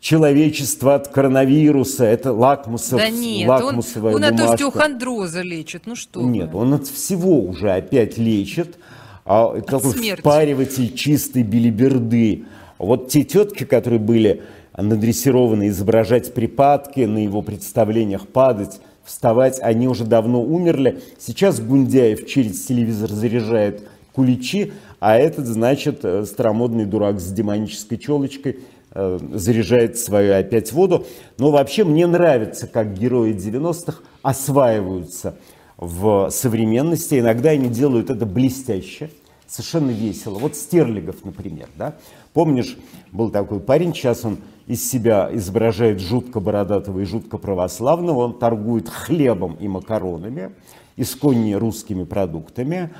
человечество 0.00 0.94
от 0.94 1.08
коронавируса. 1.08 2.04
Это 2.04 2.32
лакмусов, 2.32 3.00
да 3.00 3.08
нет, 3.08 3.48
лакмусовая 3.48 4.14
он, 4.14 4.22
он 4.22 4.30
бумажка. 4.30 4.44
от 4.46 4.54
остеохондроза 4.54 5.42
лечит. 5.42 5.82
Ну 5.86 5.96
что 5.96 6.20
Нет, 6.22 6.52
вы. 6.52 6.60
он 6.60 6.74
от 6.74 6.86
всего 6.86 7.40
уже 7.40 7.72
опять 7.72 8.18
лечит. 8.18 8.78
А, 9.24 9.60
такой 9.60 9.92
смерти. 9.92 10.20
впариватель 10.20 10.94
чистой 10.94 11.42
билиберды. 11.42 12.44
Вот 12.78 13.08
те 13.08 13.24
тетки, 13.24 13.64
которые 13.64 13.98
были 13.98 14.42
надрессированы 14.76 15.68
изображать 15.68 16.34
припадки, 16.34 17.00
на 17.00 17.18
его 17.18 17.42
представлениях 17.42 18.28
падать, 18.28 18.80
вставать, 19.04 19.58
они 19.60 19.88
уже 19.88 20.04
давно 20.04 20.42
умерли. 20.42 21.00
Сейчас 21.18 21.60
Гундяев 21.60 22.26
через 22.26 22.64
телевизор 22.66 23.10
заряжает 23.10 23.88
куличи, 24.12 24.72
а 24.98 25.16
этот, 25.16 25.46
значит, 25.46 26.04
э, 26.04 26.24
старомодный 26.24 26.84
дурак 26.84 27.20
с 27.20 27.30
демонической 27.30 27.98
челочкой 27.98 28.60
э, 28.92 29.18
заряжает 29.34 29.98
свою 29.98 30.34
опять 30.34 30.72
воду. 30.72 31.06
Но 31.38 31.50
вообще 31.50 31.84
мне 31.84 32.06
нравится, 32.06 32.66
как 32.66 32.94
герои 32.94 33.32
90-х 33.32 34.00
осваиваются 34.22 35.36
в 35.76 36.30
современности. 36.30 37.18
Иногда 37.18 37.50
они 37.50 37.68
делают 37.68 38.10
это 38.10 38.24
блестяще, 38.26 39.10
совершенно 39.46 39.90
весело. 39.90 40.38
Вот 40.38 40.56
Стерлигов, 40.56 41.24
например, 41.24 41.68
да? 41.76 41.94
Помнишь, 42.36 42.76
был 43.12 43.30
такой 43.30 43.60
парень, 43.60 43.94
сейчас 43.94 44.26
он 44.26 44.36
из 44.66 44.86
себя 44.86 45.30
изображает 45.32 46.00
жутко 46.00 46.38
бородатого 46.38 47.00
и 47.00 47.06
жутко 47.06 47.38
православного, 47.38 48.18
он 48.18 48.38
торгует 48.38 48.90
хлебом 48.90 49.54
и 49.54 49.66
макаронами, 49.68 50.52
исконне 50.98 51.56
русскими 51.56 52.04
продуктами, 52.04 52.90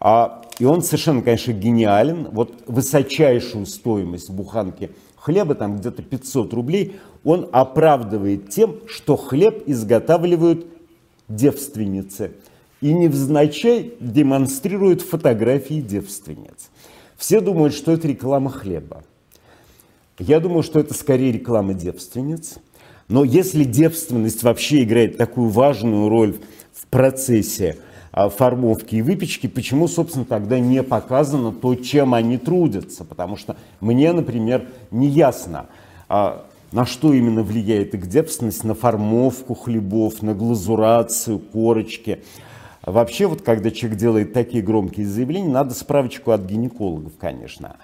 а, 0.00 0.42
и 0.58 0.64
он 0.64 0.82
совершенно, 0.82 1.22
конечно, 1.22 1.52
гениален. 1.52 2.30
Вот 2.32 2.64
высочайшую 2.66 3.66
стоимость 3.66 4.28
буханки 4.28 4.90
хлеба, 5.14 5.54
там 5.54 5.76
где-то 5.76 6.02
500 6.02 6.52
рублей, 6.52 6.96
он 7.22 7.48
оправдывает 7.52 8.50
тем, 8.50 8.74
что 8.88 9.16
хлеб 9.16 9.62
изготавливают 9.66 10.66
девственницы. 11.28 12.32
И 12.80 12.92
невзначай 12.92 13.92
демонстрирует 14.00 15.00
фотографии 15.00 15.80
девственниц. 15.80 16.69
Все 17.20 17.42
думают, 17.42 17.74
что 17.74 17.92
это 17.92 18.08
реклама 18.08 18.48
хлеба. 18.48 19.04
Я 20.18 20.40
думаю, 20.40 20.62
что 20.62 20.80
это 20.80 20.94
скорее 20.94 21.30
реклама 21.30 21.74
девственниц. 21.74 22.54
Но 23.08 23.24
если 23.24 23.64
девственность 23.64 24.42
вообще 24.42 24.84
играет 24.84 25.18
такую 25.18 25.50
важную 25.50 26.08
роль 26.08 26.38
в 26.72 26.86
процессе 26.86 27.76
а, 28.10 28.30
формовки 28.30 28.94
и 28.94 29.02
выпечки, 29.02 29.48
почему, 29.48 29.86
собственно, 29.86 30.24
тогда 30.24 30.58
не 30.58 30.82
показано 30.82 31.52
то, 31.52 31.74
чем 31.74 32.14
они 32.14 32.38
трудятся? 32.38 33.04
Потому 33.04 33.36
что 33.36 33.54
мне, 33.80 34.14
например, 34.14 34.68
не 34.90 35.08
ясно, 35.08 35.66
а, 36.08 36.46
на 36.72 36.86
что 36.86 37.12
именно 37.12 37.42
влияет 37.42 37.94
их 37.94 38.06
девственность, 38.06 38.64
на 38.64 38.74
формовку 38.74 39.52
хлебов, 39.52 40.22
на 40.22 40.32
глазурацию, 40.32 41.38
корочки. 41.38 42.22
Вообще, 42.82 43.26
вот 43.26 43.42
когда 43.42 43.70
человек 43.70 43.98
делает 43.98 44.32
такие 44.32 44.62
громкие 44.62 45.06
заявления, 45.06 45.50
надо 45.50 45.74
справочку 45.74 46.30
от 46.30 46.42
гинекологов, 46.42 47.12
конечно. 47.18 47.76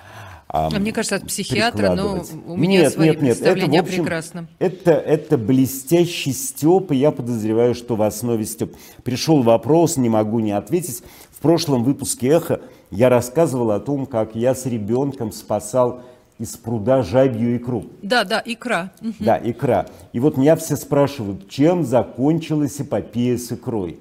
А 0.48 0.70
мне 0.70 0.92
кажется, 0.92 1.16
от 1.16 1.26
психиатра, 1.26 1.94
но 1.94 2.24
у 2.46 2.56
меня 2.56 2.82
нет, 2.82 2.92
свои 2.92 3.08
нет, 3.10 3.20
нет, 3.20 3.38
представления 3.38 3.78
это, 3.78 3.84
в 3.84 3.88
общем, 3.88 4.04
прекрасно. 4.04 4.46
Это, 4.58 4.92
это 4.92 5.36
блестящий 5.36 6.32
степ, 6.32 6.92
и 6.92 6.96
я 6.96 7.10
подозреваю, 7.10 7.74
что 7.74 7.96
в 7.96 8.02
основе 8.02 8.44
степ. 8.44 8.74
Пришел 9.02 9.42
вопрос, 9.42 9.96
не 9.96 10.08
могу 10.08 10.38
не 10.38 10.52
ответить. 10.52 11.02
В 11.30 11.40
прошлом 11.40 11.82
выпуске 11.82 12.28
«Эхо» 12.28 12.60
я 12.90 13.08
рассказывал 13.08 13.72
о 13.72 13.80
том, 13.80 14.06
как 14.06 14.36
я 14.36 14.54
с 14.54 14.66
ребенком 14.66 15.32
спасал 15.32 16.02
из 16.38 16.56
пруда 16.56 17.02
жабью 17.02 17.56
икру. 17.56 17.86
Да, 18.02 18.24
да, 18.24 18.42
икра. 18.44 18.92
Да, 19.18 19.40
икра. 19.42 19.86
И 20.12 20.20
вот 20.20 20.36
меня 20.36 20.54
все 20.56 20.76
спрашивают, 20.76 21.48
чем 21.48 21.84
закончилась 21.84 22.80
эпопея 22.80 23.36
с 23.36 23.50
икрой. 23.50 23.98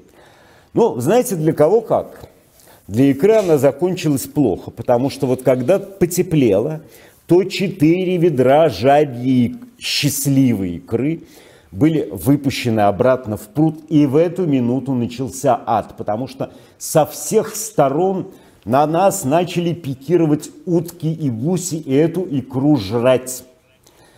Ну, 0.75 0.99
знаете, 0.99 1.37
для 1.37 1.53
кого 1.53 1.79
как? 1.79 2.25
Для 2.89 3.05
икры 3.05 3.35
она 3.35 3.57
закончилась 3.57 4.27
плохо, 4.27 4.71
потому 4.71 5.09
что 5.09 5.25
вот 5.25 5.41
когда 5.41 5.79
потеплело, 5.79 6.81
то 7.27 7.45
четыре 7.45 8.17
ведра 8.17 8.67
жабьей 8.67 9.55
счастливой 9.79 10.75
икры 10.75 11.21
были 11.71 12.09
выпущены 12.11 12.81
обратно 12.81 13.37
в 13.37 13.47
пруд, 13.47 13.85
и 13.87 14.05
в 14.05 14.17
эту 14.17 14.45
минуту 14.45 14.93
начался 14.93 15.59
ад, 15.65 15.95
потому 15.97 16.27
что 16.27 16.51
со 16.77 17.05
всех 17.05 17.55
сторон 17.55 18.27
на 18.65 18.85
нас 18.85 19.23
начали 19.23 19.73
пикировать 19.73 20.51
утки 20.65 21.11
и 21.11 21.29
гуси, 21.29 21.75
и 21.75 21.93
эту 21.93 22.27
икру 22.29 22.75
жрать. 22.75 23.45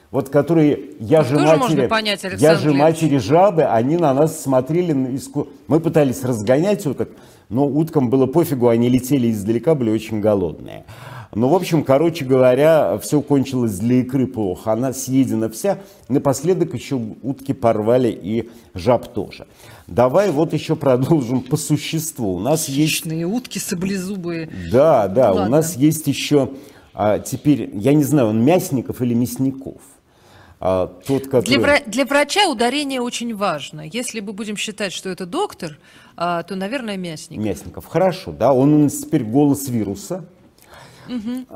Вот 0.10 0.30
которые 0.30 0.80
я 1.00 1.24
же 1.24 1.38
матери, 1.38 1.88
понять, 1.88 2.26
я 2.38 2.56
же 2.56 2.74
матери 2.74 3.18
жабы, 3.18 3.64
они 3.64 3.98
на 3.98 4.14
нас 4.14 4.42
смотрели, 4.42 5.20
мы 5.68 5.80
пытались 5.82 6.24
разгонять 6.24 6.86
уток, 6.86 7.10
но 7.50 7.68
уткам 7.68 8.10
было 8.10 8.26
пофигу, 8.26 8.70
они 8.70 8.88
летели 8.88 9.30
издалека, 9.30 9.76
были 9.76 9.90
очень 9.90 10.22
голодные. 10.22 10.86
Ну, 11.36 11.50
в 11.50 11.56
общем, 11.56 11.84
короче 11.84 12.24
говоря, 12.24 12.98
все 13.00 13.22
кончилось 13.22 13.78
для 13.80 13.98
икры 13.98 14.28
плохо. 14.28 14.72
Она 14.72 14.94
съедена 14.94 15.50
вся. 15.50 15.80
Напоследок 16.08 16.74
еще 16.74 16.96
утки 16.96 17.54
порвали 17.54 18.10
и 18.10 18.50
жаб 18.74 19.14
тоже. 19.14 19.46
Давай 19.88 20.32
вот 20.32 20.54
еще 20.54 20.78
продолжим 20.78 21.42
по 21.42 21.58
существу. 21.58 22.36
У 22.36 22.40
нас 22.40 22.70
есть 22.70 23.04
Хищные 23.04 23.26
утки 23.26 23.60
саблезубые. 23.60 24.50
да, 24.72 25.10
да, 25.10 25.34
у 25.34 25.36
Ладно. 25.36 25.58
нас 25.58 25.76
есть 25.76 26.08
еще 26.08 26.50
а, 27.00 27.20
теперь, 27.20 27.70
я 27.76 27.94
не 27.94 28.04
знаю, 28.04 28.30
он 28.30 28.44
Мясников 28.44 29.04
или 29.04 29.14
Мясников. 29.14 29.82
А, 30.60 30.88
тот, 31.06 31.28
который... 31.28 31.58
Для, 31.58 31.80
для 31.86 32.06
врача 32.06 32.50
ударение 32.50 33.02
очень 33.02 33.36
важно. 33.36 33.82
Если 33.82 34.20
мы 34.20 34.34
будем 34.34 34.58
считать, 34.58 34.92
что 34.92 35.10
это 35.10 35.26
доктор, 35.26 35.78
а, 36.16 36.44
то, 36.44 36.56
наверное, 36.56 36.98
мясник. 36.98 37.40
Мясников. 37.40 37.86
Хорошо, 37.86 38.32
да, 38.32 38.54
он 38.54 38.74
у 38.74 38.78
нас 38.84 38.98
теперь 38.98 39.24
голос 39.24 39.68
вируса. 39.68 40.26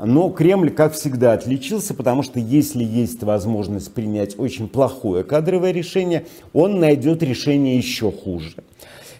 Но 0.02 0.30
Кремль, 0.30 0.70
как 0.70 0.94
всегда, 0.94 1.34
отличился, 1.34 1.94
потому 1.94 2.22
что 2.22 2.38
если 2.40 2.82
есть 2.82 3.22
возможность 3.22 3.92
принять 3.92 4.38
очень 4.38 4.68
плохое 4.68 5.24
кадровое 5.24 5.72
решение, 5.72 6.26
он 6.54 6.80
найдет 6.80 7.22
решение 7.22 7.76
еще 7.76 8.10
хуже, 8.10 8.54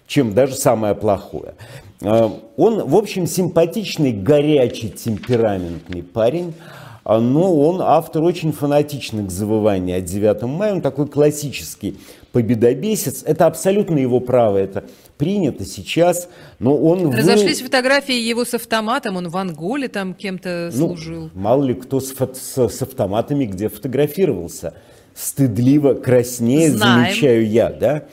чем 0.06 0.32
даже 0.32 0.54
самое 0.54 0.94
плохое. 0.94 1.54
Э, 2.00 2.30
Он, 2.56 2.88
в 2.88 2.96
общем, 2.96 3.26
симпатичный, 3.26 4.12
горячий, 4.12 4.88
темпераментный 4.88 6.02
парень, 6.02 6.54
а, 6.58 6.91
но 7.04 7.56
он 7.56 7.80
автор 7.82 8.22
очень 8.22 8.52
фанатичных 8.52 9.30
завываний 9.30 9.96
от 9.96 10.04
9 10.04 10.42
мая, 10.42 10.74
он 10.74 10.80
такой 10.80 11.08
классический 11.08 11.98
победобесец. 12.30 13.22
Это 13.24 13.46
абсолютно 13.46 13.98
его 13.98 14.20
право, 14.20 14.56
это 14.56 14.84
принято 15.18 15.64
сейчас, 15.64 16.28
но 16.58 16.76
он... 16.76 17.12
Разошлись 17.14 17.60
фотографии 17.60 18.14
его 18.14 18.44
с 18.44 18.54
автоматом, 18.54 19.16
он 19.16 19.28
в 19.28 19.36
Анголе 19.36 19.88
там 19.88 20.14
кем-то 20.14 20.70
ну, 20.72 20.88
служил. 20.88 21.30
мало 21.34 21.64
ли 21.64 21.74
кто 21.74 22.00
с, 22.00 22.12
с- 22.14 22.68
с 22.68 22.82
автоматами 22.82 23.44
где 23.46 23.68
фотографировался. 23.68 24.74
Стыдливо 25.14 25.92
краснеет, 25.94 26.72
Знаем. 26.72 27.04
замечаю 27.04 27.46
я, 27.46 27.70
да? 27.70 28.04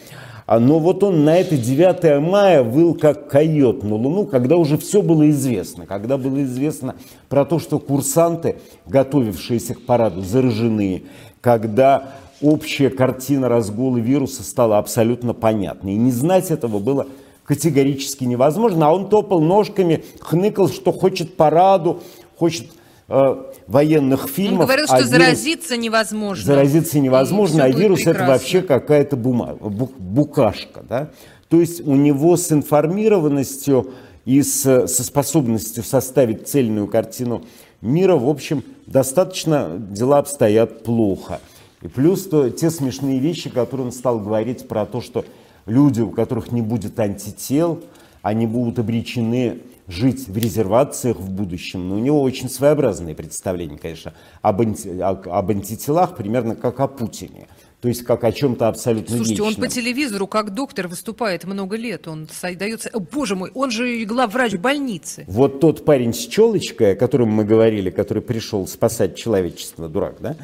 А, 0.51 0.59
но 0.59 0.79
вот 0.79 1.03
он 1.03 1.25
на 1.25 1.37
это 1.37 1.55
9 1.57 2.27
мая 2.27 2.63
выл 2.63 2.95
как 2.95 3.29
койот 3.29 3.83
на 3.83 3.93
Луну, 3.93 4.25
когда 4.25 4.57
уже 4.57 4.79
все 4.79 5.03
было 5.03 5.29
известно. 5.29 5.85
Когда 5.85 6.17
было 6.17 6.41
известно 6.41 6.95
про 7.27 7.45
то, 7.45 7.59
что 7.59 7.77
курсанты, 7.77 8.55
готовившиеся 8.87 9.75
к 9.75 9.81
параду, 9.81 10.23
заражены. 10.23 11.03
Когда 11.39 12.15
общая 12.41 12.89
картина 12.89 13.47
разгула 13.47 13.97
вируса 13.97 14.41
стала 14.41 14.79
абсолютно 14.79 15.35
понятной. 15.35 15.93
И 15.93 15.97
не 15.97 16.09
знать 16.09 16.49
этого 16.49 16.79
было 16.79 17.05
категорически 17.43 18.23
невозможно. 18.23 18.87
А 18.87 18.91
он 18.91 19.07
топал 19.07 19.41
ножками, 19.41 20.03
хныкал, 20.19 20.67
что 20.69 20.91
хочет 20.91 21.37
параду, 21.37 21.99
хочет 22.39 22.71
э, 23.09 23.35
военных 23.67 24.23
Он 24.23 24.29
фильмов. 24.29 24.65
говорил, 24.65 24.85
а 24.85 24.87
что 24.87 24.97
вирус- 24.97 25.09
заразиться 25.09 25.77
невозможно. 25.77 26.45
Заразиться 26.45 26.99
невозможно, 26.99 27.63
а 27.63 27.69
вирус 27.69 28.01
это 28.01 28.09
прекрасно. 28.11 28.33
вообще 28.33 28.61
какая-то 28.61 29.15
бума- 29.17 29.57
бу- 29.57 29.91
букашка. 29.97 30.83
Да? 30.87 31.09
То 31.49 31.59
есть 31.59 31.81
у 31.85 31.95
него 31.95 32.37
с 32.37 32.51
информированностью 32.51 33.91
и 34.25 34.41
с, 34.41 34.87
со 34.87 35.03
способностью 35.03 35.83
составить 35.83 36.47
цельную 36.47 36.87
картину 36.87 37.43
мира, 37.81 38.15
в 38.15 38.29
общем, 38.29 38.63
достаточно 38.85 39.69
дела 39.79 40.19
обстоят 40.19 40.83
плохо. 40.83 41.39
И 41.81 41.87
плюс 41.87 42.27
то, 42.27 42.49
те 42.49 42.69
смешные 42.69 43.19
вещи, 43.19 43.49
которые 43.49 43.87
он 43.87 43.91
стал 43.93 44.19
говорить 44.19 44.67
про 44.67 44.85
то, 44.85 45.01
что 45.01 45.23
люди, 45.65 46.01
у 46.01 46.09
которых 46.11 46.51
не 46.51 46.61
будет 46.61 46.99
антител, 46.99 47.79
они 48.21 48.45
будут 48.47 48.79
обречены 48.79 49.59
жить 49.89 50.27
в 50.27 50.37
резервациях 50.37 51.17
в 51.17 51.29
будущем. 51.29 51.89
Но 51.89 51.95
у 51.95 51.99
него 51.99 52.21
очень 52.21 52.47
своеобразные 52.49 53.15
представления, 53.15 53.77
конечно, 53.77 54.13
об, 54.41 54.61
анти- 54.61 54.99
об 55.01 55.49
антителах, 55.49 56.15
примерно 56.15 56.55
как 56.55 56.79
о 56.79 56.87
Путине. 56.87 57.47
то 57.81 57.87
есть 57.87 58.03
как 58.03 58.23
о 58.23 58.31
чем-то 58.31 58.67
абсолютно 58.67 59.15
Слушайте, 59.15 59.41
вечном. 59.41 59.47
он 59.47 59.55
по 59.55 59.67
телевизору 59.67 60.27
как 60.27 60.53
доктор 60.53 60.87
выступает 60.87 61.45
много 61.45 61.77
лет, 61.77 62.07
он 62.07 62.27
дается... 62.57 62.91
Боже 63.11 63.35
мой, 63.35 63.51
он 63.53 63.71
же 63.71 64.03
главврач 64.05 64.55
больницы. 64.55 65.23
Вот 65.27 65.59
тот 65.59 65.85
парень 65.85 66.13
с 66.13 66.27
челочкой, 66.27 66.93
о 66.93 66.95
котором 66.95 67.29
мы 67.29 67.45
говорили, 67.45 67.89
который 67.89 68.21
пришел 68.21 68.67
спасать 68.67 69.15
человечество, 69.15 69.87
дурак, 69.87 70.17
да? 70.19 70.35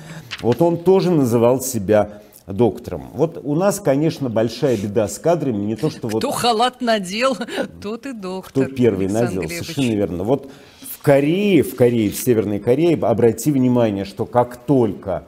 Вот 0.41 0.61
он 0.61 0.77
тоже 0.77 1.11
называл 1.11 1.61
себя 1.61 2.21
доктором. 2.47 3.09
Вот 3.13 3.39
у 3.43 3.55
нас, 3.55 3.79
конечно, 3.79 4.29
большая 4.29 4.77
беда 4.77 5.07
с 5.07 5.17
кадрами, 5.17 5.63
не 5.63 5.75
то 5.75 5.89
что 5.89 6.07
Кто 6.07 6.19
вот... 6.29 6.35
халат 6.35 6.81
надел, 6.81 7.35
тот 7.81 8.05
и 8.05 8.13
доктор. 8.13 8.65
Кто 8.65 8.75
первый 8.75 9.07
Александр 9.07 9.27
надел, 9.27 9.41
Глебович. 9.41 9.67
совершенно 9.67 9.95
верно. 9.95 10.23
Вот 10.23 10.51
в 10.81 11.01
Корее, 11.01 11.63
в 11.63 11.75
Корее, 11.75 12.11
в 12.11 12.15
Северной 12.15 12.59
Корее, 12.59 12.97
обрати 12.97 13.51
внимание, 13.51 14.05
что 14.05 14.25
как 14.25 14.57
только 14.57 15.25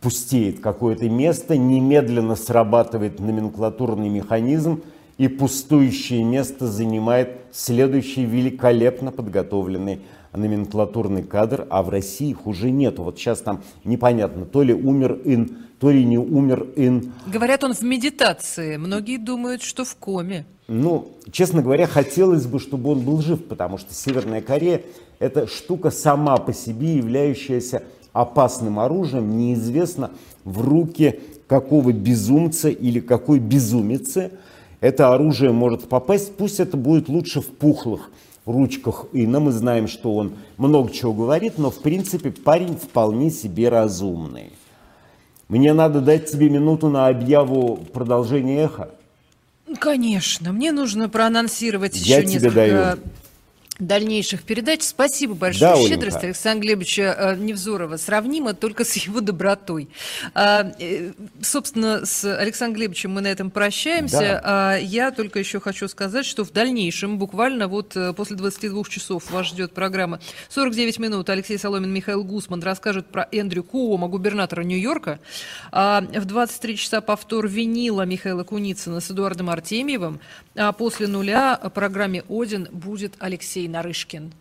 пустеет 0.00 0.60
какое-то 0.60 1.08
место, 1.08 1.56
немедленно 1.56 2.36
срабатывает 2.36 3.18
номенклатурный 3.18 4.08
механизм, 4.08 4.82
и 5.16 5.26
пустующее 5.26 6.22
место 6.22 6.68
занимает 6.68 7.40
следующий 7.52 8.24
великолепно 8.24 9.10
подготовленный 9.10 10.00
номенклатурный 10.32 11.22
кадр, 11.22 11.66
а 11.70 11.82
в 11.82 11.88
России 11.88 12.30
их 12.30 12.46
уже 12.46 12.70
нету. 12.70 13.02
Вот 13.02 13.18
сейчас 13.18 13.40
там 13.40 13.62
непонятно, 13.84 14.44
то 14.44 14.62
ли 14.62 14.74
умер 14.74 15.20
ин, 15.24 15.58
то 15.80 15.90
ли 15.90 16.04
не 16.04 16.18
умер 16.18 16.66
ин. 16.76 17.12
Говорят, 17.26 17.64
он 17.64 17.74
в 17.74 17.82
медитации. 17.82 18.76
Многие 18.76 19.16
думают, 19.16 19.62
что 19.62 19.84
в 19.84 19.94
коме. 19.96 20.44
Ну, 20.66 21.08
честно 21.30 21.62
говоря, 21.62 21.86
хотелось 21.86 22.46
бы, 22.46 22.60
чтобы 22.60 22.90
он 22.90 23.00
был 23.00 23.22
жив, 23.22 23.44
потому 23.44 23.78
что 23.78 23.94
Северная 23.94 24.42
Корея– 24.42 24.82
это 25.18 25.46
штука 25.46 25.90
сама 25.90 26.36
по 26.36 26.52
себе, 26.52 26.96
являющаяся 26.96 27.82
опасным 28.12 28.78
оружием, 28.78 29.38
неизвестно 29.38 30.10
в 30.44 30.60
руки 30.60 31.20
какого 31.46 31.92
безумца 31.92 32.68
или 32.68 33.00
какой 33.00 33.38
безумицы 33.38 34.32
это 34.80 35.12
оружие 35.12 35.52
может 35.52 35.88
попасть. 35.88 36.34
Пусть 36.36 36.60
это 36.60 36.76
будет 36.76 37.08
лучше 37.08 37.40
в 37.40 37.46
пухлых 37.46 38.10
ручках 38.50 39.06
Инна. 39.12 39.40
Мы 39.40 39.52
знаем, 39.52 39.88
что 39.88 40.14
он 40.14 40.34
много 40.56 40.92
чего 40.92 41.12
говорит, 41.12 41.58
но 41.58 41.70
в 41.70 41.78
принципе 41.80 42.30
парень 42.30 42.76
вполне 42.76 43.30
себе 43.30 43.68
разумный. 43.68 44.52
Мне 45.48 45.72
надо 45.72 46.00
дать 46.00 46.30
тебе 46.30 46.50
минуту 46.50 46.88
на 46.88 47.08
объяву 47.08 47.76
продолжения. 47.92 48.70
Ну, 49.66 49.76
Конечно, 49.76 50.52
мне 50.52 50.72
нужно 50.72 51.08
проанонсировать 51.08 51.96
Я 51.96 52.18
еще 52.18 52.28
тебе 52.28 52.34
несколько 52.48 52.54
даю. 52.54 52.98
Дальнейших 53.78 54.42
передач. 54.42 54.82
Спасибо 54.82 55.34
большое. 55.34 55.70
Да, 55.70 55.72
Оленька. 55.74 55.94
Щедрость 55.94 56.24
Александра 56.24 56.62
Глебовича 56.62 57.14
э, 57.16 57.36
Невзорова 57.36 57.96
сравнима 57.96 58.54
только 58.54 58.84
с 58.84 58.94
его 58.96 59.20
добротой. 59.20 59.88
А, 60.34 60.72
э, 60.80 61.12
собственно, 61.40 62.04
с 62.04 62.24
Александром 62.24 62.76
Глебовичем 62.76 63.12
мы 63.12 63.20
на 63.20 63.28
этом 63.28 63.50
прощаемся. 63.50 64.18
Да. 64.18 64.42
А 64.44 64.76
я 64.76 65.12
только 65.12 65.38
еще 65.38 65.60
хочу 65.60 65.86
сказать, 65.86 66.26
что 66.26 66.44
в 66.44 66.50
дальнейшем, 66.50 67.18
буквально 67.18 67.68
вот 67.68 67.96
э, 67.96 68.12
после 68.14 68.36
22 68.36 68.84
часов 68.84 69.30
вас 69.30 69.46
ждет 69.46 69.72
программа 69.72 70.20
49 70.48 70.98
минут. 70.98 71.30
Алексей 71.30 71.58
Соломин, 71.58 71.92
Михаил 71.92 72.24
Гусман 72.24 72.62
расскажут 72.62 73.06
про 73.06 73.28
Эндрю 73.30 73.62
Куома, 73.62 74.08
губернатора 74.08 74.62
Нью-Йорка. 74.62 75.20
А 75.70 76.00
в 76.00 76.24
23 76.24 76.76
часа 76.76 77.00
повтор 77.00 77.46
винила 77.46 78.02
Михаила 78.02 78.42
Куницына 78.42 79.00
с 79.00 79.10
Эдуардом 79.10 79.50
Артемьевым. 79.50 80.20
А 80.56 80.72
после 80.72 81.06
нуля 81.06 81.56
программе 81.78 82.24
«Один» 82.28 82.66
будет 82.72 83.14
Алексей 83.20 83.67
Нарышкин. 83.68 84.32